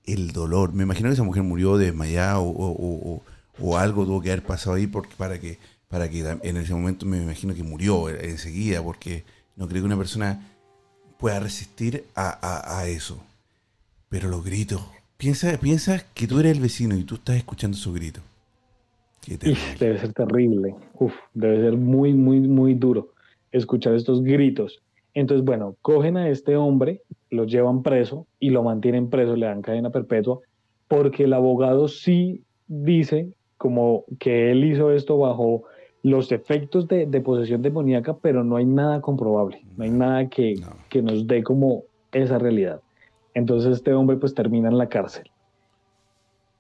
El 0.06 0.32
dolor. 0.32 0.74
Me 0.74 0.84
imagino 0.84 1.10
que 1.10 1.14
esa 1.14 1.24
mujer 1.24 1.43
murió 1.43 1.78
desmayada 1.78 2.39
o, 2.39 2.50
o- 2.50 2.72
o- 2.72 3.14
o- 3.14 3.22
o 3.60 3.78
algo 3.78 4.06
tuvo 4.06 4.22
que 4.22 4.32
haber 4.32 4.43
pasado 4.43 4.76
ahí 4.76 4.88
porque, 4.88 5.14
para 5.18 5.39
que 5.39 5.60
para 5.88 6.10
que 6.10 6.20
en 6.20 6.58
ese 6.58 6.74
momento 6.74 7.06
me 7.06 7.22
imagino 7.22 7.54
que 7.54 7.64
murió 7.64 8.10
enseguida 8.10 8.82
porque 8.84 9.24
no 9.56 9.68
creo 9.68 9.82
que 9.82 9.88
una 9.88 9.98
persona 9.98 10.46
pueda 11.20 11.40
resistir 11.40 12.06
a, 12.16 12.30
a- 12.30 12.80
a 12.80 12.88
eso. 12.88 13.20
Pero 14.10 14.30
los 14.30 14.44
gritos. 14.44 14.82
Piensa, 15.18 15.58
piensa 15.60 16.04
que 16.14 16.28
tú 16.28 16.40
eres 16.40 16.54
el 16.56 16.62
vecino 16.62 16.96
y 16.96 17.04
tú 17.04 17.16
estás 17.16 17.38
escuchando 17.38 17.78
terrible. 17.78 18.22
Uf, 19.52 19.80
debe 19.80 20.00
ser 20.00 20.14
terrible. 20.14 20.76
Uf, 21.00 21.14
debe 21.34 21.62
ser 21.62 21.78
muy, 21.78 22.14
muy, 22.14 22.40
muy 22.40 22.74
duro 22.76 23.10
escuchar 23.52 23.96
estos 23.96 24.22
gritos. 24.24 24.82
Entonces, 25.14 25.44
bueno, 25.44 25.76
cogen 25.82 26.18
a 26.18 26.30
este 26.30 26.56
hombre, 26.56 27.02
lo 27.32 27.46
llevan 27.46 27.82
preso 27.82 28.28
y 28.40 28.52
lo 28.52 28.64
mantienen 28.64 29.10
preso, 29.10 29.36
le 29.36 29.48
dan 29.48 29.62
cadena 29.62 29.90
perpetua, 29.90 30.40
porque 30.88 31.24
el 31.24 31.34
abogado 31.34 31.88
sí 31.88 32.44
dice 32.68 33.34
como 33.58 34.06
que 34.20 34.52
él 34.52 34.64
hizo 34.64 34.92
esto 34.92 35.18
bajo 35.18 35.64
los 36.10 36.32
efectos 36.32 36.88
de, 36.88 37.05
de 37.05 37.22
posesión 37.22 37.62
demoníaca, 37.62 38.16
pero 38.18 38.43
no 38.43 38.55
hay 38.55 38.66
nada 38.66 39.01
comprobable, 39.01 39.62
no 39.76 39.84
hay 39.84 39.89
nada 39.91 40.30
que, 40.30 40.55
No. 40.55 40.68
que 40.89 41.01
nos 41.01 41.28
dé 41.28 41.43
como 41.43 41.84
esa 42.12 42.38
realidad. 42.39 42.80
Entonces 43.34 43.74
este 43.78 43.93
hombre 43.93 44.18
pues 44.18 44.34
termina 44.34 44.70
en 44.70 44.78
la 44.78 44.88
cárcel. 44.89 45.30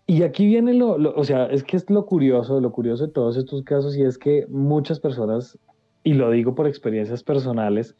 Y 0.05 0.23
aquí 0.23 0.45
viene 0.45 0.73
lo, 0.73 0.97
lo- 0.97 1.13
o 1.15 1.23
sea, 1.23 1.45
es 1.47 1.63
que 1.63 1.77
es 1.77 1.89
lo 1.89 2.05
curioso, 2.05 2.59
lo 2.61 2.71
curioso 2.71 3.07
de 3.07 3.11
todos 3.13 3.37
estos 3.37 3.61
casos 3.63 3.95
y 3.97 4.03
es 4.03 4.17
que 4.17 4.45
muchas 4.49 4.99
personas, 4.99 5.57
y 6.03 6.13
lo 6.13 6.29
digo 6.31 6.55
por 6.55 6.67
experiencias 6.67 7.23
personales, 7.23 7.95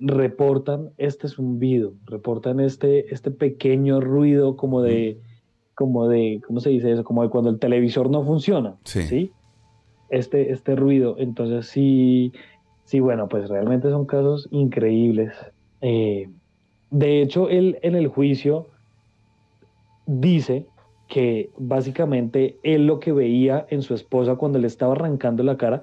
reportan 0.00 0.90
este 0.98 1.28
zumbido, 1.28 1.92
reportan 2.06 2.60
este, 2.60 3.12
este 3.14 3.30
pequeño 3.30 4.00
ruido 4.00 4.56
como 4.56 4.82
de, 4.82 5.18
como 5.74 6.08
de, 6.08 6.40
¿cómo 6.46 6.60
se 6.60 6.70
dice 6.70 6.90
eso? 6.92 7.04
Como 7.04 7.22
de 7.22 7.28
cuando 7.30 7.50
el 7.50 7.58
televisor 7.58 8.10
no 8.10 8.24
funciona, 8.24 8.76
Sí. 8.84 9.02
¿sí? 9.02 9.32
Este, 10.08 10.52
este 10.52 10.76
ruido. 10.76 11.16
Entonces 11.18 11.66
sí, 11.66 12.32
sí, 12.84 13.00
bueno, 13.00 13.28
pues 13.28 13.48
realmente 13.48 13.88
son 13.90 14.06
casos 14.06 14.48
increíbles. 14.50 15.32
Eh, 15.80 16.28
de 16.90 17.22
hecho, 17.22 17.48
él 17.48 17.78
en 17.82 17.96
el 17.96 18.08
juicio 18.08 18.68
dice 20.06 20.66
que 21.08 21.50
básicamente 21.58 22.58
él 22.62 22.86
lo 22.86 23.00
que 23.00 23.12
veía 23.12 23.66
en 23.70 23.82
su 23.82 23.94
esposa 23.94 24.36
cuando 24.36 24.58
le 24.58 24.66
estaba 24.66 24.92
arrancando 24.92 25.42
la 25.42 25.56
cara 25.56 25.82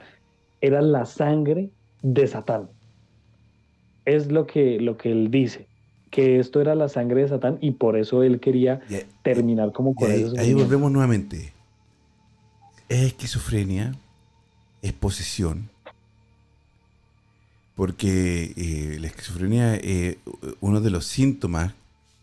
era 0.61 0.81
la 0.81 1.05
sangre 1.05 1.69
de 2.01 2.27
Satán. 2.27 2.69
Es 4.05 4.31
lo 4.31 4.47
que, 4.47 4.79
lo 4.79 4.97
que 4.97 5.11
él 5.11 5.29
dice, 5.31 5.67
que 6.09 6.39
esto 6.39 6.61
era 6.61 6.75
la 6.75 6.89
sangre 6.89 7.21
de 7.21 7.27
Satán 7.27 7.57
y 7.61 7.71
por 7.71 7.97
eso 7.97 8.23
él 8.23 8.39
quería 8.39 8.81
terminar 9.23 9.71
como 9.71 9.93
con 9.93 10.09
ahí, 10.11 10.23
eso. 10.23 10.35
ahí 10.37 10.53
volvemos 10.53 10.91
nuevamente. 10.91 11.53
Es 12.89 13.03
esquizofrenia, 13.03 13.93
es 14.81 14.93
posesión. 14.93 15.69
Porque 17.75 18.53
eh, 18.57 18.97
la 18.99 19.07
esquizofrenia, 19.07 19.75
eh, 19.75 20.19
uno 20.59 20.81
de 20.81 20.89
los 20.89 21.05
síntomas, 21.05 21.73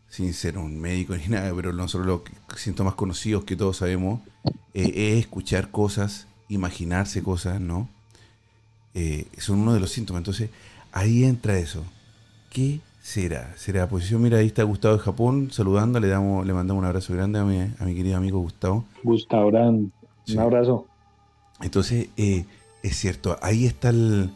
sin 0.09 0.33
ser 0.35 0.59
un 0.59 0.81
médico 0.81 1.17
ni 1.17 1.27
nada, 1.29 1.53
pero 1.55 1.73
nosotros 1.73 2.07
los 2.49 2.61
síntomas 2.61 2.95
conocidos 2.95 3.45
que 3.45 3.57
todos 3.57 3.79
sabemos, 3.79 4.21
eh, 4.75 4.93
es 4.95 5.21
escuchar 5.21 5.71
cosas, 5.71 6.27
imaginarse 6.49 7.23
cosas, 7.23 7.61
¿no? 7.61 7.89
Eh, 8.95 9.27
son 9.39 9.61
uno 9.61 9.75
de 9.75 9.81
los 9.81 9.91
síntomas. 9.91 10.21
Entonces, 10.21 10.51
ahí 10.93 11.25
entra 11.25 11.59
eso. 11.59 11.85
¿Qué 12.51 12.81
será? 13.01 13.55
¿Será 13.57 13.89
posesión? 13.89 14.23
Mira, 14.23 14.39
ahí 14.39 14.47
está 14.47 14.63
Gustavo 14.63 14.97
de 14.97 15.03
Japón 15.03 15.51
saludando, 15.53 16.01
le 16.01 16.09
damos, 16.09 16.47
le 16.47 16.53
mandamos 16.53 16.81
un 16.81 16.87
abrazo 16.87 17.15
grande 17.15 17.39
a 17.39 17.45
mi, 17.45 17.61
a 17.61 17.85
mi 17.85 17.95
querido 17.95 18.17
amigo 18.17 18.39
Gustavo. 18.41 18.85
Gustavo 19.03 19.51
Sí. 20.25 20.35
un 20.35 20.41
abrazo. 20.41 20.87
Entonces, 21.61 22.09
eh, 22.17 22.45
es 22.83 22.97
cierto, 22.97 23.39
ahí 23.43 23.67
está 23.67 23.89
el, 23.91 24.31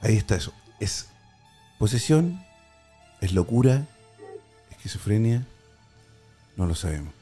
ahí 0.00 0.16
está 0.16 0.36
eso. 0.36 0.52
Es 0.80 1.08
posesión, 1.78 2.42
es 3.20 3.32
locura, 3.32 3.86
esquizofrenia, 4.70 5.46
no 6.56 6.66
lo 6.66 6.74
sabemos. 6.74 7.12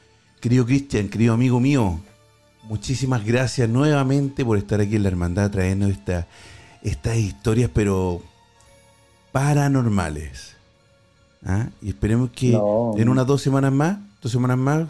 Querido 0.41 0.65
Cristian, 0.65 1.09
querido 1.09 1.35
amigo 1.35 1.61
mío, 1.61 2.01
muchísimas 2.65 3.25
gracias 3.25 3.69
nuevamente 3.69 4.45
por 4.45 4.57
estar 4.57 4.81
aquí 4.81 4.97
en 4.97 5.03
la 5.03 5.09
hermandad 5.09 5.51
trayendo 5.51 5.87
esta, 5.89 6.27
estas 6.83 7.17
historias, 7.17 7.71
pero 7.73 8.23
paranormales. 9.33 10.57
¿Ah? 11.45 11.69
Y 11.81 11.89
esperemos 11.89 12.31
que 12.31 12.51
No. 12.51 12.95
en 12.99 13.09
unas 13.09 13.27
dos 13.27 13.41
semanas 13.43 13.73
más, 13.73 13.99
dos 14.21 14.31
semanas 14.31 14.59
más, 14.59 14.89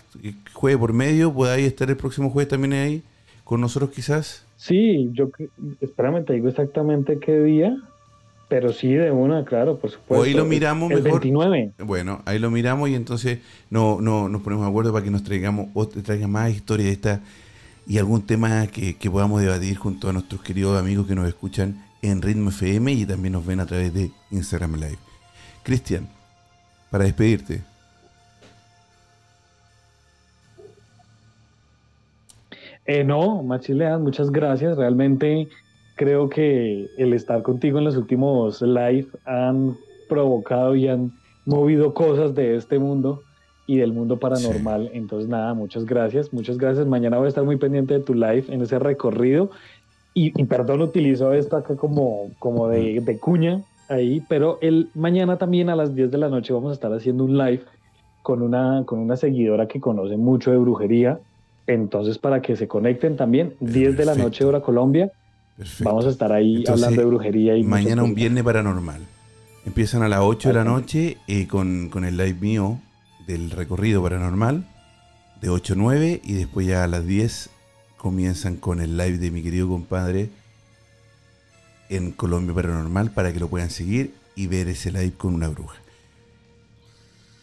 jueves 0.52 0.78
por 0.78 0.92
medio, 0.92 1.32
podáis 1.32 1.66
estar 1.66 1.88
el 1.88 1.96
próximo 1.96 2.30
jueves 2.30 2.48
también 2.48 2.72
ahí 2.72 3.02
con 3.44 3.60
nosotros 3.60 3.90
quizás. 3.90 4.42
Sí, 4.62 5.08
yo, 5.14 5.30
espérame, 5.80 6.22
te 6.26 6.34
digo 6.34 6.48
exactamente 6.48 7.18
qué 7.18 7.40
día, 7.40 7.74
pero 8.48 8.74
sí, 8.74 8.92
de 8.92 9.10
una, 9.10 9.44
claro, 9.46 9.78
por 9.78 9.90
supuesto. 9.90 10.22
ahí 10.24 10.34
lo 10.34 10.44
miramos 10.44 10.90
el 10.90 11.02
mejor. 11.02 11.20
29. 11.22 11.72
Bueno, 11.78 12.20
ahí 12.26 12.38
lo 12.38 12.50
miramos 12.50 12.90
y 12.90 12.94
entonces 12.94 13.38
no, 13.70 14.02
no, 14.02 14.28
nos 14.28 14.42
ponemos 14.42 14.66
de 14.66 14.70
acuerdo 14.70 14.92
para 14.92 15.02
que 15.02 15.10
nos 15.10 15.22
traigamos 15.24 15.68
ot- 15.72 16.02
traigan 16.02 16.30
más 16.30 16.50
historias 16.50 16.88
de 16.88 16.92
esta 16.92 17.20
y 17.86 17.96
algún 17.96 18.26
tema 18.26 18.66
que, 18.66 18.96
que 18.96 19.10
podamos 19.10 19.40
debatir 19.40 19.76
junto 19.78 20.10
a 20.10 20.12
nuestros 20.12 20.42
queridos 20.42 20.78
amigos 20.78 21.06
que 21.06 21.14
nos 21.14 21.26
escuchan 21.26 21.82
en 22.02 22.20
Ritmo 22.20 22.50
FM 22.50 22.92
y 22.92 23.06
también 23.06 23.32
nos 23.32 23.46
ven 23.46 23.60
a 23.60 23.66
través 23.66 23.94
de 23.94 24.10
Instagram 24.30 24.74
Live. 24.74 24.98
Cristian, 25.62 26.06
para 26.90 27.04
despedirte. 27.04 27.62
Eh, 32.92 33.04
no, 33.04 33.44
Machilean, 33.44 34.02
muchas 34.02 34.32
gracias. 34.32 34.76
Realmente 34.76 35.46
creo 35.94 36.28
que 36.28 36.90
el 36.98 37.12
estar 37.12 37.40
contigo 37.40 37.78
en 37.78 37.84
los 37.84 37.96
últimos 37.96 38.60
live 38.62 39.06
han 39.26 39.76
provocado 40.08 40.74
y 40.74 40.88
han 40.88 41.12
movido 41.46 41.94
cosas 41.94 42.34
de 42.34 42.56
este 42.56 42.80
mundo 42.80 43.22
y 43.68 43.76
del 43.76 43.92
mundo 43.92 44.18
paranormal. 44.18 44.90
Entonces, 44.92 45.30
nada, 45.30 45.54
muchas 45.54 45.84
gracias. 45.84 46.32
Muchas 46.32 46.58
gracias. 46.58 46.84
Mañana 46.84 47.18
voy 47.18 47.26
a 47.26 47.28
estar 47.28 47.44
muy 47.44 47.58
pendiente 47.58 47.94
de 47.94 48.00
tu 48.00 48.12
live 48.12 48.46
en 48.48 48.60
ese 48.60 48.80
recorrido. 48.80 49.52
Y, 50.12 50.32
y 50.34 50.44
perdón, 50.46 50.82
utilizo 50.82 51.32
esto 51.32 51.58
acá 51.58 51.76
como, 51.76 52.32
como 52.40 52.66
de, 52.66 53.00
de 53.02 53.18
cuña 53.20 53.62
ahí, 53.88 54.20
pero 54.28 54.58
el 54.62 54.88
mañana 54.96 55.38
también 55.38 55.70
a 55.70 55.76
las 55.76 55.94
10 55.94 56.10
de 56.10 56.18
la 56.18 56.28
noche 56.28 56.52
vamos 56.52 56.70
a 56.70 56.74
estar 56.74 56.92
haciendo 56.92 57.22
un 57.22 57.38
live 57.38 57.62
con 58.22 58.42
una, 58.42 58.82
con 58.84 58.98
una 58.98 59.16
seguidora 59.16 59.68
que 59.68 59.78
conoce 59.78 60.16
mucho 60.16 60.50
de 60.50 60.56
brujería. 60.56 61.20
Entonces, 61.72 62.18
para 62.18 62.42
que 62.42 62.56
se 62.56 62.66
conecten 62.68 63.16
también, 63.16 63.54
10 63.60 63.96
de 63.96 64.04
la 64.04 64.14
noche 64.14 64.44
hora 64.44 64.60
Colombia, 64.60 65.12
Perfecto. 65.56 65.84
vamos 65.84 66.06
a 66.06 66.10
estar 66.10 66.32
ahí 66.32 66.56
Entonces, 66.56 66.84
hablando 66.84 67.02
de 67.02 67.06
brujería 67.06 67.56
y 67.56 67.62
Mañana 67.62 68.02
un 68.02 68.14
viernes 68.14 68.42
paranormal. 68.44 69.00
Empiezan 69.66 70.02
a 70.02 70.08
las 70.08 70.20
8 70.20 70.48
de 70.48 70.54
la 70.54 70.64
noche 70.64 71.18
eh, 71.28 71.46
con, 71.46 71.88
con 71.90 72.04
el 72.04 72.16
live 72.16 72.38
mío 72.40 72.80
del 73.26 73.50
recorrido 73.50 74.02
paranormal. 74.02 74.64
de 75.40 75.48
8 75.48 75.74
a 75.74 75.76
9 75.76 76.20
y 76.24 76.32
después 76.34 76.66
ya 76.66 76.84
a 76.84 76.86
las 76.86 77.06
10 77.06 77.50
comienzan 77.96 78.56
con 78.56 78.80
el 78.80 78.96
live 78.96 79.18
de 79.18 79.30
mi 79.30 79.42
querido 79.42 79.68
compadre 79.68 80.30
en 81.90 82.12
Colombia 82.12 82.54
Paranormal 82.54 83.10
para 83.10 83.32
que 83.32 83.40
lo 83.40 83.48
puedan 83.48 83.68
seguir 83.70 84.14
y 84.34 84.46
ver 84.46 84.68
ese 84.68 84.90
live 84.90 85.12
con 85.16 85.34
una 85.34 85.48
bruja. 85.48 85.76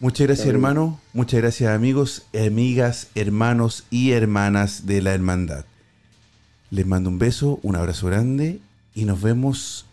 Muchas 0.00 0.26
gracias 0.28 0.46
hermano, 0.46 1.00
muchas 1.12 1.40
gracias 1.40 1.72
amigos, 1.74 2.22
amigas, 2.34 3.08
hermanos 3.16 3.84
y 3.90 4.12
hermanas 4.12 4.86
de 4.86 5.02
la 5.02 5.12
hermandad. 5.12 5.64
Les 6.70 6.86
mando 6.86 7.10
un 7.10 7.18
beso, 7.18 7.58
un 7.62 7.74
abrazo 7.76 8.06
grande 8.06 8.60
y 8.94 9.04
nos 9.06 9.20
vemos 9.20 9.86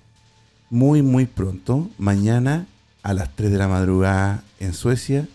muy 0.69 1.01
muy 1.01 1.25
pronto, 1.25 1.89
mañana 1.97 2.67
a 3.01 3.13
las 3.13 3.35
3 3.35 3.51
de 3.51 3.57
la 3.57 3.67
madrugada 3.67 4.43
en 4.59 4.73
Suecia, 4.73 5.27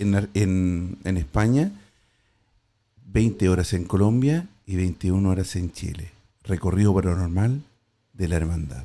en, 0.00 0.28
en- 0.34 0.98
en 1.04 1.16
España, 1.16 1.70
20 3.06 3.48
horas 3.48 3.72
en 3.72 3.84
Colombia 3.84 4.46
y 4.66 4.76
21 4.76 5.28
horas 5.28 5.54
en 5.56 5.70
Chile. 5.72 6.10
Recorrido 6.44 6.92
paranormal 6.94 7.62
de 8.14 8.28
la 8.28 8.36
hermandad. 8.36 8.84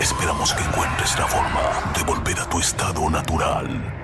Esperamos 0.00 0.52
que 0.54 0.62
encuentres 0.62 1.18
la 1.18 1.26
forma 1.26 1.92
de 1.96 2.02
volver 2.04 2.38
a 2.40 2.48
tu 2.48 2.58
estado 2.60 3.08
natural. 3.10 4.03